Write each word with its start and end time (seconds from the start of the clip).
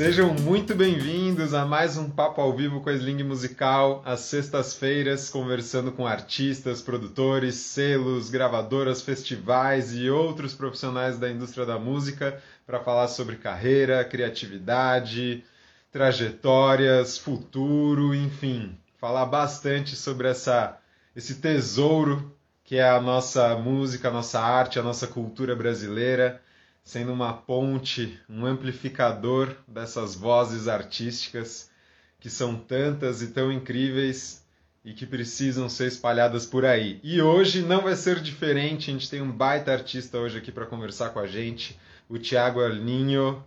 Sejam 0.00 0.32
muito 0.32 0.74
bem-vindos 0.74 1.52
a 1.52 1.66
mais 1.66 1.98
um 1.98 2.08
Papo 2.08 2.40
ao 2.40 2.56
Vivo 2.56 2.80
com 2.80 2.88
a 2.88 2.94
Sling 2.94 3.22
Musical, 3.22 4.00
às 4.02 4.20
sextas-feiras, 4.20 5.28
conversando 5.28 5.92
com 5.92 6.06
artistas, 6.06 6.80
produtores, 6.80 7.56
selos, 7.56 8.30
gravadoras, 8.30 9.02
festivais 9.02 9.94
e 9.94 10.08
outros 10.08 10.54
profissionais 10.54 11.18
da 11.18 11.30
indústria 11.30 11.66
da 11.66 11.78
música 11.78 12.42
para 12.66 12.80
falar 12.80 13.08
sobre 13.08 13.36
carreira, 13.36 14.02
criatividade, 14.02 15.44
trajetórias, 15.92 17.18
futuro, 17.18 18.14
enfim, 18.14 18.78
falar 18.96 19.26
bastante 19.26 19.96
sobre 19.96 20.28
essa, 20.28 20.78
esse 21.14 21.34
tesouro 21.42 22.34
que 22.64 22.76
é 22.76 22.88
a 22.88 23.02
nossa 23.02 23.54
música, 23.54 24.08
a 24.08 24.10
nossa 24.10 24.40
arte, 24.40 24.78
a 24.78 24.82
nossa 24.82 25.06
cultura 25.06 25.54
brasileira 25.54 26.40
sendo 26.82 27.12
uma 27.12 27.32
ponte, 27.32 28.18
um 28.28 28.44
amplificador 28.46 29.54
dessas 29.66 30.14
vozes 30.14 30.68
artísticas 30.68 31.70
que 32.18 32.28
são 32.28 32.54
tantas 32.54 33.22
e 33.22 33.28
tão 33.28 33.50
incríveis 33.50 34.44
e 34.84 34.92
que 34.92 35.06
precisam 35.06 35.68
ser 35.68 35.88
espalhadas 35.88 36.46
por 36.46 36.64
aí. 36.64 37.00
E 37.02 37.20
hoje 37.20 37.62
não 37.62 37.82
vai 37.82 37.96
ser 37.96 38.20
diferente, 38.20 38.90
a 38.90 38.92
gente 38.92 39.10
tem 39.10 39.20
um 39.20 39.30
baita 39.30 39.72
artista 39.72 40.18
hoje 40.18 40.38
aqui 40.38 40.50
para 40.50 40.66
conversar 40.66 41.10
com 41.10 41.18
a 41.18 41.26
gente, 41.26 41.78
o 42.08 42.18
Tiago 42.18 42.60
Arninho. 42.60 43.42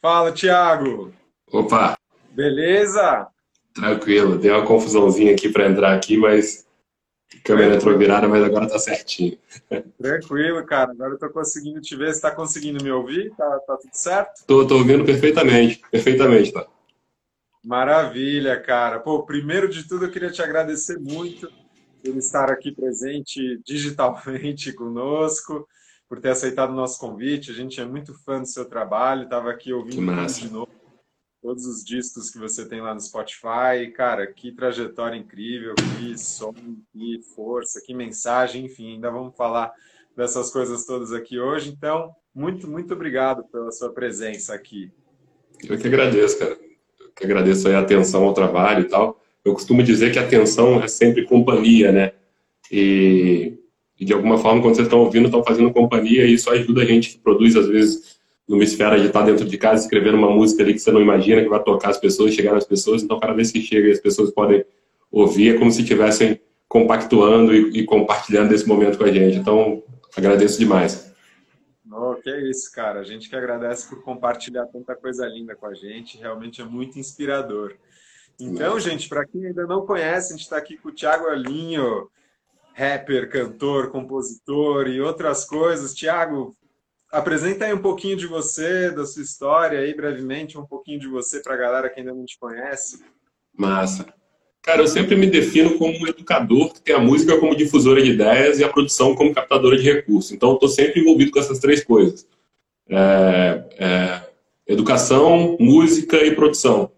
Fala, 0.00 0.32
Tiago! 0.32 1.12
Opa! 1.50 1.96
Beleza? 2.30 3.28
Tranquilo, 3.74 4.38
deu 4.38 4.56
uma 4.56 4.66
confusãozinha 4.66 5.32
aqui 5.32 5.48
para 5.48 5.68
entrar 5.68 5.94
aqui, 5.94 6.16
mas 6.16 6.66
Câmera 7.40 7.76
entrou 7.76 7.96
virada, 7.96 8.28
mas 8.28 8.42
agora 8.42 8.68
tá 8.68 8.78
certinho. 8.78 9.38
Tranquilo, 10.00 10.64
cara. 10.66 10.90
Agora 10.92 11.14
eu 11.14 11.18
tô 11.18 11.30
conseguindo 11.30 11.80
te 11.80 11.96
ver. 11.96 12.14
Você 12.14 12.20
tá 12.20 12.30
conseguindo 12.30 12.82
me 12.82 12.90
ouvir? 12.90 13.32
Tá, 13.36 13.58
tá 13.66 13.76
tudo 13.76 13.92
certo? 13.92 14.44
Tô, 14.46 14.66
tô 14.66 14.76
ouvindo 14.76 15.04
perfeitamente. 15.04 15.80
Perfeitamente, 15.90 16.52
tá. 16.52 16.66
Maravilha, 17.64 18.60
cara. 18.60 19.00
Pô, 19.00 19.22
primeiro 19.22 19.68
de 19.68 19.86
tudo, 19.86 20.06
eu 20.06 20.10
queria 20.10 20.30
te 20.30 20.42
agradecer 20.42 20.98
muito 20.98 21.48
por 22.04 22.16
estar 22.16 22.50
aqui 22.50 22.72
presente 22.72 23.60
digitalmente 23.64 24.72
conosco, 24.74 25.66
por 26.08 26.20
ter 26.20 26.30
aceitado 26.30 26.70
o 26.70 26.76
nosso 26.76 26.98
convite. 26.98 27.50
A 27.50 27.54
gente 27.54 27.80
é 27.80 27.84
muito 27.84 28.14
fã 28.24 28.40
do 28.40 28.46
seu 28.46 28.64
trabalho. 28.64 29.24
Estava 29.24 29.50
aqui 29.50 29.72
ouvindo 29.72 30.26
de 30.26 30.50
novo 30.50 30.81
todos 31.42 31.66
os 31.66 31.84
discos 31.84 32.30
que 32.30 32.38
você 32.38 32.66
tem 32.66 32.80
lá 32.80 32.94
no 32.94 33.00
Spotify. 33.00 33.90
Cara, 33.94 34.26
que 34.26 34.52
trajetória 34.52 35.16
incrível, 35.16 35.74
que 35.98 36.16
som, 36.16 36.54
que 36.92 37.20
força, 37.34 37.82
que 37.84 37.92
mensagem, 37.92 38.66
enfim, 38.66 38.94
ainda 38.94 39.10
vamos 39.10 39.36
falar 39.36 39.72
dessas 40.16 40.50
coisas 40.50 40.86
todas 40.86 41.12
aqui 41.12 41.40
hoje. 41.40 41.70
Então, 41.70 42.14
muito, 42.32 42.70
muito 42.70 42.94
obrigado 42.94 43.42
pela 43.50 43.72
sua 43.72 43.92
presença 43.92 44.54
aqui. 44.54 44.92
Eu 45.68 45.76
que 45.76 45.88
agradeço, 45.88 46.38
cara. 46.38 46.56
Eu 47.00 47.10
que 47.14 47.24
agradeço 47.24 47.68
a 47.68 47.80
atenção 47.80 48.24
ao 48.24 48.32
trabalho 48.32 48.82
e 48.82 48.88
tal. 48.88 49.20
Eu 49.44 49.52
costumo 49.52 49.82
dizer 49.82 50.12
que 50.12 50.20
atenção 50.20 50.80
é 50.80 50.86
sempre 50.86 51.24
companhia, 51.24 51.90
né? 51.90 52.12
E, 52.70 53.58
e 53.98 54.04
de 54.04 54.12
alguma 54.12 54.38
forma, 54.38 54.62
quando 54.62 54.76
vocês 54.76 54.86
estão 54.86 55.00
ouvindo, 55.00 55.26
estão 55.26 55.42
fazendo 55.42 55.72
companhia, 55.72 56.24
e 56.24 56.34
isso 56.34 56.48
ajuda 56.48 56.82
a 56.82 56.84
gente 56.84 57.10
que 57.10 57.18
produz, 57.18 57.56
às 57.56 57.66
vezes, 57.66 58.21
numa 58.48 58.64
esfera 58.64 58.98
de 58.98 59.06
estar 59.06 59.22
dentro 59.22 59.44
de 59.44 59.56
casa 59.56 59.82
escrevendo 59.82 60.16
uma 60.16 60.30
música 60.30 60.62
ali 60.62 60.74
que 60.74 60.80
você 60.80 60.90
não 60.90 61.00
imagina 61.00 61.42
que 61.42 61.48
vai 61.48 61.62
tocar 61.62 61.90
as 61.90 61.98
pessoas, 61.98 62.34
chegar 62.34 62.52
nas 62.52 62.64
pessoas. 62.64 63.02
Então, 63.02 63.18
cada 63.18 63.32
vez 63.32 63.50
que 63.50 63.60
chega 63.60 63.88
e 63.88 63.92
as 63.92 64.00
pessoas 64.00 64.30
podem 64.30 64.64
ouvir, 65.10 65.54
é 65.54 65.58
como 65.58 65.70
se 65.70 65.82
estivessem 65.82 66.40
compactuando 66.68 67.54
e, 67.54 67.80
e, 67.80 67.84
compartilhando 67.84 68.52
esse 68.52 68.66
momento 68.66 68.96
com 68.96 69.04
a 69.04 69.12
gente. 69.12 69.36
Então, 69.36 69.82
agradeço 70.16 70.58
demais. 70.58 71.12
Oh, 71.90 72.14
que 72.14 72.30
é 72.30 72.48
isso, 72.48 72.72
cara. 72.72 73.00
A 73.00 73.04
gente 73.04 73.28
que 73.28 73.36
agradece 73.36 73.88
por 73.88 74.02
compartilhar 74.02 74.66
tanta 74.66 74.96
coisa 74.96 75.26
linda 75.26 75.54
com 75.54 75.66
a 75.66 75.74
gente. 75.74 76.16
Realmente 76.16 76.62
é 76.62 76.64
muito 76.64 76.98
inspirador. 76.98 77.74
Então, 78.40 78.80
gente, 78.80 79.08
para 79.08 79.26
quem 79.26 79.46
ainda 79.46 79.66
não 79.66 79.84
conhece, 79.84 80.32
a 80.32 80.36
gente 80.36 80.44
está 80.44 80.56
aqui 80.56 80.78
com 80.78 80.88
o 80.88 80.92
Thiago 80.92 81.26
Alinho, 81.26 82.08
rapper, 82.74 83.30
cantor, 83.30 83.90
compositor 83.90 84.88
e 84.88 85.00
outras 85.00 85.44
coisas. 85.44 85.94
Tiago, 85.94 86.56
Apresenta 87.12 87.66
aí 87.66 87.74
um 87.74 87.82
pouquinho 87.82 88.16
de 88.16 88.26
você, 88.26 88.90
da 88.90 89.04
sua 89.04 89.22
história 89.22 89.78
aí, 89.80 89.94
brevemente, 89.94 90.56
um 90.56 90.64
pouquinho 90.64 90.98
de 90.98 91.06
você 91.06 91.40
para 91.40 91.52
a 91.52 91.58
galera 91.58 91.90
que 91.90 92.00
ainda 92.00 92.14
não 92.14 92.24
te 92.24 92.38
conhece. 92.38 93.04
Massa. 93.54 94.06
Cara, 94.62 94.80
eu 94.80 94.88
sempre 94.88 95.14
me 95.14 95.26
defino 95.26 95.76
como 95.76 95.92
um 95.92 96.06
educador 96.06 96.72
que 96.72 96.80
tem 96.80 96.94
a 96.94 96.98
música 96.98 97.36
como 97.38 97.54
difusora 97.54 98.00
de 98.02 98.12
ideias 98.12 98.58
e 98.58 98.64
a 98.64 98.68
produção 98.68 99.14
como 99.14 99.34
captadora 99.34 99.76
de 99.76 99.82
recursos. 99.82 100.32
Então, 100.32 100.50
eu 100.50 100.54
estou 100.54 100.70
sempre 100.70 101.00
envolvido 101.00 101.32
com 101.32 101.38
essas 101.38 101.58
três 101.58 101.84
coisas. 101.84 102.26
É, 102.88 103.64
é, 103.78 104.22
educação, 104.66 105.58
música 105.60 106.16
e 106.16 106.34
produção. 106.34 106.90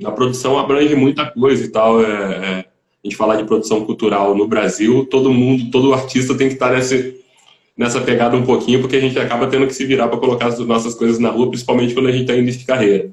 Na 0.00 0.10
produção 0.10 0.58
abrange 0.58 0.94
muita 0.94 1.30
coisa 1.30 1.62
e 1.62 1.68
tal. 1.68 2.02
É, 2.02 2.06
é, 2.06 2.58
a 2.60 2.64
gente 3.04 3.16
falar 3.16 3.36
de 3.36 3.44
produção 3.44 3.84
cultural 3.84 4.34
no 4.34 4.48
Brasil, 4.48 5.04
todo 5.04 5.30
mundo, 5.30 5.70
todo 5.70 5.92
artista 5.92 6.34
tem 6.34 6.48
que 6.48 6.54
estar 6.54 6.72
nesse, 6.72 7.20
nessa 7.80 7.98
pegada 8.02 8.36
um 8.36 8.44
pouquinho, 8.44 8.78
porque 8.82 8.96
a 8.96 9.00
gente 9.00 9.18
acaba 9.18 9.46
tendo 9.46 9.66
que 9.66 9.72
se 9.72 9.86
virar 9.86 10.06
para 10.06 10.18
colocar 10.18 10.48
as 10.48 10.58
nossas 10.58 10.94
coisas 10.94 11.18
na 11.18 11.30
rua, 11.30 11.48
principalmente 11.48 11.94
quando 11.94 12.08
a 12.08 12.12
gente 12.12 12.22
está 12.22 12.36
indo 12.36 12.50
de 12.52 12.62
carreira. 12.66 13.10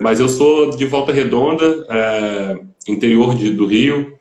Mas 0.00 0.18
eu 0.18 0.30
sou 0.30 0.70
de 0.70 0.86
Volta 0.86 1.12
Redonda, 1.12 1.86
é, 1.90 2.58
interior 2.88 3.34
de, 3.34 3.50
do 3.50 3.66
Rio. 3.66 4.18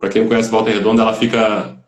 Para 0.00 0.08
quem 0.08 0.22
não 0.22 0.28
conhece 0.28 0.50
Volta 0.50 0.70
Redonda, 0.70 1.02
ela 1.02 1.14
fica 1.14 1.78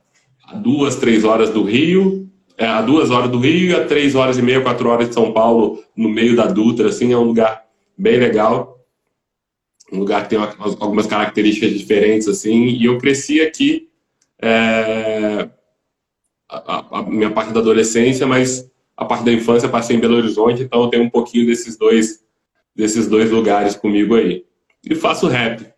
a 0.44 0.54
duas, 0.54 0.94
três 0.94 1.24
horas 1.24 1.50
do 1.50 1.64
Rio, 1.64 2.30
é, 2.56 2.66
a 2.66 2.80
duas 2.82 3.10
horas 3.10 3.28
do 3.28 3.40
Rio 3.40 3.70
e 3.70 3.74
a 3.74 3.84
três 3.84 4.14
horas 4.14 4.38
e 4.38 4.42
meia, 4.42 4.60
quatro 4.60 4.88
horas 4.88 5.08
de 5.08 5.14
São 5.14 5.32
Paulo, 5.32 5.82
no 5.96 6.08
meio 6.08 6.36
da 6.36 6.46
Dutra, 6.46 6.90
assim, 6.90 7.12
é 7.12 7.18
um 7.18 7.24
lugar 7.24 7.64
bem 7.98 8.16
legal. 8.16 8.78
Um 9.92 9.98
lugar 9.98 10.22
que 10.22 10.36
tem 10.36 10.38
algumas 10.38 11.08
características 11.08 11.76
diferentes, 11.76 12.28
assim, 12.28 12.66
e 12.66 12.84
eu 12.84 12.96
cresci 12.96 13.40
aqui 13.40 13.88
é, 14.40 15.48
a, 16.48 16.98
a, 16.98 17.02
minha 17.02 17.30
parte 17.30 17.52
da 17.52 17.60
adolescência, 17.60 18.26
mas 18.26 18.70
a 18.96 19.04
parte 19.04 19.24
da 19.24 19.32
infância 19.32 19.68
passei 19.68 19.96
em 19.96 20.00
Belo 20.00 20.16
Horizonte, 20.16 20.62
então 20.62 20.82
eu 20.82 20.88
tenho 20.88 21.04
um 21.04 21.10
pouquinho 21.10 21.46
desses 21.46 21.76
dois, 21.76 22.24
desses 22.74 23.06
dois 23.06 23.30
lugares 23.30 23.76
comigo 23.76 24.14
aí. 24.14 24.46
E 24.82 24.94
faço 24.94 25.28
rap. 25.28 25.72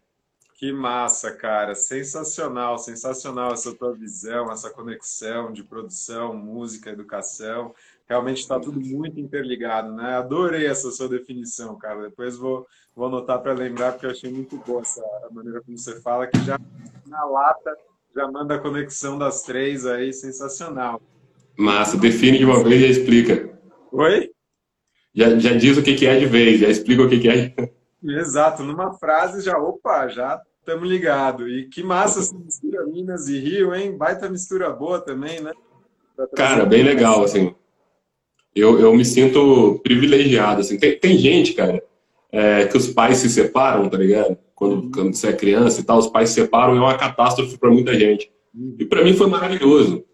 Que 0.54 0.72
massa, 0.72 1.34
cara. 1.34 1.74
Sensacional, 1.74 2.78
sensacional 2.78 3.52
essa 3.52 3.74
tua 3.74 3.94
visão, 3.94 4.52
essa 4.52 4.70
conexão 4.70 5.52
de 5.52 5.64
produção, 5.64 6.34
música, 6.34 6.90
educação. 6.90 7.74
Realmente 8.06 8.42
está 8.42 8.60
tudo 8.60 8.78
muito 8.78 9.18
interligado, 9.18 9.92
né? 9.92 10.16
Adorei 10.16 10.66
essa 10.66 10.90
sua 10.90 11.08
definição, 11.08 11.78
cara. 11.78 12.02
Depois 12.02 12.36
vou, 12.36 12.66
vou 12.94 13.06
anotar 13.06 13.40
para 13.40 13.54
lembrar, 13.54 13.92
porque 13.92 14.06
eu 14.06 14.10
achei 14.10 14.30
muito 14.30 14.58
boa 14.58 14.82
essa 14.82 15.02
maneira 15.30 15.62
como 15.62 15.78
você 15.78 15.98
fala, 16.02 16.26
que 16.26 16.38
já 16.44 16.60
na 17.06 17.24
lata 17.24 17.74
já 18.14 18.30
manda 18.30 18.56
a 18.56 18.58
conexão 18.58 19.18
das 19.18 19.42
três 19.42 19.86
aí, 19.86 20.12
sensacional. 20.12 21.00
Massa, 21.56 21.96
define 21.96 22.38
de 22.38 22.44
uma 22.44 22.62
vez 22.62 22.80
e 22.80 22.86
já 22.86 23.00
explica. 23.00 23.58
Oi? 23.92 24.30
Já, 25.14 25.38
já 25.38 25.52
diz 25.52 25.76
o 25.76 25.82
que, 25.82 25.94
que 25.94 26.06
é 26.06 26.18
de 26.18 26.26
vez, 26.26 26.60
já 26.60 26.68
explica 26.68 27.02
o 27.02 27.08
que, 27.08 27.20
que 27.20 27.28
é. 27.28 27.54
Exato, 28.02 28.62
numa 28.62 28.92
frase 28.94 29.42
já, 29.42 29.58
opa, 29.58 30.08
já 30.08 30.40
estamos 30.60 30.88
ligados. 30.88 31.46
E 31.50 31.64
que 31.64 31.82
massa 31.82 32.20
essa 32.20 32.36
mistura 32.36 32.86
Minas 32.86 33.28
e 33.28 33.38
Rio, 33.38 33.74
hein? 33.74 33.96
Baita 33.96 34.28
mistura 34.28 34.70
boa 34.70 35.00
também, 35.00 35.40
né? 35.40 35.52
Cara, 36.36 36.64
bem 36.64 36.82
legal, 36.82 37.24
assim. 37.24 37.54
Eu, 38.54 38.78
eu 38.78 38.94
me 38.94 39.04
sinto 39.04 39.80
privilegiado, 39.82 40.60
assim. 40.60 40.78
Tem, 40.78 40.98
tem 40.98 41.18
gente, 41.18 41.54
cara, 41.54 41.82
é, 42.32 42.64
que 42.66 42.76
os 42.76 42.88
pais 42.88 43.18
se 43.18 43.28
separam, 43.28 43.88
tá 43.88 43.96
ligado? 43.98 44.36
Quando, 44.54 44.90
quando 44.90 45.14
você 45.14 45.28
é 45.28 45.32
criança 45.32 45.80
e 45.80 45.84
tal, 45.84 45.98
os 45.98 46.06
pais 46.06 46.28
se 46.28 46.36
separam, 46.36 46.76
é 46.76 46.80
uma 46.80 46.96
catástrofe 46.96 47.56
para 47.58 47.70
muita 47.70 47.98
gente. 47.98 48.30
E 48.78 48.84
para 48.84 49.02
mim 49.02 49.14
foi 49.14 49.26
maravilhoso. 49.26 50.04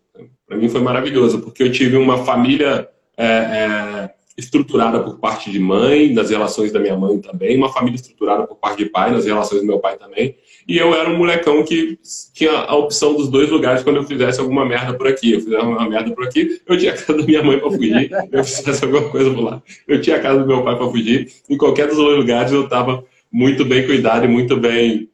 Para 0.47 0.57
mim 0.57 0.69
foi 0.69 0.81
maravilhoso, 0.81 1.41
porque 1.41 1.63
eu 1.63 1.73
tive 1.73 1.97
uma 1.97 2.25
família 2.25 2.89
é, 3.17 3.27
é, 3.27 4.11
estruturada 4.37 5.01
por 5.03 5.19
parte 5.19 5.51
de 5.51 5.59
mãe, 5.59 6.13
nas 6.13 6.31
relações 6.31 6.71
da 6.71 6.79
minha 6.79 6.97
mãe 6.97 7.19
também, 7.19 7.57
uma 7.57 7.73
família 7.73 7.97
estruturada 7.97 8.47
por 8.47 8.57
parte 8.57 8.85
de 8.85 8.91
pai, 8.91 9.11
nas 9.11 9.25
relações 9.25 9.61
do 9.61 9.67
meu 9.67 9.81
pai 9.81 9.97
também. 9.97 10.37
E 10.69 10.77
eu 10.79 10.93
era 10.95 11.09
um 11.09 11.17
molecão 11.17 11.65
que 11.65 11.97
tinha 12.35 12.51
a 12.51 12.75
opção 12.75 13.15
dos 13.15 13.29
dois 13.29 13.49
lugares 13.49 13.85
quando 13.85 13.97
eu 13.97 14.05
fizesse 14.05 14.41
alguma 14.41 14.65
merda 14.65 14.95
por 14.95 15.07
aqui. 15.07 15.33
Eu 15.33 15.41
fizesse 15.41 15.65
uma 15.65 15.89
merda 15.89 16.13
por 16.13 16.27
aqui, 16.27 16.61
eu 16.67 16.77
tinha 16.77 16.93
a 16.93 16.97
casa 16.97 17.19
da 17.19 17.25
minha 17.25 17.43
mãe 17.43 17.59
para 17.59 17.71
fugir, 17.71 18.11
eu 18.33 18.45
fizesse 18.45 18.85
alguma 18.85 19.09
coisa 19.09 19.33
por 19.33 19.41
lá. 19.41 19.63
Eu 19.87 20.01
tinha 20.01 20.17
a 20.17 20.21
casa 20.21 20.41
do 20.41 20.47
meu 20.47 20.65
pai 20.65 20.77
para 20.77 20.91
fugir, 20.91 21.33
em 21.49 21.57
qualquer 21.57 21.87
dos 21.87 21.97
dois 21.97 22.19
lugares 22.19 22.53
eu 22.53 22.65
estava 22.65 23.05
muito 23.31 23.65
bem 23.65 23.87
cuidado 23.87 24.25
e 24.25 24.29
muito 24.29 24.57
bem 24.57 25.09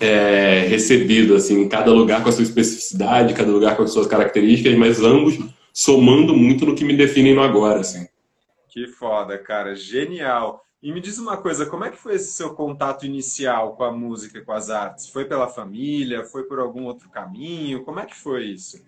é, 0.00 0.60
recebido, 0.68 1.34
assim, 1.34 1.68
cada 1.68 1.92
lugar 1.92 2.22
com 2.22 2.28
a 2.28 2.32
sua 2.32 2.42
especificidade, 2.42 3.34
cada 3.34 3.50
lugar 3.50 3.76
com 3.76 3.82
as 3.82 3.92
suas 3.92 4.06
características, 4.06 4.74
mas 4.76 5.02
ambos 5.02 5.38
somando 5.72 6.34
muito 6.34 6.64
no 6.64 6.74
que 6.74 6.84
me 6.84 6.96
definem 6.96 7.34
no 7.34 7.42
agora, 7.42 7.80
assim. 7.80 8.06
Que 8.68 8.86
foda, 8.86 9.38
cara, 9.38 9.74
genial. 9.74 10.63
E 10.84 10.92
me 10.92 11.00
diz 11.00 11.18
uma 11.18 11.38
coisa, 11.38 11.64
como 11.64 11.82
é 11.86 11.90
que 11.90 11.96
foi 11.96 12.16
esse 12.16 12.32
seu 12.32 12.50
contato 12.50 13.06
inicial 13.06 13.74
com 13.74 13.84
a 13.84 13.90
música, 13.90 14.42
com 14.42 14.52
as 14.52 14.68
artes? 14.68 15.08
Foi 15.08 15.24
pela 15.24 15.48
família? 15.48 16.24
Foi 16.24 16.42
por 16.42 16.58
algum 16.58 16.84
outro 16.84 17.08
caminho? 17.08 17.82
Como 17.84 18.00
é 18.00 18.04
que 18.04 18.14
foi 18.14 18.44
isso? 18.44 18.84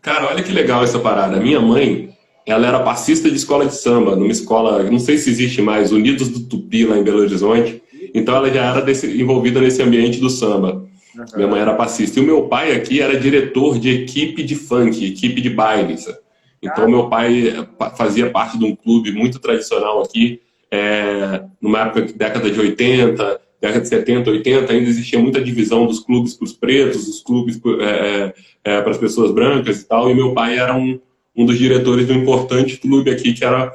Cara, 0.00 0.28
olha 0.28 0.40
que 0.40 0.52
legal 0.52 0.84
essa 0.84 1.00
parada. 1.00 1.40
Minha 1.40 1.60
mãe, 1.60 2.16
ela 2.46 2.68
era 2.68 2.78
passista 2.84 3.28
de 3.28 3.34
escola 3.34 3.66
de 3.66 3.74
samba, 3.74 4.14
numa 4.14 4.30
escola, 4.30 4.84
não 4.84 5.00
sei 5.00 5.18
se 5.18 5.30
existe 5.30 5.60
mais, 5.60 5.90
Unidos 5.90 6.28
do 6.28 6.44
Tupi, 6.46 6.86
lá 6.86 6.96
em 6.96 7.02
Belo 7.02 7.18
Horizonte. 7.18 7.82
Então 8.14 8.36
ela 8.36 8.48
já 8.48 8.64
era 8.64 8.80
desse, 8.80 9.20
envolvida 9.20 9.60
nesse 9.60 9.82
ambiente 9.82 10.20
do 10.20 10.30
samba. 10.30 10.74
Uhum. 11.16 11.24
Minha 11.34 11.48
mãe 11.48 11.60
era 11.60 11.74
passista. 11.74 12.20
E 12.20 12.22
o 12.22 12.26
meu 12.26 12.46
pai 12.46 12.70
aqui 12.70 13.00
era 13.00 13.18
diretor 13.18 13.80
de 13.80 13.90
equipe 13.90 14.44
de 14.44 14.54
funk, 14.54 15.04
equipe 15.04 15.40
de 15.40 15.50
baile. 15.50 15.98
Sabe? 15.98 16.18
Então, 16.62 16.88
meu 16.88 17.08
pai 17.08 17.48
eh, 17.48 17.90
fazia 17.96 18.30
parte 18.30 18.56
de 18.56 18.64
um 18.64 18.76
clube 18.76 19.10
muito 19.10 19.40
tradicional 19.40 20.00
aqui, 20.00 20.40
é, 20.72 21.44
numa 21.60 21.80
época, 21.82 22.00
década 22.16 22.50
de 22.50 22.58
80, 22.58 23.40
década 23.60 23.80
de 23.82 23.88
70, 23.88 24.30
80, 24.30 24.72
ainda 24.72 24.88
existia 24.88 25.18
muita 25.18 25.38
divisão 25.38 25.86
dos 25.86 26.00
clubes 26.00 26.32
para 26.32 26.46
os 26.46 26.52
pretos, 26.54 27.04
dos 27.04 27.20
clubes 27.20 27.60
é, 27.78 28.34
é, 28.64 28.80
para 28.80 28.90
as 28.90 28.96
pessoas 28.96 29.32
brancas 29.32 29.82
e 29.82 29.86
tal, 29.86 30.10
e 30.10 30.14
meu 30.14 30.32
pai 30.32 30.58
era 30.58 30.74
um, 30.74 30.98
um 31.36 31.44
dos 31.44 31.58
diretores 31.58 32.06
de 32.06 32.14
um 32.14 32.22
importante 32.22 32.78
clube 32.78 33.10
aqui 33.10 33.34
que 33.34 33.44
era 33.44 33.70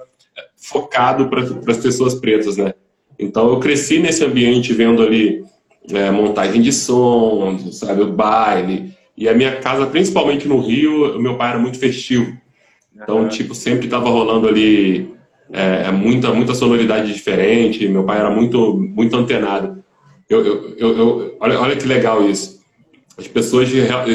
focado 0.56 1.30
para 1.30 1.44
as 1.72 1.78
pessoas 1.78 2.16
pretas, 2.16 2.58
né? 2.58 2.74
Então, 3.20 3.48
eu 3.50 3.60
cresci 3.60 4.00
nesse 4.00 4.26
ambiente 4.26 4.74
vendo 4.74 5.04
ali 5.04 5.44
é, 5.92 6.10
montagem 6.10 6.62
de 6.62 6.74
som, 6.74 7.60
sabe, 7.72 8.02
o 8.02 8.12
baile, 8.12 8.92
e 9.16 9.30
a 9.30 9.36
minha 9.36 9.58
casa, 9.58 9.86
principalmente 9.86 10.48
no 10.48 10.60
Rio, 10.60 11.20
meu 11.20 11.38
pai 11.38 11.52
era 11.52 11.60
muito 11.60 11.78
festivo. 11.78 12.36
Então, 12.96 13.28
tipo, 13.28 13.54
sempre 13.54 13.86
estava 13.86 14.10
rolando 14.10 14.48
ali 14.48 15.16
é, 15.52 15.92
muita, 15.92 16.34
muita 16.34 16.54
sonoridade 16.54 17.14
diferente. 17.14 17.88
Meu 17.88 18.04
pai 18.04 18.20
era 18.20 18.30
muito, 18.30 18.78
muito 18.78 19.16
antenado. 19.16 19.84
Eu, 20.30 20.46
eu, 20.78 20.98
eu, 20.98 21.38
olha, 21.40 21.60
olha 21.60 21.76
que 21.76 21.88
legal 21.88 22.28
isso. 22.30 22.58
As 23.18 23.28
pessoas, 23.28 23.70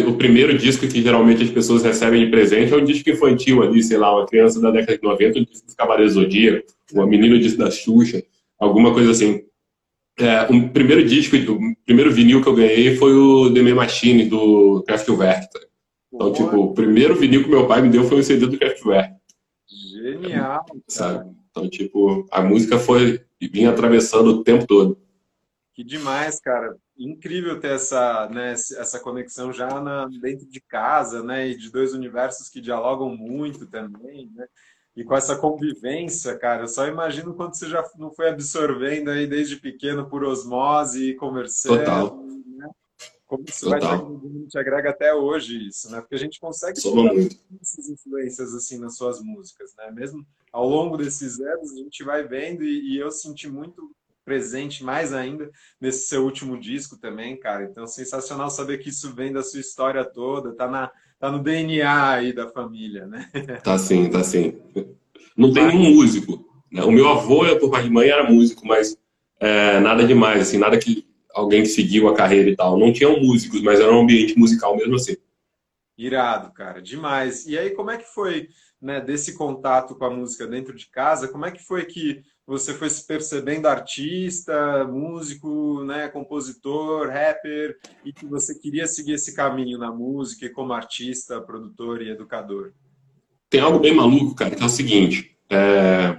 o 0.06 0.12
primeiro 0.14 0.56
disco 0.56 0.87
que 0.87 1.02
geralmente 1.02 1.43
as 1.43 1.50
pessoas 1.50 1.82
recebem 1.82 2.25
de 2.25 2.31
presente 2.31 2.73
é 2.73 2.76
um 2.76 2.84
disco 2.84 3.11
infantil 3.11 3.61
ali, 3.62 3.82
sei 3.82 3.99
lá, 3.99 4.17
uma 4.17 4.26
criança 4.26 4.61
da 4.61 4.70
década 4.70 4.96
de 4.96 5.02
90, 5.02 5.38
um 5.40 5.44
disco 5.44 5.67
do 5.67 5.75
Cavaleiro 5.75 6.11
Zodíaco, 6.11 6.67
uma 6.93 7.06
menina 7.06 7.37
disco 7.37 7.58
da 7.58 7.70
Xuxa, 7.70 8.23
alguma 8.61 8.93
coisa 8.93 9.11
assim. 9.11 9.40
É, 10.20 10.43
o 10.43 10.69
primeiro 10.69 11.02
disco, 11.02 11.34
o 11.34 11.75
primeiro 11.84 12.12
vinil 12.12 12.43
que 12.43 12.49
eu 12.49 12.55
ganhei 12.55 12.94
foi 12.96 13.12
o 13.12 13.52
The 13.52 13.62
Machine, 13.73 14.26
do 14.26 14.84
Kraftwerk. 14.87 15.50
Tá? 15.50 15.61
Então, 16.14 16.31
Boa. 16.31 16.32
tipo, 16.32 16.56
o 16.58 16.75
primeiro 16.75 17.17
vinil 17.17 17.43
que 17.43 17.50
meu 17.50 17.67
pai 17.67 17.82
me 17.82 17.88
deu 17.88 18.05
foi 18.05 18.20
o 18.20 18.23
CD 18.23 18.46
do 18.46 18.58
Kraftwerk. 18.58 19.14
Genial. 20.03 20.65
Sabe? 20.89 21.31
Então, 21.51 21.69
tipo, 21.69 22.27
a 22.31 22.43
música 22.43 22.79
foi 22.79 23.25
vinha 23.41 23.71
atravessando 23.71 24.29
o 24.29 24.45
tempo 24.45 24.67
todo. 24.67 24.99
Que 25.75 25.83
demais, 25.83 26.41
cara. 26.41 26.77
Incrível 26.97 27.59
ter 27.59 27.73
essa, 27.73 28.29
né, 28.29 28.53
essa 28.53 29.01
conexão 29.01 29.53
já 29.53 29.81
na, 29.81 30.07
dentro 30.21 30.47
de 30.47 30.61
casa, 30.61 31.23
né? 31.23 31.49
E 31.49 31.57
de 31.57 31.71
dois 31.71 31.93
universos 31.93 32.49
que 32.49 32.61
dialogam 32.61 33.17
muito 33.17 33.67
também, 33.67 34.31
né? 34.35 34.47
E 34.95 35.03
com 35.03 35.17
essa 35.17 35.37
convivência, 35.37 36.39
cara, 36.39 36.65
eu 36.65 36.69
só 36.69 36.87
imagino 36.87 37.35
quanto 37.35 37.57
você 37.57 37.67
já 37.67 37.83
não 37.99 38.13
foi 38.13 38.29
absorvendo 38.29 39.11
aí 39.11 39.27
desde 39.27 39.57
pequeno 39.57 40.07
por 40.09 40.23
osmose 40.23 41.11
e 41.11 41.15
conversando. 41.15 41.79
Total 41.79 42.22
como 43.32 43.44
isso 43.49 43.70
vai 43.70 43.81
te 43.81 44.58
agrega 44.58 44.90
até 44.90 45.14
hoje 45.14 45.67
isso, 45.67 45.90
né? 45.90 46.02
Porque 46.02 46.14
a 46.14 46.19
gente 46.19 46.38
consegue 46.38 46.79
muito 46.87 47.34
essas 47.62 47.88
influências 47.88 48.52
assim 48.52 48.79
nas 48.79 48.94
suas 48.94 49.23
músicas, 49.23 49.70
né? 49.79 49.90
Mesmo 49.90 50.23
ao 50.52 50.69
longo 50.69 50.99
desses 50.99 51.40
anos 51.40 51.73
a 51.73 51.76
gente 51.76 52.05
vai 52.05 52.23
vendo 52.25 52.62
e, 52.62 52.93
e, 52.93 52.99
eu 52.99 53.11
senti 53.11 53.49
muito 53.49 53.90
presente 54.23 54.84
mais 54.84 55.14
ainda 55.14 55.50
nesse 55.81 56.06
seu 56.08 56.25
último 56.25 56.61
disco 56.61 56.99
também, 56.99 57.34
cara. 57.38 57.64
Então 57.64 57.87
sensacional 57.87 58.50
saber 58.50 58.76
que 58.79 58.90
isso 58.90 59.14
vem 59.14 59.32
da 59.32 59.43
sua 59.43 59.61
história 59.61 60.05
toda, 60.05 60.55
tá 60.55 60.69
na 60.69 60.90
tá 61.19 61.31
no 61.31 61.43
DNA 61.43 62.11
aí 62.11 62.34
da 62.34 62.50
família, 62.50 63.06
né? 63.06 63.31
Tá 63.64 63.79
sim, 63.79 64.11
tá 64.11 64.23
sim. 64.23 64.58
Não 65.34 65.55
tem 65.55 65.69
nenhum 65.69 65.94
músico. 65.94 66.44
Né? 66.70 66.84
O 66.84 66.90
meu 66.90 67.08
avô, 67.08 67.44
por 67.58 67.70
pai 67.70 67.84
de 67.84 67.90
mãe, 67.90 68.11
era 68.11 68.29
músico, 68.29 68.67
mas 68.67 68.94
é, 69.40 69.81
nada 69.81 70.05
demais, 70.05 70.43
assim, 70.43 70.58
nada 70.58 70.76
que 70.79 71.06
alguém 71.34 71.62
que 71.62 71.69
seguiu 71.69 72.08
a 72.08 72.14
carreira 72.14 72.50
e 72.50 72.56
tal. 72.56 72.79
Não 72.79 72.93
tinham 72.93 73.20
músicos, 73.20 73.62
mas 73.62 73.81
era 73.81 73.93
um 73.93 74.00
ambiente 74.00 74.38
musical 74.38 74.76
mesmo 74.76 74.96
assim. 74.96 75.17
Irado, 75.96 76.52
cara, 76.52 76.81
demais. 76.81 77.46
E 77.46 77.56
aí, 77.56 77.70
como 77.70 77.90
é 77.90 77.99
que 77.99 78.12
foi, 78.12 78.49
né, 78.81 79.00
desse 79.00 79.37
contato 79.37 79.94
com 79.94 80.05
a 80.05 80.11
música 80.11 80.46
dentro 80.46 80.75
de 80.75 80.88
casa? 80.88 81.29
Como 81.29 81.44
é 81.44 81.50
que 81.50 81.62
foi 81.62 81.84
que 81.84 82.23
você 82.46 82.75
foi 82.75 82.90
se 82.90 83.06
percebendo 83.06 83.69
artista, 83.69 84.84
músico, 84.84 85.84
né, 85.84 86.08
compositor, 86.08 87.08
rapper, 87.08 87.79
e 88.05 88.12
que 88.12 88.26
você 88.26 88.58
queria 88.58 88.87
seguir 88.87 89.12
esse 89.12 89.34
caminho 89.34 89.79
na 89.79 89.93
música 89.93 90.50
como 90.50 90.73
artista, 90.73 91.40
produtor 91.40 92.02
e 92.02 92.11
educador? 92.11 92.73
Tem 93.49 93.61
algo 93.61 93.79
bem 93.79 93.94
maluco, 93.94 94.34
cara, 94.34 94.56
que 94.56 94.62
é 94.62 94.67
o 94.67 94.70
seguinte. 94.70 95.37
É... 95.49 96.19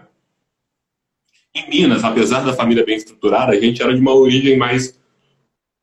Em 1.54 1.70
Minas, 1.70 2.04
apesar 2.04 2.44
da 2.46 2.54
família 2.54 2.86
bem 2.86 2.96
estruturada, 2.96 3.52
a 3.52 3.60
gente 3.60 3.82
era 3.82 3.94
de 3.94 4.00
uma 4.02 4.14
origem 4.14 4.58
mais 4.58 5.00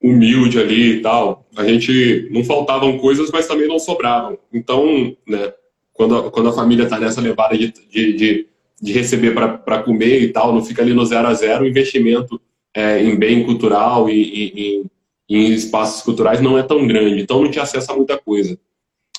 humilde 0.02 0.58
ali 0.58 0.96
e 0.96 1.00
tal, 1.00 1.46
a 1.54 1.64
gente 1.64 2.28
não 2.30 2.42
faltavam 2.42 2.98
coisas, 2.98 3.30
mas 3.30 3.46
também 3.46 3.68
não 3.68 3.78
sobravam. 3.78 4.38
Então, 4.52 5.14
né, 5.26 5.52
quando 5.92 6.16
a, 6.16 6.30
quando 6.30 6.48
a 6.48 6.52
família 6.52 6.84
está 6.84 6.98
nessa 6.98 7.20
levada 7.20 7.56
de, 7.56 7.72
de, 7.90 8.12
de, 8.14 8.48
de 8.80 8.92
receber 8.92 9.34
para 9.34 9.82
comer 9.82 10.22
e 10.22 10.28
tal, 10.28 10.54
não 10.54 10.64
fica 10.64 10.80
ali 10.80 10.94
no 10.94 11.04
zero 11.04 11.28
a 11.28 11.34
zero, 11.34 11.64
o 11.64 11.68
investimento 11.68 12.40
é, 12.74 13.02
em 13.02 13.16
bem 13.16 13.44
cultural 13.44 14.08
e, 14.08 14.22
e, 14.56 14.84
em 15.28 15.52
espaços 15.52 16.02
culturais 16.02 16.40
não 16.40 16.58
é 16.58 16.62
tão 16.62 16.86
grande. 16.86 17.22
Então, 17.22 17.42
não 17.42 17.50
tinha 17.50 17.62
acesso 17.62 17.92
a 17.92 17.96
muita 17.96 18.18
coisa 18.18 18.58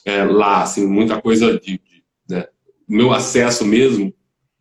é, 0.03 0.23
lá, 0.23 0.63
assim, 0.63 0.87
muita 0.87 1.21
coisa 1.21 1.59
de, 1.59 1.73
de 1.73 2.03
né, 2.27 2.47
meu 2.87 3.13
acesso 3.13 3.63
mesmo 3.65 4.13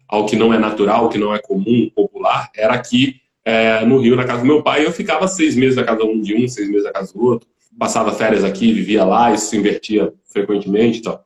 ao 0.07 0.27
que 0.27 0.37
não 0.37 0.53
é 0.53 0.59
natural, 0.59 1.09
que 1.09 1.19
não 1.19 1.35
é 1.35 1.39
comum, 1.39 1.91
popular, 1.95 2.51
era 2.55 2.75
aqui 2.75 3.20
é, 3.45 3.85
no 3.85 3.99
Rio, 3.99 4.17
na 4.17 4.25
casa 4.25 4.41
do 4.41 4.47
meu 4.47 4.63
pai. 4.63 4.85
Eu 4.85 4.93
ficava 4.93 5.27
seis 5.29 5.55
meses 5.55 5.77
na 5.77 5.85
casa 5.85 6.05
um 6.05 6.21
de 6.21 6.35
um, 6.35 6.49
seis 6.49 6.69
meses 6.69 6.85
na 6.85 6.93
casa 6.93 7.13
do 7.13 7.25
outro. 7.25 7.49
Passava 7.79 8.13
férias 8.13 8.45
aqui, 8.45 8.73
vivia 8.73 9.05
lá, 9.05 9.33
isso 9.33 9.47
se 9.47 9.57
invertia 9.57 10.13
frequentemente 10.27 10.99
e 10.99 11.03
tal. 11.03 11.25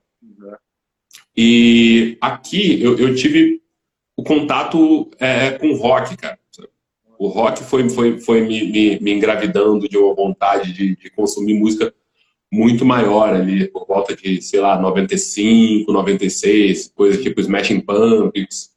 E 1.37 2.17
aqui 2.21 2.81
eu, 2.83 2.97
eu 2.97 3.15
tive 3.15 3.61
o 4.17 4.23
contato 4.23 5.11
é, 5.19 5.53
com 5.53 5.69
o 5.71 5.77
rock, 5.77 6.17
cara. 6.17 6.39
O 7.19 7.29
rock 7.29 7.63
foi, 7.65 7.89
foi, 7.89 8.19
foi 8.19 8.41
me, 8.43 8.65
me, 8.71 9.01
me 9.01 9.13
engravidando 9.13 9.89
de 9.89 9.97
uma 9.97 10.15
vontade 10.15 10.73
de, 10.73 10.97
de, 10.97 11.11
consumir 11.11 11.55
música 11.55 11.93
muito 12.53 12.85
maior 12.85 13.35
ali, 13.35 13.67
por 13.69 13.87
volta 13.87 14.15
de, 14.15 14.41
sei 14.43 14.61
lá, 14.61 14.81
95, 14.81 15.91
96, 15.91 16.93
coisa 16.95 17.21
tipo 17.21 17.41
Smashing 17.41 17.81
Pumpkins, 17.81 18.71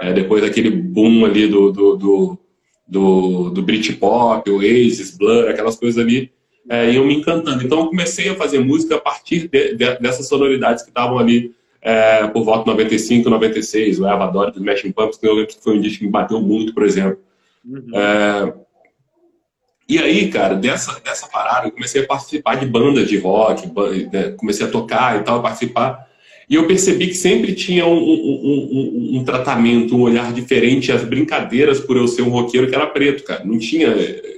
é, 0.00 0.12
depois 0.12 0.42
daquele 0.42 0.70
boom 0.70 1.24
ali 1.24 1.48
do, 1.48 1.72
do, 1.72 1.96
do 1.96 2.38
do, 2.86 3.50
do 3.50 3.62
Britpop, 3.62 4.50
Oasis, 4.50 5.16
Blur, 5.16 5.48
aquelas 5.48 5.76
coisas 5.76 6.02
ali, 6.02 6.30
é, 6.68 6.90
iam 6.92 7.04
me 7.04 7.14
encantando. 7.14 7.64
Então 7.64 7.80
eu 7.80 7.86
comecei 7.86 8.28
a 8.28 8.34
fazer 8.34 8.58
música 8.60 8.96
a 8.96 9.00
partir 9.00 9.48
de, 9.48 9.74
de, 9.74 9.98
dessas 9.98 10.28
sonoridades 10.28 10.82
que 10.82 10.90
estavam 10.90 11.18
ali 11.18 11.54
é, 11.80 12.26
por 12.28 12.44
volta 12.44 12.64
de 12.64 12.70
95, 12.70 13.28
96, 13.28 14.00
o 14.00 14.06
Eva 14.06 14.26
Dora, 14.28 14.50
do 14.50 14.58
Smashing 14.58 14.92
Pumpkins, 14.92 15.18
que 15.18 15.26
eu 15.26 15.34
lembro 15.34 15.48
que 15.48 15.62
foi 15.62 15.76
um 15.76 15.80
disco 15.80 15.98
que 15.98 16.06
me 16.06 16.10
bateu 16.10 16.40
muito, 16.40 16.72
por 16.72 16.84
exemplo. 16.84 17.18
Uhum. 17.64 17.90
É, 17.94 18.54
e 19.86 19.98
aí, 19.98 20.30
cara, 20.30 20.54
dessa, 20.54 20.98
dessa 21.00 21.28
parada, 21.28 21.66
eu 21.66 21.72
comecei 21.72 22.02
a 22.02 22.06
participar 22.06 22.54
de 22.54 22.64
bandas 22.64 23.06
de 23.06 23.18
rock, 23.18 23.66
né, 24.10 24.30
comecei 24.30 24.66
a 24.66 24.70
tocar 24.70 25.20
e 25.20 25.24
tal, 25.24 25.42
participar. 25.42 26.08
E 26.48 26.56
eu 26.56 26.66
percebi 26.66 27.08
que 27.08 27.14
sempre 27.14 27.54
tinha 27.54 27.86
um, 27.86 27.96
um, 27.96 29.14
um, 29.14 29.18
um, 29.18 29.24
tratamento, 29.24 29.96
um 29.96 30.02
olhar 30.02 30.32
diferente 30.32 30.92
às 30.92 31.02
brincadeiras 31.02 31.80
por 31.80 31.96
eu 31.96 32.06
ser 32.06 32.22
um 32.22 32.28
roqueiro 32.28 32.68
que 32.68 32.74
era 32.74 32.86
preto, 32.86 33.24
cara. 33.24 33.44
Não 33.44 33.58
tinha. 33.58 33.88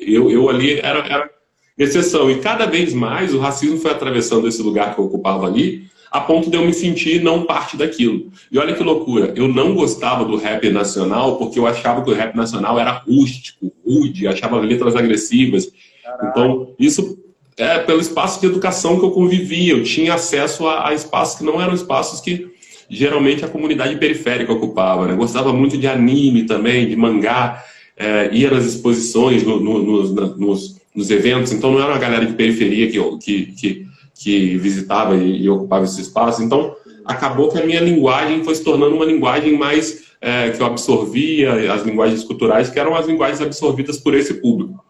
Eu, 0.00 0.30
eu 0.30 0.48
ali 0.48 0.78
era, 0.78 1.00
era 1.00 1.30
exceção. 1.76 2.30
E 2.30 2.38
cada 2.38 2.66
vez 2.66 2.92
mais 2.92 3.34
o 3.34 3.38
racismo 3.38 3.78
foi 3.78 3.90
atravessando 3.90 4.46
esse 4.46 4.62
lugar 4.62 4.94
que 4.94 5.00
eu 5.00 5.04
ocupava 5.04 5.46
ali, 5.46 5.84
a 6.10 6.20
ponto 6.20 6.48
de 6.48 6.56
eu 6.56 6.64
me 6.64 6.72
sentir 6.72 7.22
não 7.22 7.44
parte 7.44 7.76
daquilo. 7.76 8.30
E 8.50 8.58
olha 8.58 8.74
que 8.74 8.82
loucura, 8.82 9.32
eu 9.36 9.48
não 9.48 9.74
gostava 9.74 10.24
do 10.24 10.36
rap 10.36 10.68
nacional 10.70 11.36
porque 11.36 11.58
eu 11.58 11.66
achava 11.66 12.02
que 12.02 12.10
o 12.10 12.14
rap 12.14 12.34
nacional 12.36 12.78
era 12.78 12.92
rústico, 12.92 13.72
rude, 13.84 14.26
achava 14.26 14.58
letras 14.60 14.94
agressivas. 14.94 15.68
Caralho. 16.02 16.30
Então, 16.30 16.74
isso 16.78 17.18
é, 17.56 17.78
pelo 17.78 18.00
espaço 18.00 18.40
de 18.40 18.46
educação 18.46 18.98
que 18.98 19.04
eu 19.04 19.10
convivia. 19.10 19.72
Eu 19.72 19.82
tinha 19.82 20.14
acesso 20.14 20.66
a, 20.66 20.88
a, 20.88 20.94
espaços 20.94 21.38
que 21.38 21.44
não 21.44 21.60
eram 21.60 21.74
espaços 21.74 22.20
que 22.20 22.54
geralmente 22.88 23.44
a 23.44 23.48
comunidade 23.48 23.96
periférica 23.96 24.52
ocupava. 24.52 25.06
Né? 25.06 25.14
Gostava 25.14 25.52
muito 25.52 25.78
de 25.78 25.86
anime 25.86 26.44
também, 26.44 26.88
de 26.88 26.96
mangá, 26.96 27.64
é, 27.96 28.30
ia 28.32 28.50
nas 28.50 28.64
exposições, 28.64 29.42
no, 29.42 29.58
no, 29.58 29.82
nos, 29.82 30.36
nos, 30.36 30.76
nos, 30.94 31.10
eventos. 31.10 31.52
Então 31.52 31.72
não 31.72 31.80
era 31.80 31.92
uma 31.92 31.98
galera 31.98 32.26
de 32.26 32.34
periferia 32.34 32.90
que, 32.90 33.18
que, 33.18 33.46
que, 33.52 33.86
que 34.14 34.58
visitava 34.58 35.16
e, 35.16 35.42
e, 35.42 35.48
ocupava 35.48 35.84
esse 35.84 36.00
espaço. 36.00 36.42
Então 36.42 36.76
acabou 37.06 37.48
que 37.48 37.58
a 37.58 37.64
minha 37.64 37.80
linguagem 37.80 38.44
foi 38.44 38.54
se 38.54 38.62
tornando 38.62 38.94
uma 38.94 39.04
linguagem 39.04 39.56
mais 39.56 40.04
é, 40.20 40.50
que 40.50 40.60
eu 40.60 40.66
absorvia, 40.66 41.72
as 41.72 41.84
linguagens 41.84 42.22
culturais, 42.22 42.68
que 42.68 42.78
eram 42.78 42.94
as 42.94 43.06
linguagens 43.06 43.40
absorvidas 43.40 43.98
por 43.98 44.14
esse 44.14 44.34
público. 44.34 44.84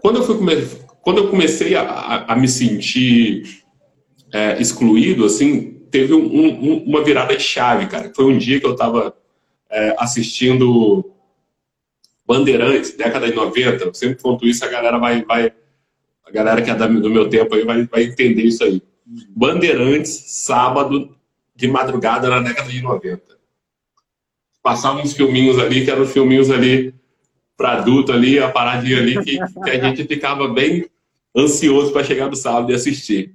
Quando 0.00 0.16
eu 0.16 0.22
fui 0.22 0.36
quando 1.02 1.18
eu 1.18 1.28
comecei 1.28 1.74
a, 1.74 1.82
a, 1.82 2.32
a 2.32 2.36
me 2.36 2.46
sentir 2.46 3.64
é, 4.32 4.60
excluído, 4.60 5.24
assim, 5.24 5.82
teve 5.90 6.14
um, 6.14 6.24
um, 6.24 6.84
uma 6.84 7.02
virada 7.02 7.36
de 7.36 7.42
chave, 7.42 7.86
cara. 7.86 8.12
Foi 8.14 8.24
um 8.24 8.38
dia 8.38 8.60
que 8.60 8.66
eu 8.66 8.72
estava 8.72 9.14
é, 9.68 9.94
assistindo 9.98 11.12
Bandeirantes, 12.24 12.96
década 12.96 13.28
de 13.28 13.34
90. 13.34 13.84
Eu 13.84 13.94
sempre 13.94 14.22
conto 14.22 14.46
isso, 14.46 14.64
a 14.64 14.68
galera 14.68 14.98
vai, 14.98 15.24
vai 15.24 15.52
a 16.24 16.30
galera 16.30 16.62
que 16.62 16.70
é 16.70 16.74
do 16.74 17.10
meu 17.10 17.28
tempo 17.28 17.54
aí 17.54 17.64
vai, 17.64 17.84
vai 17.84 18.04
entender 18.04 18.42
isso 18.42 18.64
aí. 18.64 18.80
Bandeirantes, 19.36 20.24
sábado 20.28 21.14
de 21.54 21.68
madrugada 21.68 22.28
na 22.28 22.40
década 22.40 22.70
de 22.70 22.80
90. 22.80 23.20
Passavam 24.62 25.02
uns 25.02 25.12
filminhos 25.12 25.58
ali, 25.58 25.84
que 25.84 25.90
eram 25.90 26.06
filminhos 26.06 26.50
ali 26.50 26.94
para 27.56 27.78
adulto 27.78 28.12
ali, 28.12 28.38
a 28.38 28.48
paradinha 28.48 28.98
ali, 28.98 29.22
que, 29.22 29.38
que 29.38 29.70
a 29.70 29.78
gente 29.78 30.04
ficava 30.04 30.48
bem 30.48 30.86
ansioso 31.36 31.92
para 31.92 32.04
chegar 32.04 32.28
no 32.28 32.36
sábado 32.36 32.70
e 32.72 32.74
assistir. 32.74 33.34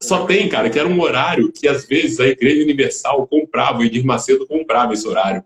Só 0.00 0.26
tem, 0.26 0.48
cara, 0.48 0.70
que 0.70 0.78
era 0.78 0.88
um 0.88 1.00
horário 1.00 1.52
que 1.52 1.66
às 1.66 1.86
vezes 1.86 2.20
a 2.20 2.26
Igreja 2.26 2.62
Universal 2.62 3.26
comprava, 3.26 3.80
o 3.80 3.84
Edir 3.84 4.04
Macedo 4.04 4.46
comprava 4.46 4.94
esse 4.94 5.06
horário. 5.06 5.42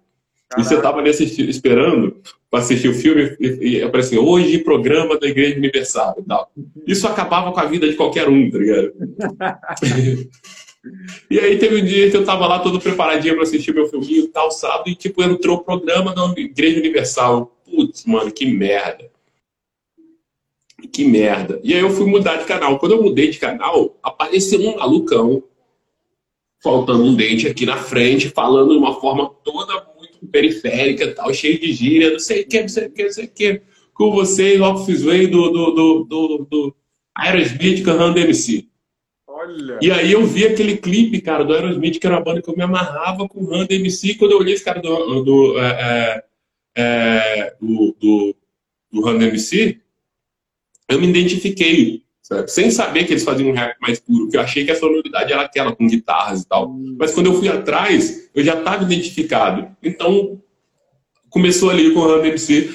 Caraca. 0.48 0.60
E 0.60 0.64
você 0.64 0.74
estava 0.74 0.98
ali 0.98 1.08
assistindo, 1.08 1.48
esperando 1.48 2.20
para 2.50 2.60
assistir 2.60 2.88
o 2.88 2.94
filme 2.94 3.34
e, 3.40 3.78
e 3.78 3.82
aparecia 3.82 4.20
hoje 4.20 4.58
programa 4.58 5.18
da 5.18 5.26
Igreja 5.26 5.56
Universal 5.56 6.16
e 6.18 6.22
tal. 6.22 6.52
Isso 6.86 7.06
acabava 7.06 7.50
com 7.50 7.60
a 7.60 7.64
vida 7.64 7.88
de 7.88 7.96
qualquer 7.96 8.28
um, 8.28 8.50
tá 8.50 8.58
ligado? 8.58 8.92
e 11.30 11.40
aí 11.40 11.56
teve 11.56 11.80
um 11.80 11.84
dia 11.84 12.10
que 12.10 12.16
eu 12.18 12.24
tava 12.26 12.46
lá 12.46 12.58
todo 12.58 12.78
preparadinho 12.78 13.34
para 13.34 13.44
assistir 13.44 13.74
meu 13.74 13.88
filminho 13.88 14.24
e 14.24 14.28
tal, 14.28 14.50
sábado, 14.50 14.90
e 14.90 14.94
tipo, 14.94 15.22
entrou 15.22 15.56
o 15.56 15.64
programa 15.64 16.14
da 16.14 16.28
Igreja 16.36 16.78
Universal. 16.78 17.58
Putz, 17.72 18.04
mano, 18.04 18.30
que 18.30 18.44
merda. 18.44 19.10
Que 20.92 21.04
merda. 21.06 21.58
E 21.64 21.72
aí 21.72 21.80
eu 21.80 21.88
fui 21.88 22.04
mudar 22.06 22.36
de 22.36 22.44
canal. 22.44 22.78
Quando 22.78 22.92
eu 22.92 23.02
mudei 23.02 23.30
de 23.30 23.38
canal, 23.38 23.98
apareceu 24.02 24.60
um 24.60 24.76
malucão 24.76 25.42
faltando 26.62 27.02
um 27.02 27.14
dente 27.14 27.48
aqui 27.48 27.64
na 27.64 27.78
frente, 27.78 28.28
falando 28.28 28.72
de 28.72 28.78
uma 28.78 29.00
forma 29.00 29.30
toda 29.42 29.86
muito 29.96 30.18
periférica, 30.30 31.12
tal, 31.14 31.32
cheio 31.32 31.58
de 31.58 31.72
gíria, 31.72 32.10
não 32.10 32.18
sei 32.18 32.42
o 32.42 32.46
que, 32.46 32.60
não 32.60 32.68
sei 32.68 32.86
o 32.86 32.90
que, 32.90 33.04
não 33.04 33.12
sei 33.12 33.24
o 33.24 33.28
que. 33.28 33.62
Com 33.94 34.12
vocês, 34.12 34.60
Office 34.60 35.02
Way 35.02 35.28
do, 35.28 35.50
do, 35.50 35.70
do, 35.70 36.04
do, 36.04 36.46
do 36.50 36.76
Aerosmith 37.14 37.82
cantando 37.82 38.18
MC. 38.18 38.68
Olha. 39.26 39.78
E 39.80 39.90
aí 39.90 40.12
eu 40.12 40.26
vi 40.26 40.44
aquele 40.44 40.76
clipe, 40.76 41.20
cara, 41.20 41.42
do 41.42 41.54
Aerosmith, 41.54 41.98
que 41.98 42.06
era 42.06 42.16
uma 42.16 42.24
banda 42.24 42.42
que 42.42 42.50
eu 42.50 42.56
me 42.56 42.62
amarrava 42.62 43.26
com 43.26 43.40
o 43.40 43.50
Rand 43.50 43.66
MC. 43.70 44.14
Quando 44.14 44.32
eu 44.32 44.38
olhei 44.38 44.54
esse 44.54 44.64
cara 44.64 44.80
do, 44.80 45.22
do, 45.22 45.58
é, 45.58 45.68
é, 45.68 46.24
é 46.76 47.54
do, 47.60 47.96
do, 48.00 48.36
do 48.92 49.00
Rand 49.02 49.20
MC, 49.22 49.78
eu 50.88 51.00
me 51.00 51.08
identifiquei, 51.08 52.02
sabe? 52.20 52.50
sem 52.50 52.70
saber 52.70 53.04
que 53.04 53.12
eles 53.12 53.24
faziam 53.24 53.50
um 53.50 53.54
rap 53.54 53.76
mais 53.80 54.00
puro, 54.00 54.28
que 54.28 54.36
eu 54.36 54.40
achei 54.40 54.64
que 54.64 54.70
a 54.70 54.76
sonoridade 54.76 55.32
era 55.32 55.42
aquela, 55.42 55.74
com 55.74 55.86
guitarras 55.86 56.42
e 56.42 56.48
tal. 56.48 56.70
Hum. 56.70 56.96
Mas 56.98 57.12
quando 57.12 57.26
eu 57.26 57.34
fui 57.34 57.48
atrás, 57.48 58.30
eu 58.34 58.44
já 58.44 58.58
estava 58.58 58.84
identificado. 58.84 59.74
Então, 59.82 60.40
começou 61.30 61.70
ali 61.70 61.92
com 61.92 62.00
o 62.00 62.06
Run 62.06 62.24
MC, 62.24 62.70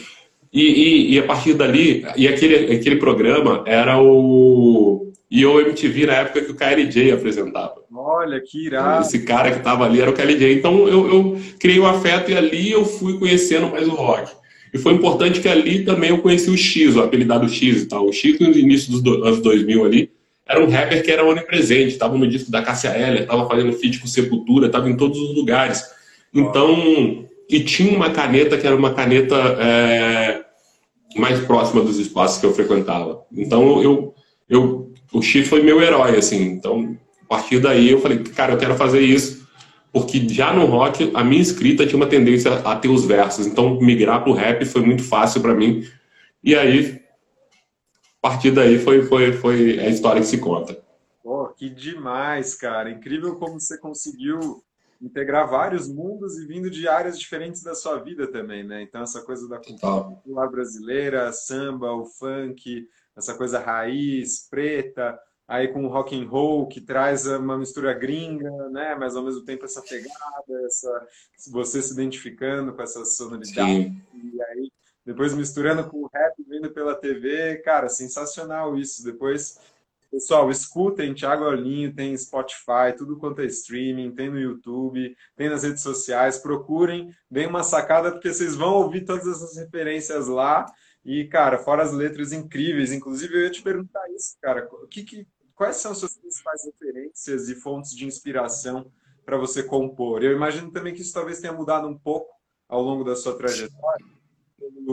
e, 0.51 0.61
e, 0.61 1.13
e, 1.13 1.19
a 1.19 1.23
partir 1.23 1.53
dali, 1.53 2.05
e 2.15 2.27
aquele, 2.27 2.73
aquele 2.73 2.95
programa 2.95 3.63
era 3.67 4.01
o 4.01 5.06
Yo 5.31 5.59
MTV 5.59 6.05
na 6.05 6.13
época 6.13 6.41
que 6.41 6.51
o 6.51 6.55
KLJ 6.55 7.11
apresentava. 7.11 7.75
Olha, 7.93 8.39
que 8.39 8.67
irado. 8.67 9.05
Esse 9.05 9.19
cara 9.23 9.51
que 9.51 9.57
estava 9.57 9.85
ali 9.85 9.99
era 9.99 10.09
o 10.09 10.13
KLJ. 10.13 10.53
Então 10.53 10.87
eu, 10.87 11.07
eu 11.13 11.41
criei 11.59 11.79
um 11.79 11.85
afeto 11.85 12.31
e 12.31 12.37
ali 12.37 12.71
eu 12.71 12.85
fui 12.85 13.19
conhecendo 13.19 13.69
mais 13.69 13.87
o 13.87 13.91
rock. 13.91 14.31
E 14.73 14.77
foi 14.77 14.93
importante 14.93 15.41
que 15.41 15.47
ali 15.47 15.83
também 15.83 16.09
eu 16.09 16.19
conheci 16.19 16.49
o 16.49 16.57
X, 16.57 16.95
o 16.95 17.01
apelidado 17.01 17.47
X 17.49 17.83
e 17.83 17.85
tal. 17.87 18.05
O 18.05 18.13
X, 18.13 18.39
no 18.39 18.51
início 18.51 18.91
dos 18.91 19.23
anos 19.23 19.41
2000 19.41 19.85
ali, 19.85 20.11
era 20.47 20.63
um 20.63 20.69
rapper 20.69 21.03
que 21.03 21.11
era 21.11 21.25
onipresente, 21.25 21.93
estava 21.93 22.17
no 22.17 22.27
disco 22.27 22.49
da 22.49 22.61
Cássia 22.61 22.89
Eller, 22.89 23.23
estava 23.23 23.47
fazendo 23.47 23.73
feat 23.73 23.99
com 23.99 24.07
Sepultura, 24.07 24.67
estava 24.67 24.89
em 24.89 24.95
todos 24.95 25.19
os 25.19 25.35
lugares. 25.35 25.83
Então, 26.33 27.25
e 27.49 27.59
tinha 27.61 27.95
uma 27.95 28.11
caneta 28.11 28.57
que 28.57 28.65
era 28.65 28.75
uma 28.75 28.93
caneta 28.93 29.35
é, 29.35 30.41
mais 31.17 31.39
próxima 31.41 31.81
dos 31.81 31.99
espaços 31.99 32.39
que 32.39 32.45
eu 32.45 32.53
frequentava. 32.53 33.25
Então, 33.31 33.81
eu, 33.81 34.13
eu, 34.49 34.86
o 35.11 35.21
X 35.21 35.47
foi 35.47 35.61
meu 35.63 35.81
herói, 35.81 36.17
assim. 36.17 36.43
Então, 36.43 36.97
a 37.23 37.25
partir 37.25 37.59
daí 37.59 37.91
eu 37.91 38.01
falei, 38.01 38.23
cara, 38.23 38.53
eu 38.53 38.57
quero 38.57 38.75
fazer 38.75 39.01
isso 39.01 39.47
porque 39.91 40.27
já 40.29 40.53
no 40.53 40.65
rock 40.65 41.11
a 41.13 41.23
minha 41.23 41.41
escrita 41.41 41.85
tinha 41.85 41.97
uma 41.97 42.09
tendência 42.09 42.53
a 42.53 42.75
ter 42.75 42.87
os 42.87 43.05
versos, 43.05 43.47
então 43.47 43.79
migrar 43.79 44.21
para 44.21 44.31
o 44.31 44.35
rap 44.35 44.63
foi 44.65 44.81
muito 44.81 45.03
fácil 45.03 45.41
para 45.41 45.55
mim. 45.55 45.83
E 46.43 46.55
aí, 46.55 47.01
a 48.21 48.29
partir 48.29 48.51
daí 48.51 48.77
foi, 48.77 49.03
foi, 49.03 49.33
foi 49.33 49.79
a 49.79 49.89
história 49.89 50.21
que 50.21 50.27
se 50.27 50.37
conta. 50.37 50.77
Oh, 51.23 51.47
que 51.47 51.69
demais, 51.69 52.55
cara! 52.55 52.91
Incrível 52.91 53.35
como 53.37 53.59
você 53.59 53.77
conseguiu 53.77 54.63
integrar 55.01 55.49
vários 55.49 55.87
mundos 55.87 56.37
e 56.37 56.45
vindo 56.45 56.69
de 56.69 56.87
áreas 56.87 57.19
diferentes 57.19 57.61
da 57.61 57.75
sua 57.75 57.97
vida 57.97 58.27
também, 58.27 58.63
né? 58.63 58.81
Então 58.81 59.01
essa 59.01 59.21
coisa 59.21 59.47
da 59.47 59.57
cultura 59.57 60.47
brasileira, 60.47 61.31
samba, 61.31 61.91
o 61.91 62.05
funk, 62.05 62.87
essa 63.17 63.33
coisa 63.33 63.59
raiz, 63.59 64.47
preta, 64.49 65.19
aí 65.47 65.69
com 65.69 65.85
o 65.85 65.87
rock 65.87 66.15
and 66.15 66.27
roll 66.27 66.67
que 66.67 66.79
traz 66.79 67.25
uma 67.25 67.57
mistura 67.57 67.93
gringa, 67.93 68.51
né? 68.69 68.95
Mas 68.95 69.15
ao 69.15 69.23
mesmo 69.23 69.43
tempo 69.43 69.65
essa 69.65 69.81
pegada, 69.81 70.65
essa 70.65 71.07
você 71.49 71.81
se 71.81 71.93
identificando 71.93 72.73
com 72.73 72.81
essa 72.81 73.03
sonoridade 73.03 73.55
Sim. 73.55 74.01
e 74.13 74.41
aí 74.41 74.71
depois 75.05 75.33
misturando 75.33 75.89
com 75.89 76.03
o 76.03 76.09
rap 76.13 76.35
vindo 76.47 76.69
pela 76.71 76.93
TV, 76.93 77.57
cara, 77.57 77.87
sensacional 77.87 78.77
isso. 78.77 79.03
Depois 79.03 79.57
Pessoal, 80.09 80.49
escutem 80.49 81.13
Thiago 81.13 81.43
Orlinho, 81.43 81.93
tem 81.93 82.15
Spotify, 82.17 82.95
tudo 82.97 83.17
quanto 83.17 83.41
é 83.41 83.45
streaming, 83.45 84.15
tem 84.15 84.29
no 84.29 84.39
YouTube, 84.39 85.15
tem 85.35 85.49
nas 85.49 85.63
redes 85.63 85.83
sociais, 85.83 86.37
procurem, 86.37 87.13
deem 87.29 87.47
uma 87.47 87.61
sacada, 87.61 88.11
porque 88.11 88.33
vocês 88.33 88.55
vão 88.55 88.75
ouvir 88.75 89.03
todas 89.03 89.27
essas 89.27 89.57
referências 89.57 90.27
lá. 90.27 90.65
E, 91.07 91.23
cara, 91.23 91.57
fora 91.57 91.83
as 91.83 91.93
letras 91.93 92.33
incríveis, 92.33 92.91
inclusive 92.91 93.33
eu 93.33 93.43
ia 93.43 93.49
te 93.49 93.61
perguntar 93.61 94.05
isso, 94.13 94.37
cara, 94.41 94.67
o 94.69 94.87
que, 94.87 95.03
que 95.03 95.25
quais 95.55 95.77
são 95.77 95.93
as 95.93 95.99
suas 95.99 96.17
principais 96.17 96.65
referências 96.65 97.47
e 97.47 97.55
fontes 97.55 97.95
de 97.95 98.05
inspiração 98.05 98.91
para 99.25 99.37
você 99.37 99.63
compor? 99.63 100.21
Eu 100.21 100.33
imagino 100.33 100.69
também 100.69 100.93
que 100.93 101.01
isso 101.01 101.13
talvez 101.13 101.39
tenha 101.39 101.53
mudado 101.53 101.87
um 101.87 101.97
pouco 101.97 102.29
ao 102.67 102.81
longo 102.81 103.05
da 103.05 103.15
sua 103.15 103.37
trajetória, 103.37 104.05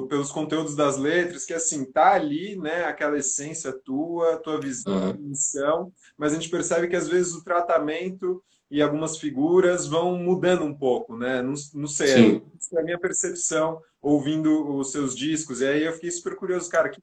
pelos 0.08 0.30
conteúdos 0.30 0.76
das 0.76 0.96
letras, 0.96 1.44
que 1.44 1.52
assim, 1.52 1.84
tá 1.84 2.12
ali, 2.12 2.54
né, 2.56 2.84
aquela 2.84 3.18
essência 3.18 3.72
tua, 3.72 4.36
tua 4.36 4.60
visão, 4.60 5.10
uhum. 5.10 5.18
missão, 5.18 5.92
mas 6.16 6.30
a 6.30 6.36
gente 6.36 6.48
percebe 6.48 6.86
que 6.86 6.94
às 6.94 7.08
vezes 7.08 7.34
o 7.34 7.42
tratamento 7.42 8.40
e 8.74 8.82
algumas 8.82 9.18
figuras 9.18 9.86
vão 9.86 10.18
mudando 10.18 10.64
um 10.64 10.74
pouco, 10.74 11.16
né? 11.16 11.40
Não, 11.40 11.54
não 11.74 11.86
sei, 11.86 12.42
é 12.72 12.80
a 12.80 12.82
minha 12.82 12.98
percepção 12.98 13.80
ouvindo 14.02 14.74
os 14.74 14.90
seus 14.90 15.14
discos. 15.14 15.60
E 15.60 15.66
aí 15.66 15.84
eu 15.84 15.92
fiquei 15.92 16.10
super 16.10 16.34
curioso, 16.34 16.68
cara, 16.68 16.88
o 16.88 16.90
que, 16.90 17.00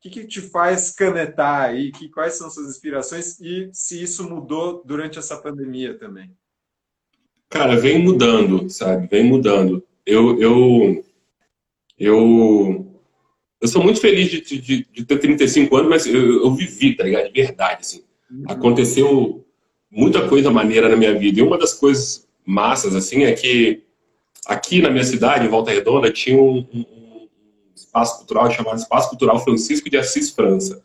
que, 0.00 0.10
que, 0.10 0.26
te 0.28 0.40
faz 0.40 0.92
canetar 0.92 1.62
aí? 1.62 1.90
Que, 1.90 2.08
quais 2.08 2.34
são 2.34 2.48
suas 2.48 2.68
inspirações 2.68 3.40
e 3.40 3.68
se 3.72 4.00
isso 4.00 4.30
mudou 4.30 4.80
durante 4.86 5.18
essa 5.18 5.36
pandemia 5.36 5.98
também? 5.98 6.30
Cara, 7.48 7.74
vem 7.74 7.98
mudando, 7.98 8.70
sabe? 8.70 9.08
Vem 9.08 9.24
mudando. 9.24 9.84
Eu, 10.06 10.40
eu, 10.40 11.04
eu, 11.98 13.02
eu 13.60 13.68
sou 13.68 13.82
muito 13.82 14.00
feliz 14.00 14.30
de, 14.30 14.40
de, 14.40 14.84
de 14.84 15.04
ter 15.04 15.18
35 15.18 15.76
anos, 15.76 15.90
mas 15.90 16.06
eu, 16.06 16.44
eu, 16.44 16.54
vivi, 16.54 16.94
tá 16.94 17.02
ligado? 17.02 17.32
De 17.32 17.42
verdade, 17.42 17.80
assim. 17.80 18.04
Uhum. 18.30 18.44
Aconteceu 18.46 19.47
muita 19.90 20.28
coisa 20.28 20.50
maneira 20.50 20.88
na 20.88 20.96
minha 20.96 21.14
vida. 21.14 21.40
E 21.40 21.42
uma 21.42 21.58
das 21.58 21.74
coisas 21.74 22.26
massas, 22.44 22.94
assim, 22.94 23.24
é 23.24 23.32
que 23.32 23.82
aqui 24.46 24.80
na 24.80 24.90
minha 24.90 25.04
cidade, 25.04 25.46
em 25.46 25.50
Volta 25.50 25.70
Redonda, 25.70 26.10
tinha 26.10 26.40
um, 26.40 26.66
um 26.72 27.26
espaço 27.74 28.18
cultural 28.18 28.50
chamado 28.50 28.78
Espaço 28.78 29.08
Cultural 29.10 29.42
Francisco 29.42 29.88
de 29.90 29.96
Assis 29.96 30.30
França. 30.30 30.82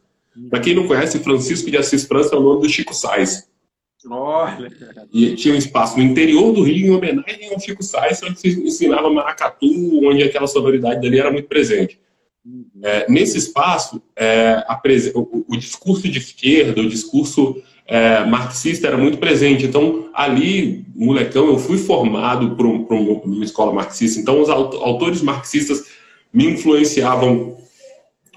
Para 0.49 0.59
quem 0.59 0.75
não 0.75 0.87
conhece, 0.87 1.19
Francisco 1.19 1.69
de 1.69 1.77
Assis 1.77 2.05
França 2.05 2.35
é 2.35 2.37
o 2.37 2.41
nome 2.41 2.61
do 2.61 2.69
Chico 2.69 2.93
Sainz. 2.93 3.47
Olha. 4.09 4.69
E 5.13 5.35
tinha 5.35 5.53
um 5.53 5.57
espaço 5.57 5.97
no 5.97 6.03
interior 6.03 6.51
do 6.51 6.63
Rio, 6.63 6.87
em 6.87 6.91
homenagem 6.91 7.53
ao 7.53 7.59
Chico 7.59 7.83
Sainz, 7.83 8.21
onde 8.23 8.39
se 8.39 8.49
ensinava 8.49 9.09
maracatu, 9.09 9.67
onde 10.03 10.23
aquela 10.23 10.47
sonoridade 10.47 11.01
dali 11.01 11.19
era 11.19 11.31
muito 11.31 11.47
presente. 11.47 11.99
Uhum. 12.45 12.65
É, 12.83 13.09
nesse 13.09 13.37
espaço, 13.37 14.01
é, 14.15 14.61
o, 15.15 15.45
o, 15.47 15.57
discurso 15.57 16.09
de 16.09 16.19
esquerda, 16.19 16.81
o 16.81 16.89
discurso 16.89 17.61
é, 17.85 18.25
marxista 18.25 18.87
era 18.87 18.97
muito 18.97 19.17
presente. 19.17 19.65
Então, 19.65 20.09
ali, 20.13 20.85
molecão, 20.95 21.47
eu 21.47 21.57
fui 21.57 21.77
formado 21.77 22.55
por, 22.55 22.65
um, 22.65 22.83
por 22.83 22.95
uma 22.95 23.43
escola 23.43 23.73
marxista. 23.73 24.19
Então, 24.19 24.41
os 24.41 24.49
autores 24.49 25.21
marxistas 25.21 25.85
me 26.33 26.45
influenciavam 26.45 27.57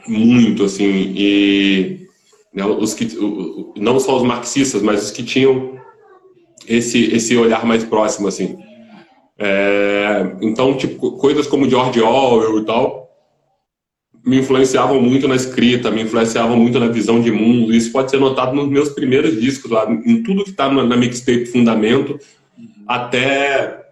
muito, 0.06 0.64
assim, 0.64 1.12
e 1.16 2.06
né, 2.54 2.64
os 2.64 2.94
que, 2.94 3.08
não 3.76 3.98
só 3.98 4.16
os 4.16 4.22
marxistas, 4.22 4.82
mas 4.82 5.04
os 5.04 5.10
que 5.10 5.22
tinham 5.22 5.76
esse, 6.68 7.14
esse 7.14 7.36
olhar 7.36 7.64
mais 7.64 7.84
próximo, 7.84 8.28
assim. 8.28 8.58
É, 9.38 10.36
então, 10.40 10.76
tipo, 10.76 11.12
coisas 11.12 11.46
como 11.46 11.68
George 11.68 12.00
Orwell 12.00 12.58
e 12.60 12.64
tal, 12.64 13.05
me 14.26 14.40
influenciavam 14.40 15.00
muito 15.00 15.28
na 15.28 15.37
escrita, 15.37 15.88
me 15.88 16.02
influenciavam 16.02 16.56
muito 16.56 16.80
na 16.80 16.88
visão 16.88 17.21
de 17.21 17.30
mundo. 17.30 17.73
Isso 17.73 17.92
pode 17.92 18.11
ser 18.11 18.18
notado 18.18 18.56
nos 18.56 18.68
meus 18.68 18.88
primeiros 18.88 19.40
discos, 19.40 19.71
lá, 19.71 19.88
em 19.88 20.21
tudo 20.21 20.42
que 20.42 20.50
está 20.50 20.68
na, 20.68 20.97
mixtape 20.97 21.47
Fundamento, 21.47 22.18
até 22.88 23.85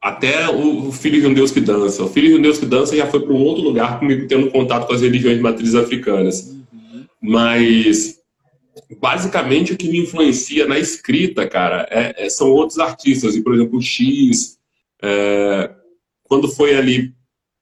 até 0.00 0.48
o, 0.48 0.92
Filho 0.92 1.20
de 1.20 1.26
um 1.26 1.34
Deus 1.34 1.50
que 1.50 1.60
Dança. 1.60 2.04
O 2.04 2.08
Filho 2.08 2.28
de 2.28 2.34
um 2.36 2.42
Deus 2.42 2.58
que 2.58 2.66
Dança 2.66 2.96
já 2.96 3.06
foi 3.06 3.20
para 3.20 3.32
um 3.32 3.42
outro 3.42 3.64
lugar 3.64 3.98
comigo 3.98 4.26
tendo 4.28 4.50
contato 4.50 4.86
com 4.86 4.92
as 4.92 5.00
religiões 5.00 5.36
de 5.36 5.42
matrizes 5.42 5.74
africanas. 5.74 6.56
Mas 7.20 8.20
basicamente 9.00 9.72
o 9.72 9.76
que 9.76 9.88
me 9.88 9.98
influencia 9.98 10.66
na 10.66 10.78
escrita, 10.78 11.46
cara, 11.46 11.88
é, 11.90 12.26
é, 12.26 12.30
são 12.30 12.50
outros 12.50 12.78
artistas. 12.78 13.34
E, 13.34 13.42
por 13.42 13.54
exemplo, 13.54 13.78
o 13.78 13.82
X, 13.82 14.58
é, 15.02 15.70
quando 16.24 16.48
foi 16.48 16.74
ali 16.74 17.12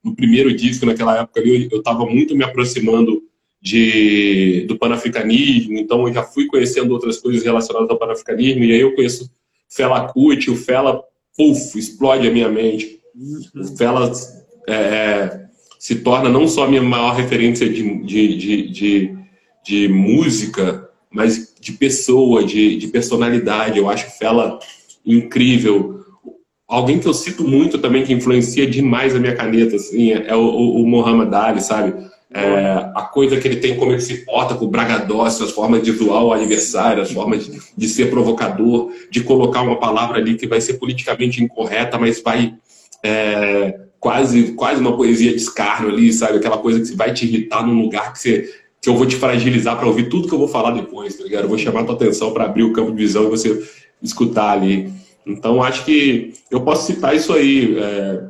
no 0.03 0.15
primeiro 0.15 0.55
disco, 0.55 0.87
naquela 0.87 1.21
época 1.21 1.41
ali, 1.41 1.69
eu 1.71 1.79
estava 1.79 2.07
muito 2.07 2.37
me 2.37 2.45
aproximando 2.45 3.23
de, 3.61 4.65
do 4.67 4.79
panafricanismo, 4.79 5.77
então 5.79 6.09
eu 6.09 6.15
já 6.15 6.23
fui 6.23 6.47
conhecendo 6.47 6.93
outras 6.93 7.19
coisas 7.19 7.43
relacionadas 7.43 7.91
ao 7.91 7.99
panafricanismo, 7.99 8.65
e 8.65 8.73
aí 8.73 8.81
eu 8.81 8.95
conheço 8.95 9.31
Fela 9.69 10.09
Kuti, 10.09 10.51
o 10.51 10.57
Fela, 10.57 11.03
puf, 11.37 11.79
explode 11.79 12.27
a 12.27 12.31
minha 12.31 12.49
mente. 12.49 12.99
O 13.55 13.77
Fela 13.77 14.11
é, 14.67 14.75
é, 14.75 15.47
se 15.79 15.97
torna 15.97 16.29
não 16.29 16.49
só 16.49 16.65
a 16.65 16.69
minha 16.69 16.83
maior 16.83 17.15
referência 17.15 17.69
de, 17.69 18.05
de, 18.05 18.37
de, 18.37 18.69
de, 18.71 19.19
de 19.65 19.89
música, 19.89 20.89
mas 21.11 21.55
de 21.61 21.73
pessoa, 21.73 22.43
de, 22.43 22.77
de 22.77 22.89
personalidade. 22.89 23.79
Eu 23.79 23.89
acho 23.89 24.19
Fela 24.19 24.59
incrível 25.05 26.00
Alguém 26.71 27.01
que 27.01 27.09
eu 27.09 27.13
cito 27.13 27.43
muito 27.43 27.79
também, 27.79 28.05
que 28.05 28.13
influencia 28.13 28.65
demais 28.65 29.17
a 29.17 29.19
minha 29.19 29.35
caneta, 29.35 29.75
assim, 29.75 30.13
é 30.13 30.37
o, 30.37 30.41
o, 30.41 30.87
Muhammad 30.87 31.35
Ali, 31.35 31.61
sabe? 31.61 31.93
É, 32.33 32.93
a 32.95 33.03
coisa 33.13 33.41
que 33.41 33.49
ele 33.49 33.57
tem, 33.57 33.77
como 33.77 33.91
ele 33.91 34.01
se 34.01 34.25
porta 34.25 34.55
com 34.55 34.67
o 34.67 34.69
bragadócio, 34.69 35.45
as 35.45 35.51
formas 35.51 35.83
de 35.83 35.91
zoar 35.91 36.23
o 36.23 36.33
aniversário, 36.33 37.03
as 37.03 37.11
formas 37.11 37.45
de, 37.45 37.61
de, 37.77 37.89
ser 37.89 38.09
provocador, 38.09 38.93
de 39.11 39.21
colocar 39.21 39.63
uma 39.63 39.81
palavra 39.81 40.19
ali 40.19 40.37
que 40.37 40.47
vai 40.47 40.61
ser 40.61 40.75
politicamente 40.75 41.43
incorreta, 41.43 41.99
mas 41.99 42.23
vai 42.23 42.55
é, 43.03 43.81
quase, 43.99 44.53
quase 44.53 44.81
uma 44.81 44.97
poesia 44.97 45.33
de 45.33 45.39
escárnio 45.39 45.91
ali, 45.91 46.13
sabe? 46.13 46.39
Aquela 46.39 46.59
coisa 46.59 46.89
que 46.89 46.97
vai 46.97 47.13
te 47.13 47.27
irritar 47.27 47.67
num 47.67 47.83
lugar 47.83 48.13
que, 48.13 48.21
você, 48.21 48.49
que 48.81 48.89
eu 48.89 48.95
vou 48.95 49.07
te 49.07 49.17
fragilizar 49.17 49.77
para 49.77 49.89
ouvir 49.89 50.09
tudo 50.09 50.29
que 50.29 50.35
eu 50.35 50.39
vou 50.39 50.47
falar 50.47 50.71
depois, 50.71 51.17
tá 51.17 51.25
ligado? 51.25 51.43
Eu 51.43 51.49
vou 51.49 51.59
chamar 51.59 51.81
a 51.81 51.85
tua 51.85 51.97
atenção 51.97 52.33
para 52.33 52.45
abrir 52.45 52.63
o 52.63 52.73
campo 52.73 52.93
de 52.93 52.97
visão 52.97 53.25
e 53.25 53.31
você 53.31 53.61
escutar 54.01 54.53
ali. 54.53 55.00
Então, 55.27 55.63
acho 55.63 55.85
que 55.85 56.35
eu 56.51 56.63
posso 56.63 56.87
citar 56.87 57.15
isso 57.15 57.33
aí, 57.33 57.79
é, 57.79 58.29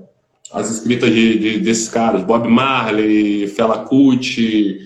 as 0.52 0.70
escritas 0.70 1.11
de, 1.11 1.38
de, 1.38 1.59
desses 1.61 1.88
caras, 1.88 2.25
Bob 2.25 2.49
Marley, 2.49 3.47
Fela 3.49 3.85
Kuti, 3.85 4.80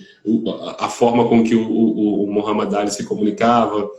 a 0.79 0.89
forma 0.89 1.27
com 1.27 1.43
que 1.43 1.55
o, 1.55 1.67
o, 1.67 2.23
o 2.23 2.31
Muhammad 2.31 2.73
Ali 2.73 2.91
se 2.91 3.05
comunicava, 3.05 3.89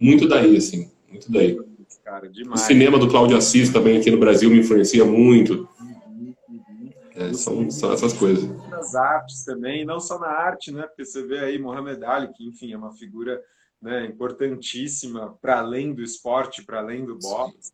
muito 0.00 0.28
daí, 0.28 0.56
assim, 0.56 0.90
muito 1.10 1.30
daí. 1.30 1.58
Cara, 2.04 2.30
o 2.50 2.56
cinema 2.56 2.98
do 2.98 3.08
Cláudio 3.08 3.36
Assis 3.36 3.68
também 3.68 3.98
aqui 3.98 4.10
no 4.10 4.18
Brasil 4.18 4.48
me 4.48 4.60
influencia 4.60 5.04
muito. 5.04 5.68
Uhum, 5.78 6.34
uhum. 6.48 6.90
É, 7.14 7.34
são, 7.34 7.70
são 7.70 7.92
essas 7.92 8.14
coisas. 8.14 8.48
Nas 8.70 8.94
artes 8.94 9.44
também, 9.44 9.84
não 9.84 10.00
só 10.00 10.18
na 10.18 10.28
arte, 10.28 10.72
né? 10.72 10.84
Porque 10.84 11.04
você 11.04 11.22
vê 11.22 11.40
aí 11.40 11.58
Muhammad 11.58 12.02
Ali, 12.02 12.28
que 12.32 12.48
enfim 12.48 12.72
é 12.72 12.78
uma 12.78 12.92
figura 12.92 13.38
né, 13.80 14.06
importantíssima 14.06 15.36
para 15.40 15.58
além 15.58 15.94
do 15.94 16.02
esporte, 16.02 16.64
para 16.64 16.80
além 16.80 17.04
do 17.04 17.16
boxe. 17.18 17.72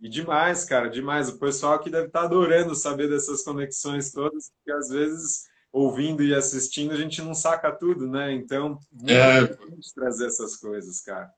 E 0.00 0.08
demais, 0.08 0.64
cara, 0.64 0.88
demais. 0.88 1.28
O 1.28 1.38
pessoal 1.38 1.74
aqui 1.74 1.88
deve 1.88 2.06
estar 2.08 2.20
tá 2.20 2.26
adorando 2.26 2.74
saber 2.74 3.08
dessas 3.08 3.42
conexões 3.42 4.10
todas, 4.10 4.50
porque 4.50 4.72
às 4.72 4.88
vezes, 4.88 5.44
ouvindo 5.72 6.24
e 6.24 6.34
assistindo, 6.34 6.92
a 6.92 6.96
gente 6.96 7.22
não 7.22 7.34
saca 7.34 7.70
tudo, 7.70 8.08
né? 8.08 8.32
Então, 8.32 8.78
é 9.06 9.40
importante 9.42 9.94
trazer 9.94 10.26
essas 10.26 10.56
coisas, 10.56 11.00
cara. 11.00 11.30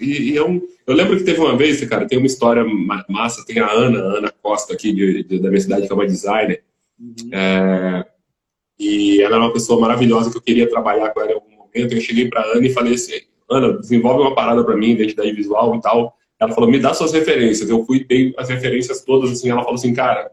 E, 0.00 0.30
e 0.30 0.36
eu, 0.36 0.68
eu, 0.86 0.94
lembro 0.94 1.16
que 1.16 1.24
teve 1.24 1.40
uma 1.40 1.56
vez, 1.56 1.82
cara, 1.86 2.06
tem 2.06 2.18
uma 2.18 2.26
história 2.26 2.64
massa, 3.08 3.44
tem 3.44 3.58
a 3.58 3.70
Ana, 3.70 3.98
a 3.98 4.18
Ana 4.18 4.32
Costa 4.42 4.74
aqui 4.74 4.92
de, 4.92 5.22
de, 5.24 5.38
da 5.38 5.48
minha 5.48 5.60
cidade, 5.60 5.86
que 5.86 5.92
é 5.92 5.94
uma 5.94 6.06
designer. 6.06 6.62
Uhum. 6.98 7.30
É, 7.32 8.06
e 8.78 9.22
ela 9.22 9.36
é 9.36 9.38
uma 9.38 9.52
pessoa 9.52 9.80
maravilhosa 9.80 10.30
que 10.30 10.36
eu 10.36 10.42
queria 10.42 10.68
trabalhar 10.68 11.10
com 11.10 11.20
ela 11.20 11.32
momento, 11.74 11.94
eu 11.94 12.00
cheguei 12.00 12.28
para 12.28 12.44
Ana 12.44 12.66
e 12.66 12.72
falei 12.72 12.94
assim, 12.94 13.20
Ana, 13.50 13.78
desenvolve 13.78 14.22
uma 14.22 14.34
parada 14.34 14.64
para 14.64 14.76
mim, 14.76 14.90
identidade 14.90 15.32
visual 15.32 15.76
e 15.76 15.80
tal. 15.80 16.16
Ela 16.40 16.52
falou, 16.52 16.70
me 16.70 16.78
dá 16.78 16.92
suas 16.92 17.12
referências. 17.12 17.68
Eu 17.68 17.84
fui 17.84 18.04
dei 18.04 18.34
as 18.36 18.48
referências 18.48 19.02
todas, 19.04 19.30
assim, 19.30 19.50
ela 19.50 19.62
falou 19.62 19.76
assim, 19.76 19.94
cara, 19.94 20.30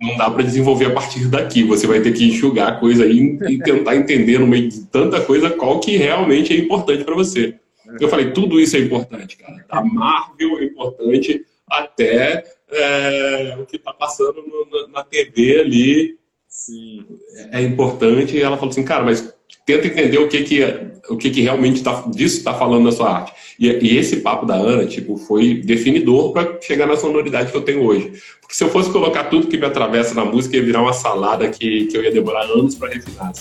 não 0.00 0.16
dá 0.16 0.30
para 0.30 0.42
desenvolver 0.42 0.86
a 0.86 0.94
partir 0.94 1.28
daqui. 1.28 1.62
Você 1.64 1.86
vai 1.86 2.00
ter 2.00 2.12
que 2.12 2.26
enxugar 2.26 2.68
a 2.68 2.76
coisa 2.76 3.04
aí 3.04 3.38
e 3.48 3.58
tentar 3.58 3.96
entender 3.96 4.38
no 4.38 4.46
meio 4.46 4.68
de 4.68 4.86
tanta 4.86 5.20
coisa 5.20 5.50
qual 5.50 5.80
que 5.80 5.96
realmente 5.96 6.52
é 6.52 6.58
importante 6.58 7.04
para 7.04 7.14
você. 7.14 7.54
Eu 8.00 8.08
falei, 8.08 8.32
tudo 8.32 8.60
isso 8.60 8.76
é 8.76 8.80
importante, 8.80 9.36
cara. 9.36 9.64
Da 9.68 9.82
Marvel 9.82 10.58
é 10.58 10.64
importante 10.64 11.46
até 11.68 12.44
é, 12.68 13.56
o 13.60 13.64
que 13.64 13.76
está 13.76 13.92
passando 13.92 14.42
no, 14.42 14.88
na 14.88 15.04
TV 15.04 15.60
ali. 15.60 16.18
Sim. 16.48 17.06
É 17.52 17.62
importante. 17.62 18.36
E 18.36 18.42
ela 18.42 18.56
falou 18.56 18.70
assim, 18.70 18.84
cara, 18.84 19.04
mas 19.04 19.35
tenta 19.66 19.88
entender 19.88 20.18
o 20.18 20.28
que 20.28 20.44
que, 20.44 20.62
o 21.10 21.16
que, 21.16 21.28
que 21.28 21.40
realmente 21.40 21.82
tá, 21.82 22.04
disso 22.14 22.38
está 22.38 22.54
falando 22.54 22.84
na 22.84 22.92
sua 22.92 23.10
arte. 23.10 23.32
E, 23.58 23.66
e, 23.66 23.98
esse 23.98 24.18
papo 24.18 24.46
da 24.46 24.54
Ana, 24.54 24.86
tipo, 24.86 25.16
foi 25.16 25.54
definidor 25.54 26.32
para 26.32 26.60
chegar 26.60 26.86
na 26.86 26.96
sonoridade 26.96 27.50
que 27.50 27.56
eu 27.56 27.62
tenho 27.62 27.84
hoje. 27.84 28.12
Porque 28.40 28.54
se 28.54 28.62
eu 28.62 28.68
fosse 28.68 28.92
colocar 28.92 29.24
tudo 29.24 29.48
que 29.48 29.56
me 29.56 29.66
atravessa 29.66 30.14
na 30.14 30.24
música, 30.24 30.56
ia 30.56 30.62
virar 30.62 30.82
uma 30.82 30.92
salada 30.92 31.50
que, 31.50 31.86
que 31.86 31.96
eu 31.96 32.04
ia 32.04 32.12
demorar 32.12 32.44
anos 32.44 32.76
para 32.76 32.94
refinar. 32.94 33.32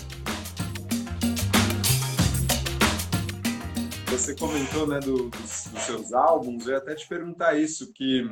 Você 4.08 4.36
comentou, 4.36 4.88
né, 4.88 5.00
do, 5.02 5.30
dos, 5.30 5.68
dos, 5.72 5.82
seus 5.84 6.12
álbuns, 6.12 6.66
eu 6.66 6.72
ia 6.72 6.80
até 6.80 6.96
te 6.96 7.08
perguntar 7.08 7.60
isso, 7.60 7.94
que 7.94 8.28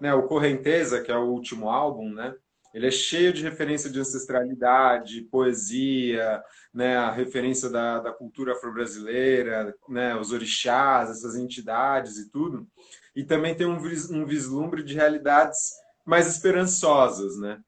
né, 0.00 0.14
o 0.14 0.22
Correnteza, 0.22 1.02
que 1.02 1.12
é 1.12 1.16
o 1.16 1.26
último 1.26 1.68
álbum, 1.68 2.08
né, 2.08 2.32
ele 2.74 2.86
é 2.86 2.90
cheio 2.90 3.32
de 3.32 3.42
referência 3.42 3.90
de 3.90 3.98
ancestralidade, 3.98 5.22
poesia, 5.30 6.42
né, 6.72 6.96
a 6.96 7.10
referência 7.10 7.70
da, 7.70 8.00
da 8.00 8.12
cultura 8.12 8.52
afro-brasileira, 8.52 9.74
né, 9.88 10.14
os 10.16 10.32
orixás, 10.32 11.10
essas 11.10 11.34
entidades 11.36 12.18
e 12.18 12.30
tudo. 12.30 12.66
E 13.16 13.24
também 13.24 13.54
tem 13.54 13.66
um, 13.66 13.76
um 13.76 14.26
vislumbre 14.26 14.82
de 14.82 14.94
realidades 14.94 15.70
mais 16.04 16.26
esperançosas, 16.26 17.38
né? 17.38 17.60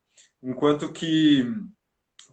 Enquanto 0.42 0.92
que 0.92 1.44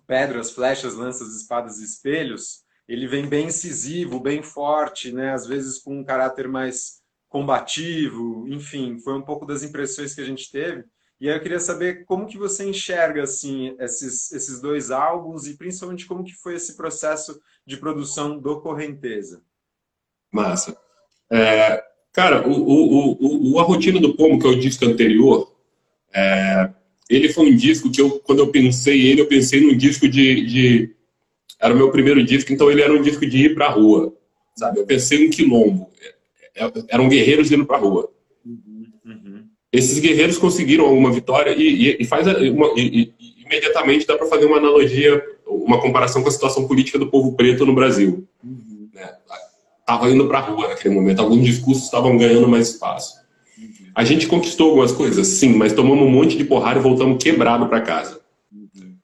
pedras, 0.05 0.51
flechas, 0.51 0.93
lanças, 0.93 1.35
espadas 1.35 1.79
e 1.79 1.83
espelhos, 1.83 2.63
ele 2.87 3.07
vem 3.07 3.27
bem 3.27 3.47
incisivo, 3.47 4.19
bem 4.19 4.41
forte, 4.41 5.11
né? 5.11 5.33
Às 5.33 5.45
vezes 5.45 5.79
com 5.79 5.99
um 5.99 6.05
caráter 6.05 6.47
mais 6.47 7.01
combativo, 7.27 8.47
enfim, 8.47 8.97
foi 8.99 9.13
um 9.13 9.21
pouco 9.21 9.45
das 9.45 9.63
impressões 9.63 10.15
que 10.15 10.21
a 10.21 10.25
gente 10.25 10.49
teve. 10.49 10.85
E 11.19 11.27
aí 11.27 11.35
eu 11.35 11.41
queria 11.41 11.59
saber 11.59 12.05
como 12.05 12.27
que 12.27 12.37
você 12.37 12.63
enxerga 12.63 13.23
assim 13.23 13.75
esses, 13.79 14.31
esses 14.31 14.61
dois 14.61 14.91
álbuns 14.91 15.47
e 15.47 15.57
principalmente 15.57 16.05
como 16.05 16.23
que 16.23 16.33
foi 16.33 16.55
esse 16.55 16.77
processo 16.77 17.39
de 17.65 17.77
produção 17.77 18.39
do 18.39 18.61
Correnteza. 18.61 19.41
Massa. 20.31 20.77
É, 21.31 21.83
cara, 22.13 22.47
o, 22.47 22.51
o, 22.51 23.53
o, 23.53 23.59
A 23.59 23.63
Rotina 23.63 23.99
do 23.99 24.15
Pomo, 24.15 24.39
que 24.39 24.45
é 24.45 24.49
o 24.49 24.59
disco 24.59 24.85
anterior, 24.85 25.51
é, 26.13 26.69
ele 27.09 27.33
foi 27.33 27.51
um 27.51 27.55
disco 27.55 27.91
que 27.91 27.99
eu, 27.99 28.19
quando 28.19 28.39
eu 28.39 28.51
pensei 28.51 29.07
ele, 29.07 29.21
eu 29.21 29.27
pensei 29.27 29.61
num 29.61 29.75
disco 29.75 30.07
de, 30.07 30.45
de, 30.45 30.95
Era 31.59 31.73
o 31.73 31.77
meu 31.77 31.91
primeiro 31.91 32.23
disco, 32.23 32.53
então 32.53 32.69
ele 32.69 32.81
era 32.81 32.93
um 32.93 33.01
disco 33.01 33.25
de 33.25 33.45
ir 33.45 33.55
pra 33.55 33.69
rua, 33.69 34.15
sabe? 34.55 34.79
Eu 34.79 34.85
pensei 34.85 35.25
em 35.25 35.29
quilombo. 35.31 35.89
É, 36.55 36.65
é, 36.65 36.71
eram 36.89 37.09
guerreiros 37.09 37.51
indo 37.51 37.65
pra 37.65 37.77
rua. 37.77 38.11
Esses 39.77 39.99
guerreiros 39.99 40.39
conseguiram 40.39 40.85
alguma 40.85 41.11
vitória 41.11 41.51
e, 41.51 41.91
e, 41.91 41.97
e 41.99 42.05
faz 42.05 42.25
uma, 42.25 42.73
e, 42.75 43.13
imediatamente 43.45 44.07
dá 44.07 44.17
para 44.17 44.25
fazer 44.25 44.45
uma 44.45 44.57
analogia, 44.57 45.23
uma 45.45 45.79
comparação 45.79 46.23
com 46.23 46.29
a 46.29 46.31
situação 46.31 46.67
política 46.67 46.97
do 46.97 47.05
povo 47.05 47.33
preto 47.33 47.63
no 47.63 47.75
Brasil. 47.75 48.27
Uhum. 48.43 48.89
Tava 49.85 50.09
indo 50.09 50.27
para 50.27 50.39
a 50.39 50.41
rua 50.41 50.69
naquele 50.69 50.95
momento, 50.95 51.21
alguns 51.21 51.45
discursos 51.45 51.83
estavam 51.83 52.17
ganhando 52.17 52.47
mais 52.47 52.69
espaço. 52.69 53.17
A 53.93 54.03
gente 54.03 54.25
conquistou 54.25 54.69
algumas 54.69 54.91
coisas, 54.91 55.27
sim, 55.27 55.53
mas 55.53 55.73
tomamos 55.73 56.03
um 56.05 56.09
monte 56.09 56.35
de 56.35 56.43
porrada 56.43 56.79
e 56.79 56.81
voltamos 56.81 57.23
quebrado 57.23 57.67
para 57.67 57.81
casa. 57.81 58.19
Uhum. 58.51 58.95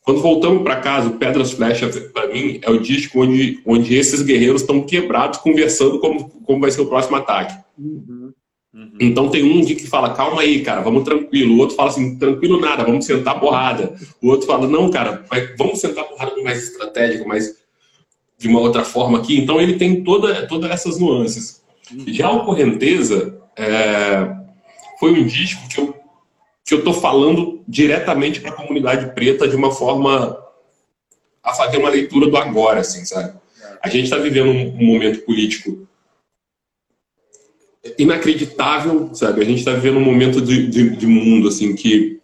Quando 0.00 0.22
voltamos 0.22 0.62
para 0.62 0.76
casa, 0.76 1.10
Pedras 1.10 1.52
Flechas, 1.52 1.98
para 2.12 2.28
mim, 2.28 2.60
é 2.62 2.70
o 2.70 2.80
disco 2.80 3.20
onde, 3.20 3.60
onde 3.66 3.94
esses 3.94 4.22
guerreiros 4.22 4.62
estão 4.62 4.80
quebrados, 4.80 5.38
conversando 5.38 5.98
como, 5.98 6.30
como 6.46 6.60
vai 6.60 6.70
ser 6.70 6.80
o 6.80 6.86
próximo 6.86 7.16
ataque. 7.16 7.62
Uhum. 7.78 8.23
Uhum. 8.74 8.90
Então 8.98 9.30
tem 9.30 9.44
um 9.44 9.64
que 9.64 9.86
fala, 9.86 10.14
calma 10.14 10.42
aí, 10.42 10.62
cara, 10.62 10.80
vamos 10.80 11.04
tranquilo. 11.04 11.54
O 11.54 11.58
outro 11.58 11.76
fala 11.76 11.90
assim, 11.90 12.18
tranquilo 12.18 12.60
nada, 12.60 12.82
vamos 12.82 13.06
sentar 13.06 13.38
porrada. 13.38 13.94
O 14.20 14.28
outro 14.28 14.46
fala, 14.46 14.66
não, 14.66 14.90
cara, 14.90 15.24
vamos 15.56 15.80
sentar 15.80 16.04
porrada 16.04 16.34
mais 16.42 16.64
estratégico, 16.64 17.28
mais 17.28 17.56
de 18.36 18.48
uma 18.48 18.58
outra 18.58 18.84
forma 18.84 19.18
aqui. 19.18 19.38
Então 19.38 19.60
ele 19.60 19.74
tem 19.74 20.02
toda, 20.02 20.46
todas 20.48 20.70
essas 20.70 20.98
nuances. 20.98 21.62
Uhum. 21.92 22.04
Já 22.08 22.30
o 22.30 22.44
Correnteza 22.44 23.40
é, 23.56 24.34
foi 24.98 25.12
um 25.12 25.24
disco 25.24 25.68
que 25.68 25.80
eu 25.80 25.94
que 26.66 26.72
eu 26.72 26.78
estou 26.78 26.94
falando 26.94 27.62
diretamente 27.68 28.40
para 28.40 28.50
a 28.50 28.54
comunidade 28.54 29.14
preta 29.14 29.46
de 29.46 29.54
uma 29.54 29.70
forma 29.70 30.34
a 31.42 31.52
fazer 31.52 31.76
uma 31.76 31.90
leitura 31.90 32.26
do 32.26 32.36
agora, 32.38 32.80
assim, 32.80 33.04
sabe? 33.04 33.34
A 33.82 33.88
gente 33.90 34.04
está 34.04 34.16
vivendo 34.16 34.48
um, 34.48 34.74
um 34.74 34.86
momento 34.86 35.20
político 35.26 35.86
inacreditável, 37.98 39.10
sabe? 39.14 39.42
A 39.42 39.44
gente 39.44 39.58
está 39.58 39.72
vivendo 39.72 39.98
um 39.98 40.04
momento 40.04 40.40
de, 40.40 40.66
de, 40.66 40.90
de, 40.90 41.06
mundo, 41.06 41.48
assim, 41.48 41.74
que 41.74 42.18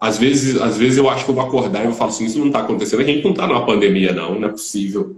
às 0.00 0.18
vezes, 0.18 0.60
às 0.60 0.76
vezes 0.76 0.98
eu 0.98 1.08
acho 1.08 1.24
que 1.24 1.30
eu 1.30 1.34
vou 1.34 1.44
acordar 1.44 1.84
e 1.84 1.86
eu 1.86 1.92
falo 1.92 2.10
assim, 2.10 2.24
isso 2.24 2.38
não 2.38 2.48
está 2.48 2.60
acontecendo. 2.60 3.00
A 3.00 3.04
gente 3.04 3.22
não 3.22 3.30
está 3.30 3.46
numa 3.46 3.64
pandemia, 3.64 4.12
não, 4.12 4.38
não 4.38 4.48
é 4.48 4.50
possível. 4.50 5.16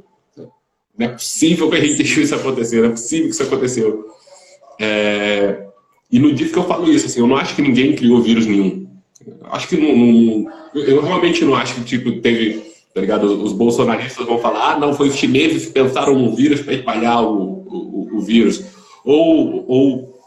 Não 0.96 1.06
é 1.06 1.08
possível 1.08 1.68
que 1.70 1.76
a 1.76 1.80
gente 1.80 1.96
deixou 2.02 2.22
isso 2.22 2.34
acontecer, 2.34 2.80
não 2.80 2.88
é 2.88 2.92
possível 2.92 3.26
que 3.26 3.34
isso 3.34 3.42
aconteceu. 3.42 4.04
É... 4.80 5.66
E 6.10 6.18
no 6.18 6.32
dia 6.32 6.48
que 6.48 6.56
eu 6.56 6.64
falo 6.64 6.90
isso, 6.90 7.06
assim, 7.06 7.20
eu 7.20 7.26
não 7.26 7.36
acho 7.36 7.56
que 7.56 7.62
ninguém 7.62 7.96
criou 7.96 8.22
vírus 8.22 8.46
nenhum. 8.46 8.86
Acho 9.50 9.68
que 9.68 9.76
não, 9.76 9.96
não, 9.96 10.52
eu 10.74 11.02
realmente 11.02 11.44
não 11.44 11.54
acho 11.54 11.74
que 11.76 11.84
tipo 11.84 12.20
teve, 12.20 12.62
tá 12.94 13.00
ligado? 13.00 13.24
Os 13.24 13.52
bolsonaristas 13.52 14.26
vão 14.26 14.38
falar, 14.38 14.72
ah, 14.72 14.78
não, 14.78 14.94
foi 14.94 15.08
os 15.08 15.16
chineses 15.16 15.66
que 15.66 15.72
pensaram 15.72 16.18
no 16.18 16.34
vírus 16.34 16.60
para 16.60 16.74
espalhar 16.74 17.22
o, 17.22 17.64
o, 17.66 18.18
o, 18.18 18.20
vírus. 18.20 18.64
Ou, 19.04 19.64
ou 19.68 20.20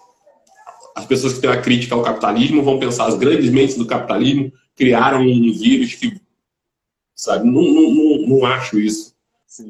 as 0.95 1.05
pessoas 1.05 1.33
que 1.33 1.41
têm 1.41 1.49
uma 1.49 1.61
crítica 1.61 1.95
ao 1.95 2.03
capitalismo 2.03 2.63
vão 2.63 2.79
pensar, 2.79 3.07
as 3.07 3.15
grandes 3.15 3.49
mentes 3.49 3.75
do 3.75 3.85
capitalismo 3.85 4.51
criaram 4.75 5.21
um 5.21 5.53
vírus 5.53 5.95
que, 5.95 6.19
sabe? 7.15 7.45
Não, 7.45 7.61
não, 7.61 7.91
não, 7.91 8.27
não 8.27 8.45
acho 8.45 8.79
isso. 8.79 9.15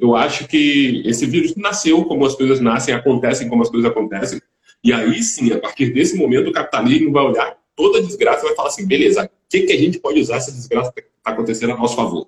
Eu 0.02 0.16
acho 0.16 0.48
que 0.48 1.02
esse 1.06 1.26
vírus 1.26 1.56
nasceu 1.56 2.04
como 2.06 2.26
as 2.26 2.36
coisas 2.36 2.60
nascem, 2.60 2.94
acontecem 2.94 3.48
como 3.48 3.62
as 3.62 3.70
coisas 3.70 3.90
acontecem. 3.90 4.42
E 4.84 4.92
aí 4.92 5.24
sim, 5.24 5.52
a 5.52 5.60
partir 5.60 5.94
desse 5.94 6.18
momento, 6.18 6.50
o 6.50 6.54
capitalismo 6.54 7.12
vai 7.12 7.24
olhar 7.24 7.58
toda 7.76 8.00
a 8.00 8.02
desgraça 8.02 8.44
e 8.44 8.48
vai 8.48 8.56
falar 8.56 8.70
assim: 8.70 8.86
beleza, 8.86 9.26
o 9.26 9.30
que, 9.50 9.62
que 9.62 9.72
a 9.72 9.78
gente 9.78 10.00
pode 10.00 10.20
usar 10.20 10.38
essa 10.38 10.52
desgraça 10.52 10.92
que 10.92 11.02
está 11.02 11.32
acontecendo 11.32 11.74
a 11.74 11.78
nosso 11.78 11.96
favor? 11.96 12.28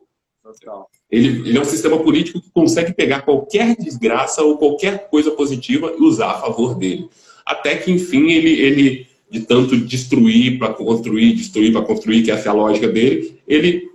Ele, 1.10 1.50
ele, 1.50 1.58
é 1.58 1.62
um 1.62 1.66
sistema 1.66 1.98
político 1.98 2.42
que 2.42 2.50
consegue 2.52 2.94
pegar 2.94 3.22
qualquer 3.22 3.76
desgraça 3.76 4.44
ou 4.44 4.58
qualquer 4.58 5.10
coisa 5.10 5.32
positiva 5.32 5.94
e 5.98 6.02
usar 6.02 6.32
a 6.32 6.40
favor 6.40 6.76
dele. 6.76 7.10
Até 7.46 7.76
que, 7.76 7.92
enfim, 7.92 8.30
ele, 8.30 8.52
ele 8.52 9.08
de 9.30 9.42
tanto 9.42 9.78
destruir 9.78 10.58
para 10.58 10.74
construir, 10.74 11.34
destruir 11.34 11.72
para 11.72 11.82
construir, 11.82 12.24
que 12.24 12.32
essa 12.32 12.48
é 12.48 12.52
a 12.52 12.54
lógica 12.54 12.88
dele, 12.88 13.40
ele, 13.48 13.90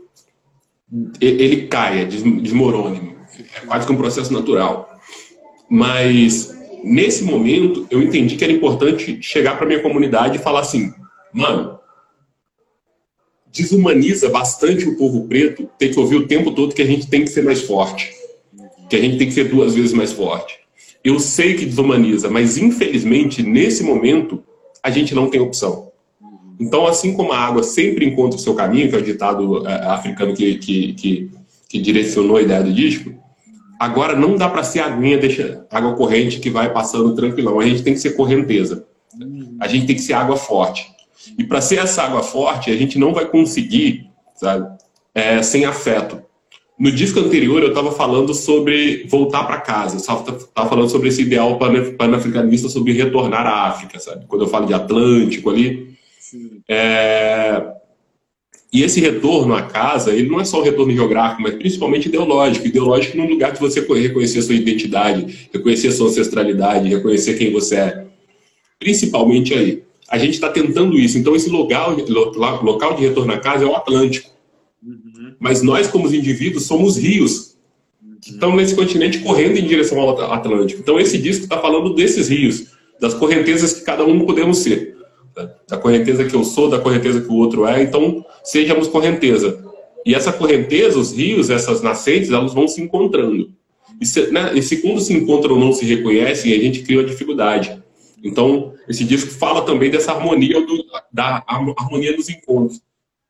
ele 1.20 1.66
caia, 1.66 2.04
desmorone. 2.06 3.14
É 3.56 3.66
quase 3.66 3.86
que 3.86 3.92
um 3.92 3.96
processo 3.96 4.32
natural. 4.32 4.98
Mas 5.68 6.54
nesse 6.84 7.24
momento, 7.24 7.86
eu 7.90 8.02
entendi 8.02 8.36
que 8.36 8.44
era 8.44 8.52
importante 8.52 9.18
chegar 9.20 9.56
para 9.56 9.66
minha 9.66 9.82
comunidade 9.82 10.36
e 10.36 10.42
falar 10.42 10.60
assim, 10.60 10.92
mano, 11.32 11.80
desumaniza 13.54 14.28
bastante 14.28 14.88
o 14.88 14.96
povo 14.96 15.26
preto 15.28 15.68
ter 15.78 15.90
que 15.90 15.98
ouvir 15.98 16.16
o 16.16 16.26
tempo 16.26 16.50
todo 16.52 16.74
que 16.74 16.82
a 16.82 16.86
gente 16.86 17.06
tem 17.06 17.22
que 17.22 17.30
ser 17.30 17.44
mais 17.44 17.62
forte, 17.62 18.12
que 18.88 18.96
a 18.96 19.00
gente 19.00 19.16
tem 19.16 19.28
que 19.28 19.34
ser 19.34 19.48
duas 19.48 19.74
vezes 19.74 19.92
mais 19.92 20.12
forte. 20.12 20.58
Eu 21.02 21.20
sei 21.20 21.54
que 21.54 21.66
desumaniza, 21.66 22.28
mas 22.30 22.58
infelizmente, 22.58 23.42
nesse 23.42 23.82
momento, 23.82 24.42
a 24.82 24.90
gente 24.90 25.14
não 25.14 25.30
tem 25.30 25.40
opção. 25.40 25.92
Então, 26.58 26.86
assim 26.86 27.14
como 27.14 27.32
a 27.32 27.38
água 27.38 27.62
sempre 27.62 28.06
encontra 28.06 28.38
o 28.38 28.42
seu 28.42 28.54
caminho, 28.54 28.88
que 28.88 28.94
é 28.94 28.98
o 28.98 29.02
ditado 29.02 29.66
é, 29.66 29.86
africano 29.86 30.34
que, 30.34 30.56
que, 30.56 30.92
que, 30.94 31.30
que 31.68 31.80
direcionou 31.80 32.36
a 32.36 32.42
ideia 32.42 32.62
do 32.62 32.72
disco, 32.72 33.14
Agora 33.78 34.16
não 34.16 34.36
dá 34.36 34.48
para 34.48 34.62
ser 34.62 34.80
aguinha, 34.80 35.18
deixa 35.18 35.66
água 35.70 35.94
corrente 35.94 36.38
que 36.38 36.48
vai 36.48 36.72
passando 36.72 37.14
tranquilão. 37.14 37.60
A 37.60 37.66
gente 37.66 37.82
tem 37.82 37.92
que 37.92 38.00
ser 38.00 38.12
correnteza. 38.12 38.86
A 39.60 39.68
gente 39.68 39.86
tem 39.86 39.96
que 39.96 40.02
ser 40.02 40.12
água 40.12 40.36
forte. 40.36 40.93
E 41.38 41.44
para 41.44 41.60
ser 41.60 41.78
essa 41.78 42.02
água 42.02 42.22
forte, 42.22 42.70
a 42.70 42.76
gente 42.76 42.98
não 42.98 43.12
vai 43.12 43.26
conseguir, 43.26 44.06
sabe, 44.34 44.66
é, 45.14 45.42
sem 45.42 45.64
afeto. 45.64 46.22
No 46.78 46.90
disco 46.90 47.20
anterior, 47.20 47.62
eu 47.62 47.68
estava 47.68 47.92
falando 47.92 48.34
sobre 48.34 49.06
voltar 49.08 49.44
para 49.44 49.60
casa. 49.60 49.96
Estava 49.96 50.68
falando 50.68 50.88
sobre 50.88 51.08
esse 51.08 51.22
ideal 51.22 51.56
panafricanista 51.96 52.68
sobre 52.68 52.92
retornar 52.92 53.46
à 53.46 53.68
África, 53.68 54.00
sabe? 54.00 54.26
Quando 54.26 54.42
eu 54.42 54.48
falo 54.48 54.66
de 54.66 54.74
Atlântico 54.74 55.50
ali. 55.50 55.94
É, 56.68 57.62
e 58.74 58.82
esse 58.82 59.00
retorno 59.00 59.54
à 59.54 59.62
casa, 59.62 60.12
ele 60.12 60.28
não 60.28 60.40
é 60.40 60.44
só 60.44 60.60
retorno 60.60 60.92
geográfico, 60.92 61.42
mas 61.42 61.54
principalmente 61.54 62.08
ideológico. 62.08 62.66
Ideológico 62.66 63.16
num 63.16 63.28
lugar 63.28 63.52
que 63.52 63.60
você 63.60 63.80
reconhecer 63.80 64.42
sua 64.42 64.56
identidade, 64.56 65.48
reconhecer 65.52 65.92
sua 65.92 66.08
ancestralidade, 66.08 66.88
reconhecer 66.88 67.34
quem 67.38 67.52
você 67.52 67.76
é. 67.76 68.06
Principalmente 68.80 69.54
aí. 69.54 69.83
A 70.08 70.18
gente 70.18 70.34
está 70.34 70.48
tentando 70.48 70.98
isso. 70.98 71.18
Então, 71.18 71.34
esse 71.34 71.48
local, 71.48 71.96
local 72.62 72.94
de 72.94 73.02
retorno 73.02 73.32
à 73.32 73.38
casa 73.38 73.64
é 73.64 73.66
o 73.66 73.74
Atlântico. 73.74 74.30
Uhum. 74.82 75.34
Mas 75.38 75.62
nós, 75.62 75.86
como 75.86 76.12
indivíduos, 76.14 76.66
somos 76.66 76.96
rios 76.96 77.56
que 78.20 78.30
estão 78.30 78.54
nesse 78.56 78.74
continente 78.74 79.18
correndo 79.18 79.58
em 79.58 79.66
direção 79.66 80.00
ao 80.00 80.32
Atlântico. 80.32 80.80
Então, 80.80 80.98
esse 80.98 81.18
disco 81.18 81.44
está 81.44 81.58
falando 81.58 81.94
desses 81.94 82.28
rios, 82.28 82.66
das 83.00 83.14
correntezas 83.14 83.72
que 83.72 83.84
cada 83.84 84.04
um 84.04 84.24
podemos 84.24 84.58
ser 84.58 84.94
da 85.68 85.76
correnteza 85.76 86.24
que 86.24 86.34
eu 86.34 86.44
sou, 86.44 86.68
da 86.68 86.78
correnteza 86.78 87.20
que 87.20 87.28
o 87.28 87.34
outro 87.34 87.66
é, 87.66 87.82
então 87.82 88.24
sejamos 88.44 88.88
correnteza. 88.88 89.64
E 90.06 90.14
essa 90.14 90.32
correnteza, 90.32 90.98
os 90.98 91.12
rios, 91.12 91.50
essas 91.50 91.82
nascentes, 91.82 92.30
elas 92.30 92.52
vão 92.52 92.68
se 92.68 92.80
encontrando. 92.80 93.50
E, 94.00 94.06
se, 94.06 94.30
né, 94.30 94.52
e 94.54 94.62
se 94.62 94.78
quando 94.78 95.00
se 95.00 95.12
encontram 95.12 95.58
não 95.58 95.72
se 95.72 95.84
reconhecem, 95.84 96.52
a 96.52 96.58
gente 96.58 96.82
cria 96.82 96.98
uma 96.98 97.06
dificuldade. 97.06 97.82
Então, 98.24 98.72
esse 98.88 99.04
disco 99.04 99.30
fala 99.30 99.66
também 99.66 99.90
dessa 99.90 100.12
harmonia, 100.12 100.64
do, 100.64 100.84
da 101.12 101.44
harmonia 101.46 102.16
dos 102.16 102.28
encontros. 102.28 102.80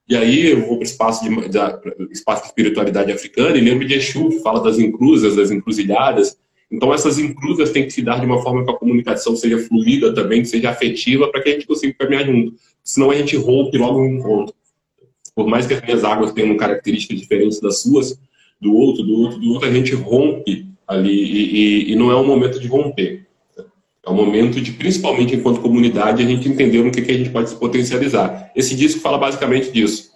E 0.09 0.17
aí 0.17 0.53
eu 0.53 0.61
vou 0.61 0.77
para 0.77 0.81
o 0.81 0.83
espaço 0.83 1.25
de, 1.25 1.49
da, 1.49 1.81
espaço 2.11 2.43
de 2.43 2.49
espiritualidade 2.49 3.11
africana 3.11 3.57
e 3.57 3.61
lembro 3.61 3.87
de 3.87 3.95
Exu, 3.95 4.29
que 4.29 4.41
fala 4.41 4.61
das 4.61 4.79
encruzas, 4.79 5.35
das 5.35 5.51
encruzilhadas, 5.51 6.39
então, 6.75 6.93
essas 6.93 7.19
inclusas 7.21 7.71
têm 7.71 7.85
que 7.85 7.93
se 7.93 8.03
dar 8.03 8.19
de 8.19 8.27
uma 8.27 8.43
forma 8.43 8.65
que 8.65 8.71
a 8.71 8.75
comunicação 8.75 9.37
seja 9.37 9.59
fluida 9.59 10.13
também, 10.13 10.43
que 10.43 10.49
seja 10.49 10.71
afetiva, 10.71 11.31
para 11.31 11.41
que 11.41 11.49
a 11.49 11.53
gente 11.53 11.67
consiga 11.67 11.95
caminhar 11.95 12.27
junto. 12.27 12.57
Senão 12.83 13.13
a 13.13 13.15
gente 13.15 13.37
rompe 13.37 13.79
logo 13.79 14.01
no 14.01 14.07
encontro. 14.07 14.55
Por 15.37 15.47
mais 15.47 15.67
que 15.67 15.75
as 15.75 15.83
minhas 15.83 16.03
águas 16.03 16.33
tenham 16.33 16.57
características 16.57 17.21
diferentes 17.21 17.61
das 17.61 17.81
suas, 17.81 18.19
do 18.61 18.75
outro, 18.75 19.05
do 19.05 19.15
outro, 19.21 19.39
do 19.39 19.53
outro, 19.53 19.69
a 19.69 19.73
gente 19.73 19.95
rompe 19.95 20.67
ali. 20.87 21.13
E, 21.13 21.91
e, 21.91 21.93
e 21.93 21.97
não 21.97 22.11
é 22.11 22.17
um 22.17 22.27
momento 22.27 22.59
de 22.59 22.67
romper. 22.67 23.24
É 24.07 24.11
um 24.11 24.15
momento 24.15 24.61
de, 24.61 24.73
principalmente 24.73 25.35
enquanto 25.35 25.63
comunidade, 25.63 26.23
a 26.23 26.27
gente 26.27 26.47
entender 26.47 26.83
no 26.83 26.93
que, 26.93 27.01
que 27.01 27.11
a 27.11 27.17
gente 27.17 27.31
pode 27.31 27.49
se 27.49 27.57
potencializar. 27.57 28.53
Esse 28.55 28.77
disco 28.77 29.01
fala 29.01 29.17
basicamente 29.17 29.73
disso. 29.73 30.15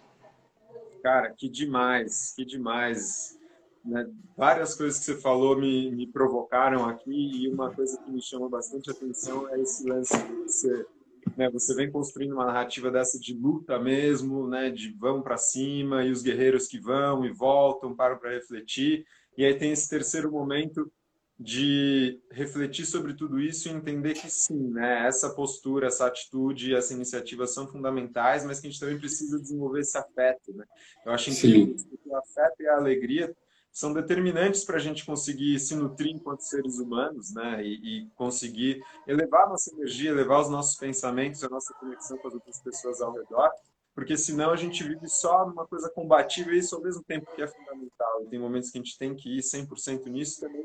Cara, 1.03 1.31
que 1.31 1.49
demais, 1.49 2.35
que 2.37 2.45
demais. 2.45 3.39
Né? 3.83 4.07
Várias 4.37 4.75
coisas 4.75 4.99
que 4.99 5.07
você 5.07 5.15
falou 5.19 5.59
me, 5.59 5.91
me 5.91 6.07
provocaram 6.07 6.85
aqui 6.85 7.45
e 7.45 7.49
uma 7.49 7.75
coisa 7.75 7.99
que 7.99 8.11
me 8.11 8.21
chama 8.21 8.47
bastante 8.47 8.91
atenção 8.91 9.49
é 9.49 9.59
esse 9.59 9.89
lance 9.89 10.23
que 10.23 10.33
você, 10.35 10.87
né, 11.35 11.49
você 11.49 11.75
vem 11.75 11.91
construindo 11.91 12.33
uma 12.33 12.45
narrativa 12.45 12.91
dessa 12.91 13.19
de 13.19 13.33
luta 13.33 13.79
mesmo, 13.79 14.47
né, 14.47 14.71
de 14.71 14.93
vão 14.99 15.23
para 15.23 15.39
cima 15.39 16.05
e 16.05 16.11
os 16.11 16.21
guerreiros 16.21 16.67
que 16.67 16.79
vão 16.79 17.25
e 17.25 17.33
voltam, 17.33 17.97
param 17.97 18.19
para 18.19 18.35
refletir. 18.35 19.07
E 19.39 19.47
aí 19.47 19.55
tem 19.55 19.73
esse 19.73 19.89
terceiro 19.89 20.31
momento 20.31 20.93
de 21.39 22.21
refletir 22.33 22.85
sobre 22.85 23.15
tudo 23.15 23.39
isso 23.39 23.69
e 23.69 23.73
entender 23.73 24.15
que 24.15 24.29
sim, 24.29 24.71
né, 24.71 25.07
essa 25.07 25.31
postura, 25.31 25.87
essa 25.87 26.07
atitude, 26.07 26.75
essa 26.75 26.93
iniciativa 26.93 27.47
são 27.47 27.69
fundamentais, 27.69 28.45
mas 28.45 28.59
que 28.59 28.67
a 28.67 28.71
gente 28.71 28.81
também 28.81 28.99
precisa 28.99 29.39
desenvolver 29.39 29.81
esse 29.81 29.97
afeto, 29.97 30.53
né? 30.53 30.65
Eu 31.07 31.13
acho 31.13 31.31
incrível 31.31 31.77
que 31.77 32.09
o 32.09 32.17
afeto 32.17 32.61
e 32.61 32.67
a 32.67 32.77
alegria 32.77 33.33
são 33.71 33.93
determinantes 33.93 34.65
para 34.65 34.77
a 34.77 34.81
gente 34.81 35.07
conseguir 35.07 35.61
se 35.61 35.77
nutrir 35.77 36.13
enquanto 36.13 36.41
seres 36.41 36.81
humanos, 36.81 37.33
né? 37.33 37.63
E, 37.63 37.75
e, 38.01 38.11
conseguir 38.17 38.83
elevar 39.07 39.45
a 39.45 39.51
nossa 39.51 39.73
energia, 39.73 40.11
elevar 40.11 40.41
os 40.41 40.51
nossos 40.51 40.77
pensamentos, 40.77 41.45
a 41.45 41.49
nossa 41.49 41.73
conexão 41.75 42.19
com 42.19 42.27
as 42.27 42.35
outras 42.35 42.61
pessoas 42.61 43.01
ao 43.01 43.13
redor, 43.13 43.49
porque 43.95 44.17
senão 44.17 44.51
a 44.51 44.57
gente 44.57 44.83
vive 44.83 45.07
só 45.09 45.47
numa 45.47 45.67
coisa 45.69 45.89
combatível 45.91 46.53
e 46.53 46.59
isso 46.59 46.75
ao 46.75 46.83
mesmo 46.83 47.05
tempo 47.05 47.31
que 47.37 47.43
é 47.43 47.47
fundamental. 47.47 48.25
E 48.25 48.27
tem 48.29 48.41
momentos 48.41 48.71
que 48.71 48.79
a 48.79 48.83
gente 48.83 48.99
tem 48.99 49.15
que 49.15 49.39
ir 49.39 49.41
100% 49.41 50.07
nisso 50.07 50.41
também 50.41 50.65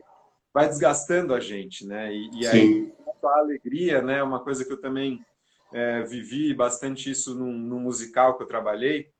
vai 0.53 0.67
desgastando 0.67 1.33
a 1.33 1.39
gente, 1.39 1.85
né? 1.85 2.13
E, 2.13 2.29
e 2.41 2.47
aí 2.47 2.93
a 3.23 3.39
alegria, 3.39 4.01
né? 4.01 4.21
Uma 4.21 4.43
coisa 4.43 4.65
que 4.65 4.73
eu 4.73 4.81
também 4.81 5.25
é, 5.71 6.03
vivi 6.03 6.53
bastante 6.53 7.09
isso 7.09 7.33
num, 7.33 7.53
num 7.53 7.79
musical 7.79 8.35
que 8.37 8.43
eu 8.43 8.47
trabalhei 8.47 9.13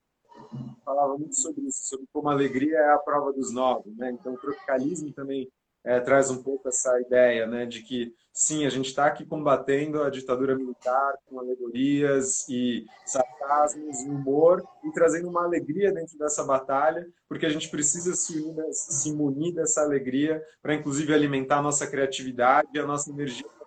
falava 0.84 1.18
muito 1.18 1.36
sobre 1.40 1.62
isso, 1.66 1.88
sobre 1.88 2.06
como 2.12 2.30
a 2.30 2.34
alegria 2.34 2.78
é 2.78 2.94
a 2.94 2.98
prova 2.98 3.32
dos 3.34 3.52
nove, 3.52 3.92
né? 3.92 4.12
Então, 4.12 4.34
o 4.34 4.38
tropicalismo 4.38 5.12
também 5.14 5.50
é, 5.84 6.00
traz 6.00 6.30
um 6.32 6.42
pouco 6.42 6.70
essa 6.70 7.00
ideia, 7.02 7.46
né, 7.46 7.66
de 7.66 7.82
que 7.82 8.14
sim, 8.32 8.66
a 8.66 8.70
gente 8.70 8.88
está 8.88 9.06
aqui 9.06 9.26
combatendo 9.26 10.02
a 10.02 10.10
ditadura 10.10 10.56
militar 10.56 11.14
com 11.30 11.40
alegorias 11.40 12.48
e 12.50 12.86
sarcasmos, 13.06 14.02
e 14.02 14.10
humor 14.10 14.64
e 14.84 14.92
trazendo 14.92 15.30
uma 15.30 15.44
alegria 15.44 15.92
dentro 15.92 16.18
dessa 16.18 16.44
batalha, 16.44 17.06
porque 17.28 17.46
a 17.46 17.50
gente 17.50 17.70
precisa 17.70 18.16
se, 18.16 18.40
unir, 18.40 18.74
se 18.74 19.14
munir 19.14 19.54
dessa 19.54 19.82
alegria 19.82 20.44
para, 20.62 20.74
inclusive, 20.74 21.14
alimentar 21.14 21.60
a 21.60 21.62
nossa 21.62 21.86
criatividade 21.86 22.70
e 22.74 22.80
a 22.80 22.86
nossa 22.88 23.12
energia 23.12 23.46
para 23.60 23.64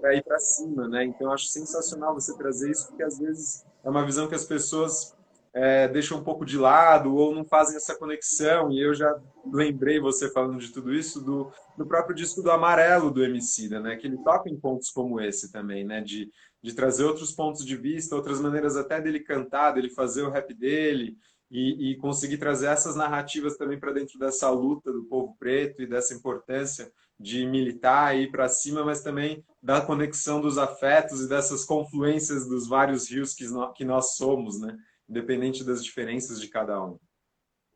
para 0.00 0.14
ir 0.14 0.24
para 0.24 0.38
cima, 0.38 0.88
né? 0.88 1.04
Então 1.04 1.30
acho 1.30 1.46
sensacional 1.46 2.14
você 2.14 2.36
trazer 2.36 2.70
isso, 2.70 2.88
porque 2.88 3.02
às 3.02 3.18
vezes 3.18 3.64
é 3.84 3.90
uma 3.90 4.04
visão 4.04 4.26
que 4.26 4.34
as 4.34 4.44
pessoas 4.44 5.14
é, 5.52 5.88
deixam 5.88 6.18
um 6.18 6.24
pouco 6.24 6.44
de 6.44 6.56
lado 6.56 7.14
ou 7.14 7.34
não 7.34 7.44
fazem 7.44 7.76
essa 7.76 7.96
conexão. 7.96 8.70
E 8.70 8.80
eu 8.80 8.94
já 8.94 9.12
lembrei 9.52 10.00
você 10.00 10.30
falando 10.30 10.58
de 10.58 10.72
tudo 10.72 10.94
isso 10.94 11.20
do, 11.20 11.50
do 11.76 11.86
próprio 11.86 12.14
disco 12.14 12.42
do 12.42 12.50
Amarelo 12.50 13.10
do 13.10 13.24
Emicida, 13.24 13.80
né? 13.80 13.96
Que 13.96 14.06
ele 14.06 14.18
toca 14.18 14.48
em 14.48 14.58
pontos 14.58 14.90
como 14.90 15.20
esse 15.20 15.50
também, 15.50 15.84
né? 15.84 16.00
De, 16.00 16.30
de 16.62 16.74
trazer 16.74 17.04
outros 17.04 17.32
pontos 17.32 17.64
de 17.64 17.76
vista, 17.76 18.14
outras 18.14 18.40
maneiras 18.40 18.76
até 18.76 19.00
dele 19.00 19.20
cantar, 19.20 19.72
dele 19.72 19.90
fazer 19.90 20.22
o 20.22 20.30
rap 20.30 20.54
dele 20.54 21.16
e, 21.50 21.90
e 21.90 21.96
conseguir 21.96 22.38
trazer 22.38 22.66
essas 22.66 22.94
narrativas 22.94 23.56
também 23.56 23.78
para 23.78 23.92
dentro 23.92 24.18
dessa 24.18 24.48
luta 24.50 24.92
do 24.92 25.04
povo 25.04 25.34
preto 25.38 25.82
e 25.82 25.86
dessa 25.86 26.14
importância 26.14 26.92
de 27.18 27.44
militar 27.44 28.16
e 28.16 28.22
ir 28.22 28.30
para 28.30 28.48
cima, 28.48 28.82
mas 28.82 29.02
também 29.02 29.44
da 29.62 29.80
conexão 29.80 30.40
dos 30.40 30.56
afetos 30.56 31.20
e 31.20 31.28
dessas 31.28 31.64
confluências 31.64 32.46
dos 32.46 32.66
vários 32.66 33.10
rios 33.10 33.34
que 33.34 33.44
que 33.74 33.84
nós 33.84 34.14
somos, 34.14 34.58
né? 34.58 34.74
Independente 35.10 35.64
das 35.64 35.84
diferenças 35.84 36.40
de 36.40 36.46
cada 36.46 36.80
um. 36.82 36.96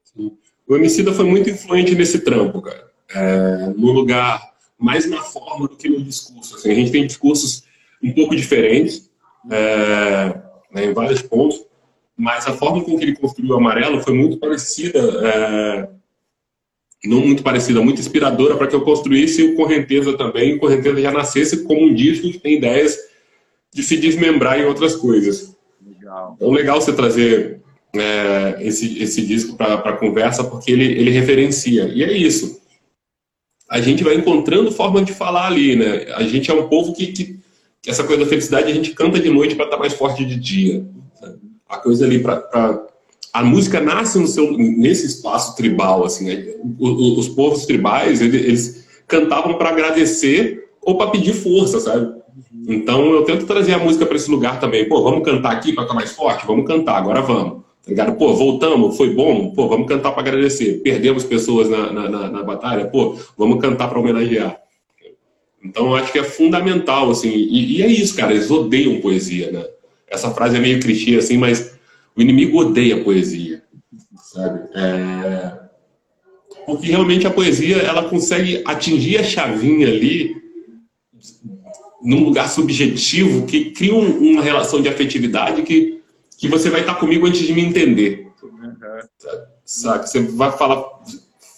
Sim. 0.05 0.39
O 0.67 0.77
Emicida 0.77 1.13
foi 1.13 1.25
muito 1.25 1.51
influente 1.51 1.95
nesse 1.95 2.21
trampo, 2.21 2.63
cara. 2.63 2.91
É, 3.15 3.67
no 3.77 3.93
lugar, 3.93 4.55
mais 4.79 5.09
na 5.09 5.21
forma 5.21 5.69
do 5.69 5.77
que 5.77 5.89
no 5.89 6.03
discurso. 6.03 6.55
Assim, 6.55 6.71
a 6.71 6.75
gente 6.75 6.93
tem 6.93 7.07
discursos 7.07 7.65
um 8.03 8.13
pouco 8.13 8.37
diferentes, 8.37 9.11
é, 9.51 10.41
né, 10.73 10.85
em 10.87 10.93
vários 10.93 11.21
pontos, 11.23 11.61
mas 12.17 12.47
a 12.47 12.55
forma 12.55 12.83
com 12.85 12.97
que 12.97 13.05
ele 13.05 13.17
construiu 13.17 13.53
o 13.53 13.57
Amarelo 13.57 14.03
foi 14.03 14.15
muito 14.15 14.39
parecida, 14.39 14.99
é, 14.99 15.89
não 17.05 17.21
muito 17.21 17.43
parecida, 17.43 17.83
muito 17.83 18.01
inspiradora 18.01 18.57
para 18.57 18.67
que 18.67 18.75
eu 18.75 18.83
construísse 18.83 19.43
o 19.43 19.57
Correnteza 19.57 20.17
também, 20.17 20.55
o 20.55 20.61
Correnteza 20.61 21.01
já 21.01 21.11
nascesse 21.11 21.65
como 21.65 21.83
um 21.83 21.95
disco 21.95 22.31
que 22.31 22.39
tem 22.39 22.57
ideias 22.57 22.97
de 23.73 23.83
se 23.83 23.97
desmembrar 23.97 24.59
em 24.59 24.65
outras 24.65 24.95
coisas. 24.95 25.54
Então, 26.37 26.51
legal 26.51 26.81
você 26.81 26.93
trazer 26.93 27.61
é, 27.95 28.57
esse, 28.61 29.03
esse 29.03 29.25
disco 29.25 29.57
para 29.57 29.75
a 29.75 29.97
conversa, 29.97 30.45
porque 30.45 30.71
ele, 30.71 30.85
ele 30.85 31.11
referencia. 31.11 31.85
E 31.93 32.03
é 32.03 32.13
isso. 32.13 32.61
A 33.69 33.81
gente 33.81 34.05
vai 34.05 34.15
encontrando 34.15 34.71
forma 34.71 35.03
de 35.03 35.13
falar 35.13 35.47
ali, 35.47 35.77
né? 35.77 36.07
A 36.15 36.23
gente 36.23 36.51
é 36.51 36.55
um 36.55 36.69
povo 36.69 36.93
que, 36.93 37.09
que, 37.09 37.41
essa 37.87 38.05
coisa 38.05 38.25
da 38.25 38.29
felicidade 38.29 38.71
a 38.71 38.75
gente 38.75 38.93
canta 38.93 39.19
de 39.19 39.31
noite 39.31 39.55
para 39.55 39.65
estar 39.65 39.77
tá 39.77 39.81
mais 39.81 39.95
forte 39.95 40.25
de 40.25 40.37
dia. 40.37 40.85
A 41.69 41.79
coisa 41.79 42.05
ali 42.05 42.21
para 42.21 42.87
a 43.33 43.43
música 43.43 43.81
nasce 43.81 44.19
no 44.19 44.29
seu, 44.29 44.57
nesse 44.57 45.07
espaço 45.07 45.57
tribal, 45.57 46.05
assim. 46.05 46.27
Né? 46.27 46.55
Os, 46.79 47.19
os 47.19 47.29
povos 47.29 47.67
tribais, 47.67 48.21
eles 48.21 48.87
cantavam 49.09 49.59
para 49.59 49.71
agradecer 49.71 50.69
ou 50.81 50.97
para 50.97 51.11
pedir 51.11 51.35
força, 51.35 51.81
sabe? 51.81 52.24
Então 52.67 53.13
eu 53.13 53.25
tento 53.25 53.47
trazer 53.47 53.75
a 53.75 53.79
música 53.79 54.07
para 54.07 54.17
esse 54.17 54.31
lugar 54.31 54.59
também. 54.59 54.89
Pô, 54.89 55.03
vamos 55.03 55.25
cantar 55.25 55.53
aqui 55.53 55.73
para 55.73 55.85
ficar 55.85 55.95
mais 55.95 56.13
forte? 56.13 56.47
Vamos 56.47 56.67
cantar, 56.67 56.97
agora 56.97 57.21
vamos. 57.21 57.63
Tá 57.83 57.91
ligado? 57.91 58.17
Pô, 58.17 58.35
voltamos, 58.35 58.97
foi 58.97 59.11
bom? 59.11 59.51
Pô, 59.51 59.69
vamos 59.69 59.87
cantar 59.87 60.13
para 60.13 60.23
agradecer. 60.23 60.81
Perdemos 60.83 61.25
pessoas 61.25 61.69
na, 61.69 61.93
na, 61.93 62.09
na, 62.09 62.31
na 62.31 62.43
batalha? 62.43 62.87
Pô, 62.87 63.17
vamos 63.37 63.61
cantar 63.61 63.89
para 63.89 63.99
homenagear. 63.99 64.59
Então 65.63 65.87
eu 65.87 65.97
acho 65.97 66.11
que 66.11 66.19
é 66.19 66.25
fundamental, 66.25 67.11
assim. 67.11 67.31
E, 67.31 67.79
e, 67.79 67.83
é 67.83 67.87
isso, 67.87 68.17
cara, 68.17 68.33
eles 68.33 68.51
odeiam 68.51 69.01
poesia, 69.01 69.51
né? 69.51 69.65
Essa 70.09 70.31
frase 70.31 70.57
é 70.57 70.61
meio 70.61 70.81
clichê, 70.81 71.17
assim, 71.17 71.37
mas 71.37 71.75
o 72.17 72.23
inimigo 72.23 72.59
odeia 72.59 73.03
poesia, 73.03 73.63
sabe? 74.33 74.61
É... 74.75 75.65
Porque 76.67 76.89
realmente 76.89 77.27
a 77.27 77.31
poesia, 77.31 77.79
ela 77.79 78.09
consegue 78.09 78.63
atingir 78.65 79.19
a 79.19 79.25
chavinha 79.25 79.89
ali 79.89 80.44
num 82.05 82.23
lugar 82.23 82.51
subjetivo 82.51 83.47
que 83.47 83.71
cria 83.71 83.95
um, 83.95 84.33
uma 84.33 84.43
relação 84.43 84.83
de 84.83 84.89
afetividade 84.89 85.63
que, 85.63 86.03
que 86.37 86.47
você 86.47 86.69
vai 86.69 86.83
estar 86.83 86.97
comigo 86.97 87.27
antes 87.27 87.41
de 87.41 87.53
me 87.55 87.65
entender. 87.65 88.29
Uhum. 88.43 88.75
Sabe? 89.65 90.07
Você 90.09 90.21
vai 90.21 90.53
falar, 90.53 90.85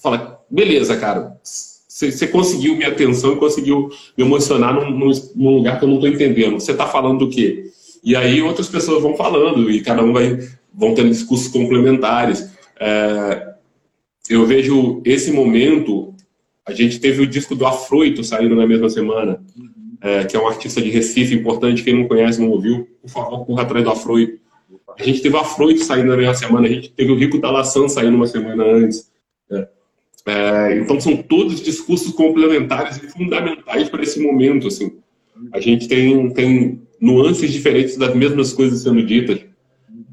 fala, 0.01 0.41
beleza, 0.49 0.97
cara, 0.97 1.37
você, 1.43 2.29
conseguiu 2.29 2.77
minha 2.77 2.91
atenção 2.91 3.33
e 3.33 3.37
conseguiu 3.37 3.91
me 4.17 4.23
emocionar 4.23 4.73
num, 4.73 5.11
num, 5.35 5.57
lugar 5.57 5.79
que 5.79 5.85
eu 5.85 5.89
não 5.89 5.97
estou 5.97 6.11
entendendo. 6.11 6.61
Você 6.61 6.71
está 6.71 6.87
falando 6.87 7.27
do 7.27 7.31
quê? 7.31 7.65
E 8.05 8.15
aí 8.15 8.41
outras 8.41 8.69
pessoas 8.69 9.03
vão 9.03 9.17
falando 9.17 9.69
e 9.69 9.81
cada 9.81 10.03
um 10.05 10.13
vai 10.13 10.39
vão 10.73 10.95
tendo 10.95 11.09
discursos 11.09 11.49
complementares. 11.49 12.51
É, 12.79 13.55
eu 14.29 14.47
vejo 14.47 15.01
esse 15.05 15.33
momento. 15.33 16.15
A 16.67 16.73
gente 16.73 17.01
teve 17.01 17.23
o 17.23 17.27
disco 17.27 17.55
do 17.55 17.65
Afroito 17.65 18.23
saindo 18.23 18.55
na 18.55 18.67
mesma 18.67 18.91
semana 18.91 19.41
é, 20.01 20.25
que 20.25 20.37
é 20.37 20.41
um 20.41 20.47
artista 20.47 20.81
de 20.81 20.91
Recife 20.91 21.35
importante, 21.35 21.83
quem 21.83 21.95
não 21.95 22.09
conhece, 22.09 22.41
não 22.41 22.51
ouviu, 22.51 22.89
por 23.03 23.11
favor, 23.11 23.47
corra 23.47 23.63
atrás 23.63 23.85
do 23.85 23.91
Afroito. 23.91 24.39
A 24.99 25.03
gente 25.03 25.21
teve 25.21 25.37
o 25.37 25.39
Afroito 25.39 25.85
saindo 25.85 26.09
na 26.09 26.17
mesma 26.17 26.35
semana, 26.35 26.67
a 26.67 26.71
gente 26.71 26.91
teve 26.91 27.13
o 27.13 27.17
Rico 27.17 27.41
Talassan 27.41 27.89
saindo 27.89 28.17
uma 28.17 28.27
semana 28.27 28.65
antes. 28.65 29.11
É. 29.51 29.69
É, 30.27 30.79
então 30.79 31.01
são 31.01 31.17
todos 31.17 31.61
discursos 31.61 32.13
complementares 32.13 32.97
e 32.97 33.09
fundamentais 33.09 33.89
para 33.89 34.03
esse 34.03 34.21
momento. 34.21 34.67
Assim. 34.69 34.99
A 35.53 35.61
gente 35.61 35.87
tem, 35.87 36.31
tem 36.31 36.83
nuances 37.01 37.53
diferentes 37.53 37.97
das 37.97 38.15
mesmas 38.15 38.53
coisas 38.53 38.83
sendo 38.83 39.05
ditas. 39.05 39.41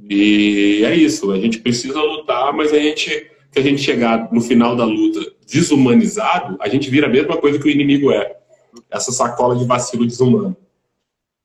E 0.10 0.84
é 0.84 0.96
isso, 0.96 1.32
a 1.32 1.39
gente 1.39 1.60
precisa 1.60 2.00
lutar, 2.02 2.54
mas 2.54 2.74
a 2.74 2.78
gente, 2.78 3.10
se 3.52 3.60
a 3.60 3.62
gente 3.62 3.82
chegar 3.82 4.32
no 4.32 4.41
final 4.41 4.76
da 4.76 4.84
luta 4.84 5.19
desumanizado, 5.52 6.58
a 6.60 6.67
gente 6.67 6.89
vira 6.89 7.08
a 7.08 7.10
mesma 7.10 7.38
coisa 7.38 7.58
que 7.58 7.67
o 7.67 7.72
inimigo 7.72 8.12
é 8.12 8.36
essa 8.94 9.12
sacola 9.12 9.56
de 9.56 9.66
vacilo 9.66 10.06
desumano. 10.06 10.56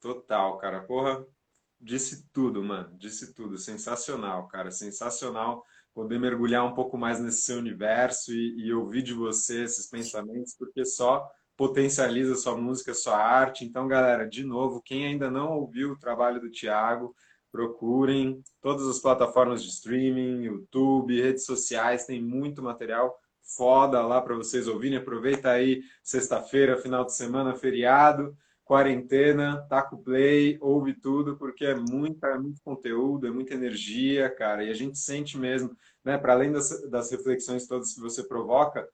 Total, 0.00 0.58
cara. 0.58 0.80
Porra, 0.80 1.26
disse 1.80 2.28
tudo, 2.32 2.62
mano. 2.62 2.90
Disse 2.98 3.32
tudo. 3.32 3.56
Sensacional, 3.56 4.46
cara. 4.48 4.70
Sensacional 4.70 5.64
poder 5.94 6.20
mergulhar 6.20 6.64
um 6.64 6.74
pouco 6.74 6.96
mais 6.96 7.18
nesse 7.18 7.42
seu 7.42 7.58
universo 7.58 8.32
e, 8.32 8.66
e 8.66 8.72
ouvir 8.72 9.02
de 9.02 9.14
você 9.14 9.64
esses 9.64 9.86
pensamentos, 9.86 10.54
porque 10.56 10.84
só 10.84 11.28
potencializa 11.56 12.36
sua 12.36 12.56
música, 12.56 12.94
sua 12.94 13.16
arte. 13.16 13.64
Então, 13.64 13.88
galera, 13.88 14.28
de 14.28 14.44
novo, 14.44 14.80
quem 14.80 15.06
ainda 15.06 15.28
não 15.28 15.58
ouviu 15.58 15.92
o 15.92 15.98
trabalho 15.98 16.40
do 16.40 16.50
Thiago, 16.50 17.16
procurem 17.50 18.40
todas 18.60 18.86
as 18.86 19.00
plataformas 19.00 19.62
de 19.62 19.70
streaming, 19.70 20.42
YouTube, 20.44 21.20
redes 21.20 21.44
sociais, 21.44 22.06
tem 22.06 22.22
muito 22.22 22.62
material 22.62 23.18
foda 23.56 24.00
lá 24.02 24.20
para 24.20 24.34
vocês 24.34 24.68
ouvirem. 24.68 24.98
Aproveita 24.98 25.50
aí 25.50 25.82
sexta-feira, 26.02 26.76
final 26.76 27.04
de 27.04 27.14
semana, 27.14 27.54
feriado, 27.54 28.36
quarentena, 28.64 29.66
taca 29.68 29.94
o 29.94 30.02
play, 30.02 30.58
ouve 30.60 30.92
tudo, 30.92 31.36
porque 31.36 31.64
é, 31.64 31.74
muita, 31.74 32.28
é 32.28 32.38
muito 32.38 32.60
conteúdo, 32.62 33.26
é 33.26 33.30
muita 33.30 33.54
energia, 33.54 34.28
cara. 34.28 34.62
E 34.62 34.70
a 34.70 34.74
gente 34.74 34.98
sente 34.98 35.38
mesmo, 35.38 35.74
né? 36.04 36.18
Para 36.18 36.34
além 36.34 36.52
das, 36.52 36.88
das 36.90 37.10
reflexões 37.10 37.66
todas 37.66 37.94
que 37.94 38.00
você 38.00 38.22
provoca, 38.22 38.86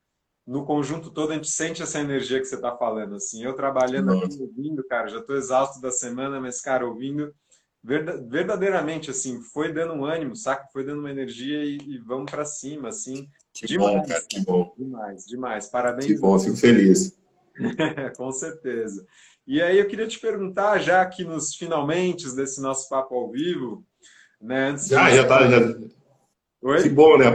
no 0.47 0.65
conjunto 0.65 1.11
todo 1.11 1.33
a 1.33 1.35
gente 1.35 1.49
sente 1.49 1.83
essa 1.83 1.99
energia 1.99 2.39
que 2.39 2.45
você 2.45 2.55
está 2.55 2.77
falando. 2.77 3.17
Assim, 3.17 3.43
eu 3.43 3.55
trabalhando 3.55 4.13
aqui, 4.13 4.41
ouvindo, 4.41 4.85
cara, 4.85 5.09
já 5.09 5.19
estou 5.19 5.37
exausto 5.37 5.81
da 5.81 5.91
semana, 5.91 6.41
mas, 6.41 6.61
cara, 6.61 6.87
ouvindo 6.87 7.35
verdadeiramente 7.83 9.11
assim 9.11 9.43
foi 9.43 9.71
dando 9.71 9.93
um 9.93 10.07
ânimo 10.07 10.35
saca 10.35 10.67
foi 10.73 10.83
dando 10.85 11.01
uma 11.01 11.11
energia 11.11 11.63
e, 11.63 11.77
e 11.77 11.99
vamos 11.99 12.31
para 12.31 12.43
cima 12.43 12.89
assim 12.89 13.29
que 13.55 13.67
demais, 13.67 13.93
bom, 13.93 14.07
cara, 14.07 14.25
que 14.29 14.41
bom. 14.41 14.75
Demais, 14.77 15.27
demais. 15.27 15.67
Parabéns. 15.69 16.07
Que 16.07 16.19
bom, 16.19 16.39
fico 16.39 16.57
feliz. 16.59 17.17
Com 18.17 18.33
certeza. 18.33 19.07
E 19.47 19.63
aí 19.63 19.79
eu 19.79 19.87
queria 19.87 20.09
te 20.09 20.19
perguntar, 20.19 20.79
já 20.79 21.03
aqui 21.03 21.23
nos 21.23 21.55
finalmente 21.55 22.35
desse 22.35 22.61
nosso 22.61 22.89
papo 22.89 23.15
ao 23.15 23.31
vivo, 23.31 23.85
né? 24.41 24.71
Antes 24.71 24.89
já, 24.89 25.09
de... 25.09 25.17
já 25.17 25.27
tá. 25.27 25.49
Já... 25.49 25.59
Oi? 26.63 26.83
Que 26.83 26.89
bom, 26.89 27.17
né? 27.19 27.27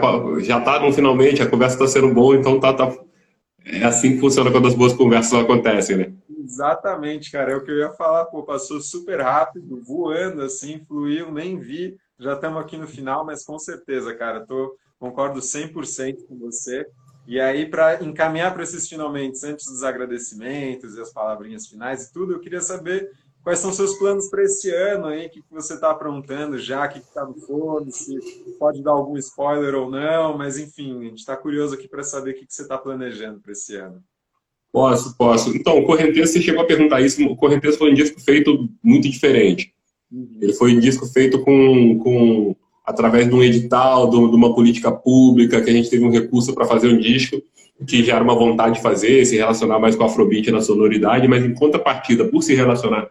Já 0.42 0.60
tá 0.60 0.80
no 0.80 0.92
finalmente, 0.92 1.42
a 1.42 1.50
conversa 1.50 1.76
está 1.76 1.88
sendo 1.88 2.14
boa, 2.14 2.36
então 2.36 2.60
tá, 2.60 2.74
tá. 2.74 2.92
É 3.66 3.84
assim 3.84 4.14
que 4.14 4.20
funciona 4.20 4.52
quando 4.52 4.68
as 4.68 4.74
boas 4.74 4.94
conversas 4.94 5.34
acontecem, 5.34 5.98
né? 5.98 6.14
Exatamente, 6.44 7.32
cara. 7.32 7.52
É 7.52 7.56
o 7.56 7.64
que 7.64 7.70
eu 7.70 7.78
ia 7.78 7.92
falar, 7.92 8.26
pô, 8.26 8.44
passou 8.44 8.82
super 8.82 9.22
rápido, 9.22 9.82
voando 9.84 10.42
assim, 10.42 10.84
fluiu, 10.88 11.32
nem 11.32 11.60
vi. 11.60 11.96
Já 12.20 12.34
estamos 12.34 12.60
aqui 12.60 12.76
no 12.76 12.88
final, 12.88 13.24
mas 13.24 13.46
com 13.46 13.58
certeza, 13.60 14.16
cara, 14.16 14.46
tô 14.46 14.76
concordo 15.00 15.40
100% 15.40 16.26
com 16.28 16.38
você. 16.38 16.86
E 17.26 17.40
aí, 17.40 17.66
para 17.68 18.04
encaminhar 18.04 18.54
para 18.54 18.64
esses 18.64 18.88
finalmente, 18.90 19.46
antes 19.46 19.66
dos 19.68 19.84
agradecimentos 19.84 20.96
e 20.96 21.02
as 21.02 21.14
palavrinhas 21.14 21.68
finais 21.68 22.04
e 22.04 22.14
tudo, 22.14 22.34
eu 22.34 22.40
queria 22.40 22.62
saber 22.62 23.12
quais 23.44 23.60
são 23.60 23.72
seus 23.72 23.98
planos 23.98 24.30
para 24.30 24.44
esse 24.44 24.70
ano 24.72 25.06
aí, 25.06 25.28
o 25.28 25.30
que, 25.30 25.42
que 25.42 25.54
você 25.54 25.76
está 25.76 25.92
aprontando 25.92 26.58
já, 26.58 26.86
o 26.86 26.90
que 26.90 27.00
está 27.00 27.26
no 27.26 27.36
forno, 27.36 27.92
se 27.92 28.18
pode 28.60 28.84
dar 28.84 28.92
algum 28.92 29.18
spoiler 29.18 29.76
ou 29.76 29.90
não, 29.90 30.38
mas 30.38 30.58
enfim, 30.58 31.00
a 31.00 31.04
gente 31.04 31.20
está 31.20 31.38
curioso 31.38 31.76
aqui 31.76 31.88
para 31.88 32.04
saber 32.04 32.32
o 32.32 32.34
que, 32.34 32.46
que 32.46 32.54
você 32.54 32.64
está 32.64 32.78
planejando 32.78 33.40
para 33.40 33.52
esse 33.52 33.76
ano. 33.76 34.04
Posso, 34.72 35.16
posso. 35.18 35.56
Então, 35.56 35.80
o 35.80 35.86
Correnteza, 35.86 36.32
você 36.32 36.42
chegou 36.42 36.62
a 36.62 36.68
perguntar 36.68 37.02
isso, 37.02 37.24
o 37.26 37.36
Correnteza 37.36 37.78
foi 37.78 37.92
um 37.92 37.96
disco 37.96 38.20
feito 38.22 38.70
muito 38.84 39.10
diferente. 39.10 39.74
Uhum. 40.12 40.38
Ele 40.42 40.54
foi 40.54 40.76
um 40.76 40.80
disco 40.80 41.08
feito 41.08 41.42
com, 41.44 41.98
com 42.00 42.56
através 42.90 43.30
de 43.30 43.36
um 43.36 43.44
edital, 43.44 44.10
de 44.10 44.18
uma 44.18 44.56
política 44.56 44.92
pública, 44.92 45.62
que 45.62 45.70
a 45.70 45.74
gente 45.74 45.92
teve 45.92 46.04
um 46.04 46.10
recurso 46.10 46.54
para 46.56 46.66
fazer 46.66 46.88
um 46.88 46.98
disco. 46.98 47.40
que 47.88 48.04
já 48.04 48.16
era 48.16 48.24
uma 48.24 48.36
vontade 48.36 48.76
de 48.76 48.82
fazer, 48.82 49.24
se 49.26 49.38
relacionar 49.38 49.80
mais 49.80 49.96
com 49.96 50.04
a 50.04 50.08
Afrobeat 50.08 50.52
na 50.52 50.60
sonoridade, 50.60 51.28
mas 51.28 51.46
em 51.46 51.54
contrapartida, 51.54 52.26
por 52.26 52.42
se 52.42 52.54
relacionar 52.54 53.08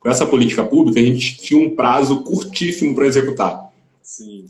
com 0.00 0.08
essa 0.08 0.26
política 0.26 0.64
pública, 0.64 0.98
a 0.98 1.02
gente 1.02 1.36
tinha 1.36 1.60
um 1.60 1.70
prazo 1.76 2.22
curtíssimo 2.22 2.94
para 2.94 3.06
executar. 3.06 3.70
Sim. 4.02 4.46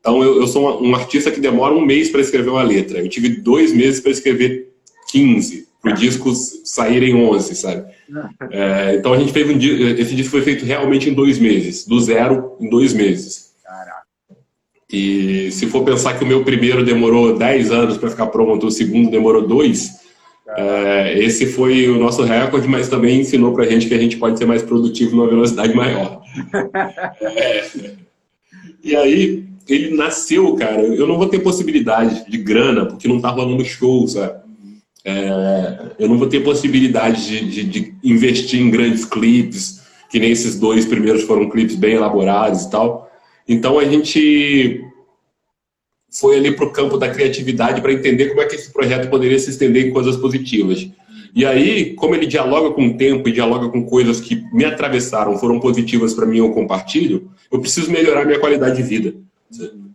Então, 0.00 0.20
eu, 0.22 0.40
eu 0.40 0.46
sou 0.48 0.82
um 0.82 0.94
artista 0.96 1.30
que 1.30 1.40
demora 1.40 1.74
um 1.74 1.84
mês 1.84 2.08
para 2.08 2.20
escrever 2.20 2.50
uma 2.50 2.62
letra. 2.62 2.98
Eu 2.98 3.08
tive 3.08 3.28
dois 3.28 3.72
meses 3.72 4.00
para 4.00 4.10
escrever 4.10 4.72
15, 5.10 5.68
para 5.80 5.92
o 5.92 5.94
disco 5.94 6.32
saírem 6.34 7.14
11, 7.14 7.54
sabe? 7.54 7.92
É, 8.50 8.96
então, 8.96 9.14
a 9.14 9.18
gente 9.18 9.32
fez 9.32 9.48
um 9.48 9.56
esse 9.58 10.14
disco 10.14 10.32
foi 10.32 10.42
feito 10.42 10.66
realmente 10.66 11.08
em 11.08 11.14
dois 11.14 11.38
meses, 11.38 11.86
do 11.86 11.98
zero 11.98 12.56
em 12.60 12.68
dois 12.68 12.92
meses. 12.92 13.51
E 14.92 15.50
se 15.50 15.66
for 15.66 15.84
pensar 15.84 16.18
que 16.18 16.24
o 16.24 16.26
meu 16.26 16.44
primeiro 16.44 16.84
demorou 16.84 17.36
10 17.36 17.70
anos 17.70 17.96
para 17.96 18.10
ficar 18.10 18.26
pronto, 18.26 18.66
o 18.66 18.70
segundo 18.70 19.10
demorou 19.10 19.46
dois, 19.46 20.02
é, 20.56 21.18
esse 21.18 21.46
foi 21.46 21.88
o 21.88 21.98
nosso 21.98 22.22
recorde, 22.22 22.68
mas 22.68 22.88
também 22.88 23.20
ensinou 23.20 23.54
para 23.54 23.64
a 23.64 23.68
gente 23.68 23.86
que 23.86 23.94
a 23.94 23.98
gente 23.98 24.16
pode 24.16 24.38
ser 24.38 24.44
mais 24.44 24.62
produtivo 24.62 25.16
numa 25.16 25.28
velocidade 25.28 25.74
maior. 25.74 26.20
é, 27.22 27.64
e 28.84 28.94
aí, 28.94 29.44
ele 29.68 29.94
nasceu, 29.94 30.54
cara. 30.56 30.82
Eu 30.82 31.06
não 31.06 31.16
vou 31.16 31.28
ter 31.28 31.38
possibilidade 31.38 32.28
de 32.28 32.38
grana, 32.38 32.86
porque 32.86 33.08
não 33.08 33.20
tá 33.20 33.30
rolando 33.30 33.64
show, 33.64 34.06
sabe? 34.06 34.42
É, 35.04 35.78
eu 35.98 36.08
não 36.08 36.18
vou 36.18 36.28
ter 36.28 36.40
possibilidade 36.40 37.26
de, 37.26 37.50
de, 37.50 37.64
de, 37.64 37.94
investir 38.04 38.60
em 38.60 38.70
grandes 38.70 39.04
clipes, 39.04 39.82
que 40.10 40.18
nem 40.18 40.30
esses 40.30 40.58
dois 40.58 40.84
primeiros 40.84 41.22
foram 41.22 41.48
clipes 41.48 41.76
bem 41.76 41.94
elaborados 41.94 42.62
e 42.62 42.70
tal. 42.70 43.10
Então 43.48 43.78
a 43.78 43.84
gente 43.84 44.84
foi 46.10 46.36
ali 46.36 46.52
para 46.52 46.66
o 46.66 46.70
campo 46.70 46.98
da 46.98 47.08
criatividade 47.08 47.80
para 47.80 47.92
entender 47.92 48.28
como 48.28 48.42
é 48.42 48.46
que 48.46 48.54
esse 48.54 48.72
projeto 48.72 49.08
poderia 49.08 49.38
se 49.38 49.50
estender 49.50 49.86
em 49.86 49.92
coisas 49.92 50.16
positivas. 50.16 50.88
E 51.34 51.46
aí, 51.46 51.94
como 51.94 52.14
ele 52.14 52.26
dialoga 52.26 52.74
com 52.74 52.88
o 52.88 52.96
tempo 52.96 53.26
e 53.26 53.32
dialoga 53.32 53.70
com 53.70 53.86
coisas 53.86 54.20
que 54.20 54.44
me 54.52 54.66
atravessaram, 54.66 55.38
foram 55.38 55.58
positivas 55.58 56.12
para 56.12 56.26
mim, 56.26 56.38
eu 56.38 56.50
compartilho, 56.50 57.30
eu 57.50 57.58
preciso 57.58 57.90
melhorar 57.90 58.26
minha 58.26 58.38
qualidade 58.38 58.76
de 58.76 58.82
vida. 58.82 59.14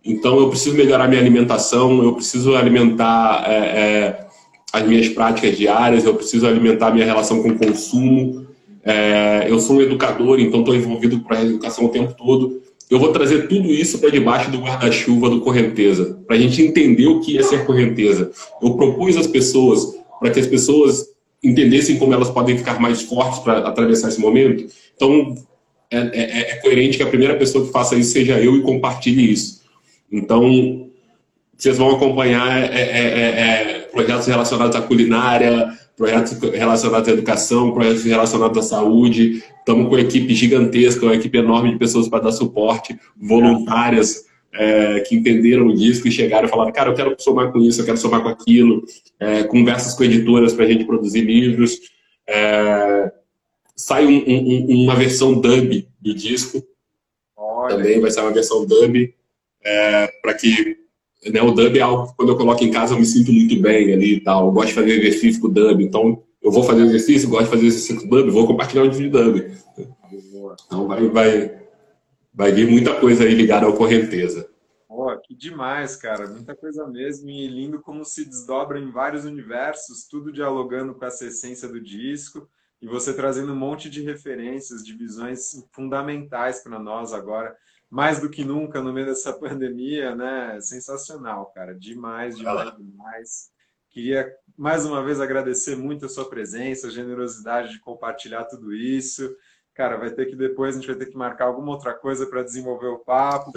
Então, 0.04 0.40
eu 0.40 0.48
preciso 0.48 0.76
melhorar 0.76 1.06
minha 1.06 1.20
alimentação, 1.20 2.02
eu 2.02 2.14
preciso 2.14 2.56
alimentar 2.56 3.44
é, 3.46 3.54
é, 3.54 4.26
as 4.72 4.82
minhas 4.82 5.08
práticas 5.10 5.56
diárias, 5.56 6.04
eu 6.04 6.14
preciso 6.14 6.44
alimentar 6.46 6.90
minha 6.90 7.06
relação 7.06 7.40
com 7.40 7.50
o 7.50 7.58
consumo. 7.58 8.46
É, 8.84 9.46
eu 9.48 9.60
sou 9.60 9.76
um 9.76 9.82
educador, 9.82 10.40
então 10.40 10.60
estou 10.60 10.74
envolvido 10.74 11.20
com 11.20 11.34
a 11.34 11.42
educação 11.42 11.84
o 11.84 11.88
tempo 11.90 12.14
todo. 12.14 12.60
Eu 12.90 12.98
vou 12.98 13.12
trazer 13.12 13.48
tudo 13.48 13.68
isso 13.68 13.98
para 13.98 14.10
debaixo 14.10 14.50
do 14.50 14.58
guarda-chuva 14.58 15.28
do 15.28 15.40
Correnteza, 15.40 16.18
para 16.26 16.36
a 16.36 16.38
gente 16.38 16.62
entender 16.62 17.06
o 17.06 17.20
que 17.20 17.38
é 17.38 17.42
ser 17.42 17.66
correnteza. 17.66 18.30
Eu 18.62 18.74
propus 18.74 19.16
às 19.16 19.26
pessoas, 19.26 19.94
para 20.18 20.30
que 20.30 20.40
as 20.40 20.46
pessoas 20.46 21.06
entendessem 21.42 21.98
como 21.98 22.14
elas 22.14 22.30
podem 22.30 22.56
ficar 22.56 22.80
mais 22.80 23.02
fortes 23.02 23.40
para 23.40 23.58
atravessar 23.58 24.08
esse 24.08 24.20
momento. 24.20 24.66
Então, 24.96 25.34
é, 25.90 25.98
é, 25.98 26.40
é, 26.52 26.56
coerente 26.56 26.96
que 26.96 27.02
a 27.02 27.08
primeira 27.08 27.36
pessoa 27.36 27.64
que 27.66 27.72
faça 27.72 27.94
isso 27.94 28.12
seja 28.12 28.40
eu 28.40 28.56
e 28.56 28.62
compartilhe 28.62 29.30
isso. 29.32 29.62
Então, 30.10 30.88
vocês 31.56 31.76
vão 31.76 31.90
acompanhar 31.90 32.72
é, 32.72 32.76
é, 32.76 32.80
é, 32.80 33.72
é 33.82 33.88
projetos 33.92 34.26
relacionados 34.26 34.76
à 34.76 34.80
culinária, 34.80 35.76
projetos 35.98 36.38
relacionados 36.52 37.08
à 37.08 37.12
educação, 37.12 37.72
projetos 37.72 38.04
relacionados 38.04 38.56
à 38.56 38.62
saúde. 38.62 39.42
Estamos 39.58 39.88
com 39.88 39.94
uma 39.94 40.00
equipe 40.00 40.32
gigantesca, 40.32 41.04
uma 41.04 41.16
equipe 41.16 41.36
enorme 41.36 41.72
de 41.72 41.78
pessoas 41.78 42.08
para 42.08 42.22
dar 42.22 42.32
suporte, 42.32 42.96
voluntárias 43.20 44.24
é, 44.54 45.00
que 45.00 45.16
entenderam 45.16 45.66
o 45.66 45.74
disco 45.74 46.06
e 46.06 46.12
chegaram 46.12 46.46
e 46.46 46.50
falaram: 46.50 46.72
cara, 46.72 46.90
eu 46.90 46.94
quero 46.94 47.14
somar 47.18 47.52
com 47.52 47.58
isso, 47.58 47.80
eu 47.80 47.84
quero 47.84 47.98
somar 47.98 48.22
com 48.22 48.28
aquilo. 48.28 48.82
É, 49.18 49.42
conversas 49.42 49.94
com 49.94 50.04
editoras 50.04 50.54
para 50.54 50.64
a 50.64 50.68
gente 50.68 50.84
produzir 50.84 51.22
livros. 51.22 51.78
É, 52.26 53.12
sai 53.74 54.06
um, 54.06 54.24
um, 54.26 54.84
uma 54.84 54.94
versão 54.94 55.34
dub 55.34 55.88
do 56.00 56.14
disco. 56.14 56.62
Olha. 57.36 57.76
Também 57.76 58.00
vai 58.00 58.10
sair 58.10 58.24
uma 58.24 58.32
versão 58.32 58.64
dub. 58.64 59.12
É, 59.64 60.06
para 60.22 60.34
que 60.34 60.78
né, 61.26 61.42
o 61.42 61.50
dub 61.50 61.76
é 61.76 61.80
algo 61.80 62.08
que 62.08 62.16
quando 62.16 62.28
eu 62.30 62.36
coloco 62.36 62.62
em 62.62 62.70
casa 62.70 62.94
eu 62.94 62.98
me 62.98 63.06
sinto 63.06 63.32
muito 63.32 63.60
bem 63.60 63.92
ali 63.92 64.16
e 64.16 64.20
tal. 64.20 64.46
Eu 64.46 64.52
gosto 64.52 64.68
de 64.68 64.74
fazer 64.74 64.90
exercício 64.90 65.40
com 65.40 65.48
dub, 65.48 65.82
então 65.82 66.22
eu 66.42 66.50
vou 66.50 66.62
fazer 66.62 66.82
exercício, 66.82 67.28
gosto 67.28 67.44
de 67.44 67.50
fazer 67.50 67.66
exercício 67.66 68.02
com 68.02 68.08
dub, 68.08 68.30
vou 68.30 68.46
compartilhar 68.46 68.82
um 68.84 68.90
vídeo 68.90 69.10
de 69.10 69.10
dub. 69.10 69.58
Então 70.66 70.86
vai, 70.86 71.08
vai, 71.08 71.62
vai 72.32 72.52
vir 72.52 72.70
muita 72.70 72.94
coisa 72.94 73.24
aí 73.24 73.34
ligada 73.34 73.66
ao 73.66 73.74
correnteza. 73.74 74.48
Oh, 74.88 75.16
que 75.18 75.34
demais, 75.34 75.96
cara. 75.96 76.26
Muita 76.28 76.56
coisa 76.56 76.86
mesmo. 76.86 77.28
E 77.28 77.46
lindo 77.46 77.80
como 77.80 78.04
se 78.04 78.24
desdobra 78.24 78.80
em 78.80 78.90
vários 78.90 79.24
universos, 79.24 80.06
tudo 80.08 80.32
dialogando 80.32 80.94
com 80.94 81.04
essa 81.04 81.26
essência 81.26 81.68
do 81.68 81.80
disco. 81.80 82.48
E 82.80 82.86
você 82.86 83.12
trazendo 83.12 83.52
um 83.52 83.56
monte 83.56 83.90
de 83.90 84.02
referências, 84.02 84.84
de 84.84 84.94
visões 84.94 85.64
fundamentais 85.72 86.62
para 86.62 86.78
nós 86.78 87.12
agora 87.12 87.54
mais 87.90 88.20
do 88.20 88.30
que 88.30 88.44
nunca 88.44 88.82
no 88.82 88.92
meio 88.92 89.06
dessa 89.06 89.32
pandemia, 89.38 90.14
né? 90.14 90.60
Sensacional, 90.60 91.46
cara. 91.54 91.74
Demais, 91.74 92.36
demais, 92.36 92.76
demais. 92.76 93.50
Queria 93.90 94.30
mais 94.56 94.84
uma 94.84 95.02
vez 95.02 95.20
agradecer 95.20 95.76
muito 95.76 96.06
a 96.06 96.08
sua 96.08 96.28
presença, 96.28 96.88
a 96.88 96.90
generosidade 96.90 97.72
de 97.72 97.80
compartilhar 97.80 98.44
tudo 98.44 98.74
isso. 98.74 99.34
Cara, 99.74 99.96
vai 99.96 100.10
ter 100.10 100.26
que 100.26 100.36
depois 100.36 100.74
a 100.74 100.78
gente 100.78 100.88
vai 100.88 100.96
ter 100.96 101.06
que 101.06 101.16
marcar 101.16 101.46
alguma 101.46 101.70
outra 101.70 101.94
coisa 101.94 102.26
para 102.26 102.42
desenvolver 102.42 102.88
o 102.88 102.98
papo, 102.98 103.52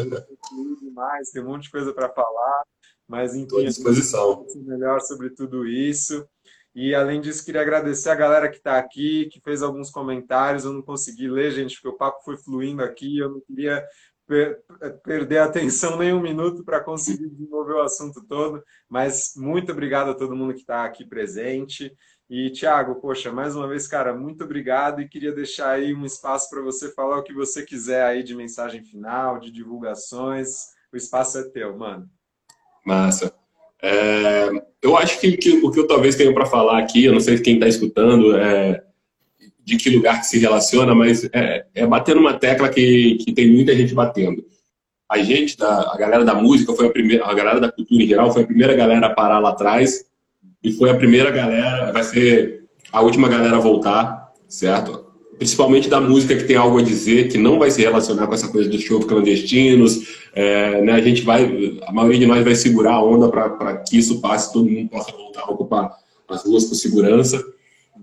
mais, 0.94 1.32
tem 1.32 1.42
um 1.42 1.48
monte 1.48 1.64
de 1.64 1.72
coisa 1.72 1.92
para 1.94 2.10
falar, 2.10 2.64
mas 3.08 3.34
enfim, 3.34 3.66
à 3.66 3.68
disposição. 3.68 4.46
melhor 4.56 5.02
sobre 5.02 5.32
tudo 5.32 5.66
isso. 5.66 6.28
E 6.74 6.96
além 6.96 7.20
disso, 7.20 7.44
queria 7.44 7.62
agradecer 7.62 8.10
a 8.10 8.16
galera 8.16 8.50
que 8.50 8.58
está 8.58 8.78
aqui, 8.78 9.26
que 9.26 9.42
fez 9.42 9.62
alguns 9.62 9.90
comentários. 9.90 10.64
Eu 10.64 10.72
não 10.72 10.82
consegui 10.82 11.28
ler, 11.28 11.52
gente, 11.52 11.76
porque 11.76 11.90
o 11.90 11.98
papo 11.98 12.24
foi 12.24 12.38
fluindo 12.38 12.82
aqui. 12.82 13.18
Eu 13.18 13.30
não 13.30 13.42
queria 13.42 13.86
perder 15.04 15.38
a 15.40 15.46
atenção 15.46 15.98
nem 15.98 16.14
um 16.14 16.22
minuto 16.22 16.64
para 16.64 16.80
conseguir 16.80 17.28
desenvolver 17.30 17.74
o 17.74 17.82
assunto 17.82 18.24
todo, 18.28 18.64
mas 18.90 19.34
muito 19.36 19.72
obrigado 19.72 20.12
a 20.12 20.16
todo 20.16 20.36
mundo 20.36 20.54
que 20.54 20.62
está 20.62 20.86
aqui 20.86 21.06
presente. 21.06 21.92
E, 22.30 22.50
Tiago, 22.50 22.96
poxa, 22.96 23.32
mais 23.32 23.56
uma 23.56 23.68
vez, 23.68 23.88
cara, 23.88 24.14
muito 24.14 24.44
obrigado 24.44 25.02
e 25.02 25.10
queria 25.10 25.34
deixar 25.34 25.72
aí 25.72 25.94
um 25.94 26.06
espaço 26.06 26.50
para 26.50 26.62
você 26.62 26.90
falar 26.94 27.20
o 27.20 27.24
que 27.24 27.34
você 27.34 27.64
quiser 27.64 28.04
aí 28.04 28.24
de 28.24 28.34
mensagem 28.34 28.82
final, 28.84 29.38
de 29.38 29.52
divulgações. 29.52 30.68
O 30.94 30.96
espaço 30.96 31.38
é 31.40 31.44
teu, 31.50 31.78
mano. 31.78 32.10
Massa. 32.86 33.34
É, 33.82 34.50
eu 34.82 34.96
acho 34.96 35.20
que, 35.20 35.36
que, 35.36 35.58
o 35.58 35.72
que 35.72 35.80
eu 35.80 35.88
talvez 35.88 36.16
tenha 36.16 36.34
para 36.34 36.46
falar 36.46 36.80
aqui, 36.80 37.04
eu 37.04 37.12
não 37.12 37.20
sei 37.20 37.38
quem 37.40 37.56
está 37.56 37.68
escutando, 37.68 38.38
é, 38.38 38.82
de 39.64 39.78
que 39.78 39.90
lugar 39.90 40.20
que 40.20 40.28
se 40.28 40.40
relaciona, 40.40 40.94
mas 40.94 41.24
é, 41.34 41.66
é 41.74 41.86
bater 41.86 42.16
numa 42.16 42.34
tecla 42.34 42.70
que, 42.70 43.16
que 43.16 43.32
tem 43.32 43.50
muita 43.50 43.76
gente 43.76 43.94
batendo. 43.94 44.44
A 45.10 45.20
gente, 45.20 45.58
da, 45.58 45.92
a 45.94 45.98
galera 45.98 46.24
da 46.24 46.34
música, 46.34 46.74
foi 46.74 46.88
a 46.88 46.90
primeira, 46.90 47.26
a 47.26 47.34
galera 47.34 47.60
da 47.60 47.72
cultura 47.72 48.04
em 48.04 48.08
geral, 48.08 48.32
foi 48.32 48.44
a 48.44 48.48
primeira 48.48 48.74
galera 48.74 49.08
a 49.08 49.14
parar 49.14 49.40
lá 49.40 49.50
atrás 49.50 50.06
e 50.64 50.72
foi 50.72 50.90
a 50.90 50.96
primeira 50.96 51.32
galera, 51.32 51.92
vai 51.92 52.04
ser 52.04 52.64
a 52.92 53.02
última 53.02 53.28
galera 53.28 53.58
a 53.58 53.60
voltar, 53.60 54.32
certo? 54.48 55.06
Principalmente 55.38 55.90
da 55.90 56.00
música 56.00 56.36
que 56.36 56.44
tem 56.44 56.56
algo 56.56 56.78
a 56.78 56.84
dizer, 56.84 57.28
que 57.28 57.38
não 57.38 57.58
vai 57.58 57.72
se 57.72 57.82
relacionar 57.82 58.28
com 58.28 58.34
essa 58.34 58.48
coisa 58.48 58.70
dos 58.70 58.82
shows 58.82 59.06
clandestinos. 59.06 60.22
É, 60.34 60.82
né, 60.82 60.94
a 60.94 61.02
gente 61.02 61.24
vai, 61.24 61.80
a 61.86 61.92
maioria 61.92 62.20
de 62.20 62.28
nós 62.28 62.44
vai 62.44 62.56
segurar 62.56 62.94
a 62.94 63.04
onda 63.04 63.28
para 63.28 63.78
que 63.78 63.98
isso 63.98 64.22
passe, 64.22 64.54
todo 64.54 64.70
mundo 64.70 64.90
possa 64.90 65.12
voltar 65.12 65.42
a 65.42 65.52
ocupar 65.52 65.92
as 66.30 66.46
ruas 66.46 66.66
com 66.66 66.76
segurança 66.76 67.44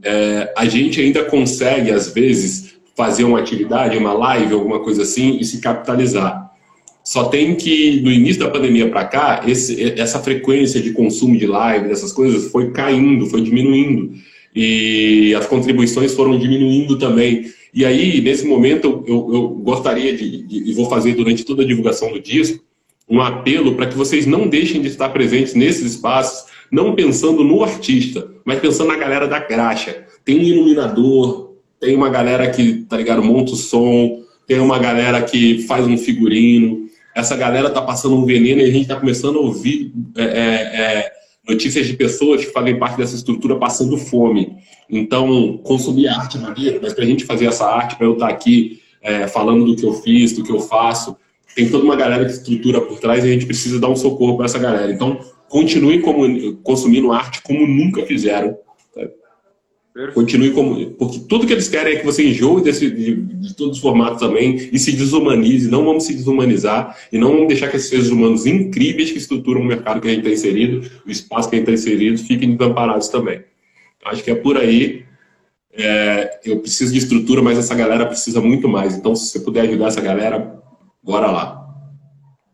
é, 0.02 0.52
a 0.56 0.66
gente 0.66 1.00
ainda 1.00 1.24
consegue, 1.24 1.90
às 1.90 2.12
vezes, 2.12 2.74
fazer 2.96 3.24
uma 3.24 3.38
atividade, 3.38 3.96
uma 3.96 4.12
live, 4.12 4.54
alguma 4.54 4.80
coisa 4.80 5.02
assim, 5.02 5.38
e 5.40 5.44
se 5.44 5.60
capitalizar. 5.60 6.48
Só 7.04 7.24
tem 7.24 7.54
que, 7.54 8.00
do 8.00 8.10
início 8.10 8.40
da 8.40 8.50
pandemia 8.50 8.90
para 8.90 9.04
cá, 9.04 9.42
esse, 9.46 9.98
essa 9.98 10.18
frequência 10.18 10.80
de 10.80 10.92
consumo 10.92 11.36
de 11.38 11.46
live, 11.46 11.88
dessas 11.88 12.12
coisas, 12.12 12.50
foi 12.50 12.70
caindo, 12.70 13.26
foi 13.26 13.40
diminuindo. 13.40 14.12
E 14.54 15.34
as 15.34 15.46
contribuições 15.46 16.12
foram 16.12 16.38
diminuindo 16.38 16.98
também. 16.98 17.46
E 17.72 17.84
aí, 17.84 18.20
nesse 18.20 18.46
momento, 18.46 19.04
eu, 19.06 19.32
eu 19.32 19.48
gostaria 19.48 20.16
de, 20.16 20.44
e 20.50 20.72
vou 20.72 20.88
fazer 20.90 21.14
durante 21.14 21.44
toda 21.44 21.62
a 21.62 21.66
divulgação 21.66 22.12
do 22.12 22.20
disco, 22.20 22.62
um 23.08 23.22
apelo 23.22 23.74
para 23.74 23.86
que 23.86 23.96
vocês 23.96 24.26
não 24.26 24.46
deixem 24.46 24.82
de 24.82 24.88
estar 24.88 25.08
presentes 25.10 25.54
nesses 25.54 25.92
espaços, 25.92 26.50
não 26.70 26.94
pensando 26.94 27.42
no 27.42 27.62
artista, 27.62 28.28
mas 28.48 28.60
pensando 28.60 28.88
na 28.88 28.96
galera 28.96 29.28
da 29.28 29.40
graxa. 29.40 30.06
Tem 30.24 30.40
um 30.40 30.42
iluminador, 30.42 31.52
tem 31.78 31.94
uma 31.94 32.08
galera 32.08 32.48
que, 32.48 32.86
tá 32.88 32.96
ligado, 32.96 33.22
monta 33.22 33.52
o 33.52 33.56
som, 33.56 34.22
tem 34.46 34.58
uma 34.58 34.78
galera 34.78 35.20
que 35.20 35.66
faz 35.66 35.86
um 35.86 35.98
figurino. 35.98 36.86
Essa 37.14 37.36
galera 37.36 37.68
tá 37.68 37.82
passando 37.82 38.16
um 38.16 38.24
veneno 38.24 38.62
e 38.62 38.64
a 38.64 38.70
gente 38.70 38.88
tá 38.88 38.96
começando 38.96 39.36
a 39.36 39.40
ouvir 39.42 39.92
é, 40.16 40.22
é, 40.22 40.30
é 40.30 41.12
notícias 41.46 41.86
de 41.86 41.92
pessoas 41.92 42.42
que 42.42 42.50
fazem 42.50 42.78
parte 42.78 42.96
dessa 42.96 43.16
estrutura 43.16 43.56
passando 43.56 43.98
fome. 43.98 44.56
Então, 44.88 45.58
consumir 45.62 46.08
arte 46.08 46.38
é 46.38 46.40
maneiro, 46.40 46.80
mas 46.82 46.94
para 46.94 47.04
a 47.04 47.06
gente 47.06 47.26
fazer 47.26 47.44
essa 47.44 47.66
arte, 47.66 47.96
para 47.96 48.06
eu 48.06 48.14
estar 48.14 48.28
tá 48.28 48.32
aqui 48.32 48.80
é, 49.02 49.28
falando 49.28 49.66
do 49.66 49.76
que 49.76 49.84
eu 49.84 49.92
fiz, 49.92 50.32
do 50.32 50.42
que 50.42 50.50
eu 50.50 50.60
faço, 50.60 51.14
tem 51.54 51.68
toda 51.68 51.84
uma 51.84 51.96
galera 51.96 52.24
que 52.24 52.32
estrutura 52.32 52.80
por 52.80 52.98
trás 52.98 53.26
e 53.26 53.28
a 53.28 53.30
gente 53.30 53.44
precisa 53.44 53.78
dar 53.78 53.90
um 53.90 53.96
socorro 53.96 54.38
para 54.38 54.46
essa 54.46 54.58
galera. 54.58 54.90
Então, 54.90 55.20
continuem 55.48 56.00
como, 56.00 56.56
consumindo 56.62 57.12
arte 57.12 57.42
como 57.42 57.66
nunca 57.66 58.04
fizeram. 58.06 58.56
Continue 60.14 60.52
como. 60.52 60.92
Porque 60.92 61.18
tudo 61.28 61.46
que 61.46 61.52
eles 61.52 61.68
querem 61.68 61.94
é 61.94 61.96
que 61.98 62.06
você 62.06 62.24
enjoe 62.24 62.62
desse, 62.62 62.88
de, 62.88 63.16
de, 63.16 63.56
todos 63.56 63.78
os 63.78 63.82
formatos 63.82 64.20
também 64.20 64.70
e 64.72 64.78
se 64.78 64.92
desumanize. 64.92 65.68
Não 65.68 65.84
vamos 65.84 66.04
se 66.04 66.14
desumanizar 66.14 66.96
e 67.12 67.18
não 67.18 67.32
vamos 67.32 67.48
deixar 67.48 67.68
que 67.68 67.76
esses 67.76 67.88
seres 67.88 68.08
humanos 68.08 68.46
incríveis 68.46 69.10
que 69.10 69.18
estruturam 69.18 69.60
o 69.60 69.64
mercado 69.64 70.00
que 70.00 70.06
a 70.06 70.10
gente 70.10 70.20
está 70.20 70.30
inserido, 70.30 70.88
o 71.04 71.10
espaço 71.10 71.50
que 71.50 71.56
a 71.56 71.58
gente 71.58 71.68
está 71.68 71.80
inserido, 71.90 72.18
fiquem 72.18 72.54
desamparados 72.54 73.08
também. 73.08 73.42
Acho 74.04 74.22
que 74.22 74.30
é 74.30 74.36
por 74.36 74.56
aí. 74.56 75.04
É, 75.72 76.40
eu 76.44 76.60
preciso 76.60 76.92
de 76.92 76.98
estrutura, 76.98 77.42
mas 77.42 77.58
essa 77.58 77.74
galera 77.74 78.06
precisa 78.06 78.40
muito 78.40 78.68
mais. 78.68 78.96
Então, 78.96 79.16
se 79.16 79.32
você 79.32 79.40
puder 79.40 79.62
ajudar 79.62 79.88
essa 79.88 80.00
galera, 80.00 80.60
bora 81.02 81.28
lá. 81.28 81.57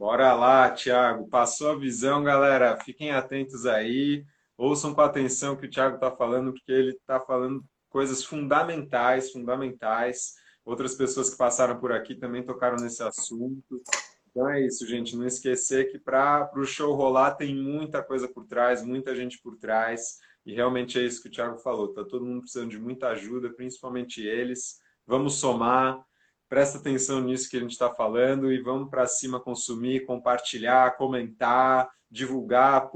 Bora 0.05 0.35
lá, 0.35 0.71
Thiago. 0.71 1.27
Passou 1.31 1.71
a 1.71 1.79
visão, 1.79 2.23
galera. 2.23 2.77
Fiquem 2.77 3.13
atentos 3.13 3.65
aí 3.65 4.23
ouçam 4.55 4.95
com 4.95 5.01
atenção 5.01 5.55
o 5.55 5.57
que 5.57 5.65
o 5.65 5.71
Thiago 5.71 5.95
está 5.95 6.11
falando, 6.11 6.53
porque 6.53 6.71
ele 6.71 6.91
está 6.91 7.19
falando 7.19 7.65
coisas 7.89 8.23
fundamentais, 8.23 9.33
fundamentais. 9.33 10.35
Outras 10.63 10.95
pessoas 10.95 11.31
que 11.31 11.39
passaram 11.39 11.81
por 11.81 11.91
aqui 11.91 12.15
também 12.15 12.43
tocaram 12.43 12.77
nesse 12.77 13.03
assunto. 13.03 13.83
Então 14.29 14.47
é 14.51 14.61
isso, 14.67 14.87
gente. 14.87 15.17
Não 15.17 15.27
esquecer 15.27 15.91
que 15.91 15.99
para 15.99 16.51
o 16.55 16.67
show 16.67 16.95
rolar 16.95 17.37
tem 17.37 17.57
muita 17.57 18.03
coisa 18.03 18.29
por 18.29 18.45
trás, 18.45 18.85
muita 18.85 19.17
gente 19.17 19.41
por 19.41 19.57
trás. 19.57 20.19
E 20.45 20.53
realmente 20.53 20.99
é 20.99 21.03
isso 21.03 21.23
que 21.23 21.29
o 21.29 21.33
Thiago 21.33 21.57
falou. 21.57 21.95
Tá 21.95 22.05
todo 22.05 22.27
mundo 22.27 22.43
precisando 22.43 22.69
de 22.69 22.79
muita 22.79 23.09
ajuda, 23.09 23.55
principalmente 23.55 24.21
eles. 24.21 24.81
Vamos 25.07 25.37
somar. 25.37 26.05
Presta 26.49 26.79
atenção 26.79 27.21
nisso 27.21 27.49
que 27.49 27.57
a 27.57 27.61
gente 27.61 27.73
está 27.73 27.91
falando 27.91 28.53
e 28.53 28.61
vamos 28.63 28.91
para 28.91 29.07
cima 29.07 29.41
consumir, 29.41 30.05
compartilhar, 30.05 30.97
comentar, 30.97 31.89
divulgar 32.11 32.91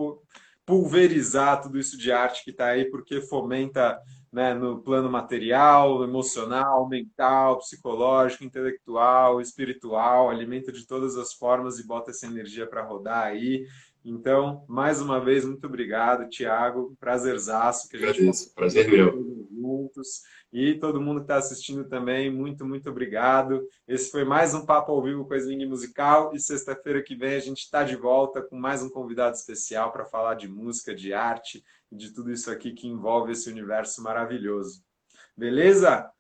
pulverizar 0.69 1.63
tudo 1.63 1.79
isso 1.79 1.97
de 1.97 2.13
arte 2.13 2.45
que 2.45 2.51
está 2.51 2.67
aí, 2.67 2.91
porque 2.91 3.23
fomenta 3.23 3.99
né, 4.31 4.53
no 4.53 4.83
plano 4.83 5.11
material, 5.11 6.05
emocional, 6.05 6.87
mental, 6.87 7.57
psicológico, 7.57 8.45
intelectual, 8.45 9.41
espiritual, 9.41 10.29
alimenta 10.29 10.71
de 10.71 10.87
todas 10.87 11.17
as 11.17 11.33
formas 11.33 11.79
e 11.79 11.87
bota 11.87 12.11
essa 12.11 12.27
energia 12.27 12.67
para 12.67 12.85
rodar 12.85 13.25
aí. 13.25 13.67
Então, 14.05 14.63
mais 14.69 15.01
uma 15.01 15.19
vez, 15.19 15.43
muito 15.43 15.67
obrigado, 15.67 16.29
Tiago. 16.29 16.95
Prazerzaço 17.01 17.89
que 17.89 17.97
a 17.97 18.13
gente. 18.13 18.51
Prazer 18.55 18.91
meu. 18.91 19.38
Juntos. 19.69 20.23
E 20.53 20.75
todo 20.75 21.01
mundo 21.01 21.21
que 21.21 21.25
está 21.25 21.37
assistindo 21.37 21.85
também, 21.85 22.31
muito, 22.31 22.65
muito 22.65 22.89
obrigado. 22.89 23.63
Esse 23.87 24.11
foi 24.11 24.25
mais 24.25 24.55
um 24.55 24.65
Papo 24.65 24.93
ao 24.93 25.03
Vivo 25.03 25.27
com 25.27 25.35
a 25.35 25.37
Sling 25.37 25.67
Musical. 25.67 26.35
E 26.35 26.41
sexta-feira 26.41 27.03
que 27.03 27.15
vem 27.15 27.35
a 27.35 27.41
gente 27.41 27.59
está 27.59 27.85
de 27.85 27.97
volta 27.97 28.41
com 28.41 28.57
mais 28.57 28.83
um 28.83 28.89
convidado 28.89 29.37
especial 29.37 29.93
para 29.93 30.07
falar 30.07 30.35
de 30.35 30.49
música, 30.49 30.95
de 30.95 31.13
arte 31.13 31.63
e 31.93 31.97
de 31.97 32.13
tudo 32.13 32.33
isso 32.33 32.51
aqui 32.51 32.73
que 32.73 32.89
envolve 32.89 33.33
esse 33.33 33.51
universo 33.51 34.03
maravilhoso. 34.03 34.83
Beleza? 35.37 36.11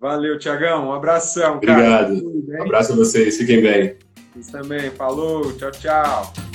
Valeu, 0.00 0.38
Tiagão. 0.38 0.88
Um 0.88 0.92
abração. 0.92 1.56
Obrigado. 1.56 2.14
Um 2.14 2.62
abraço 2.62 2.92
a 2.92 2.96
vocês. 2.96 3.36
Fiquem 3.36 3.60
bem. 3.60 3.98
Vocês 4.32 4.48
também. 4.48 4.90
Falou. 4.90 5.52
Tchau, 5.56 5.70
tchau. 5.72 6.47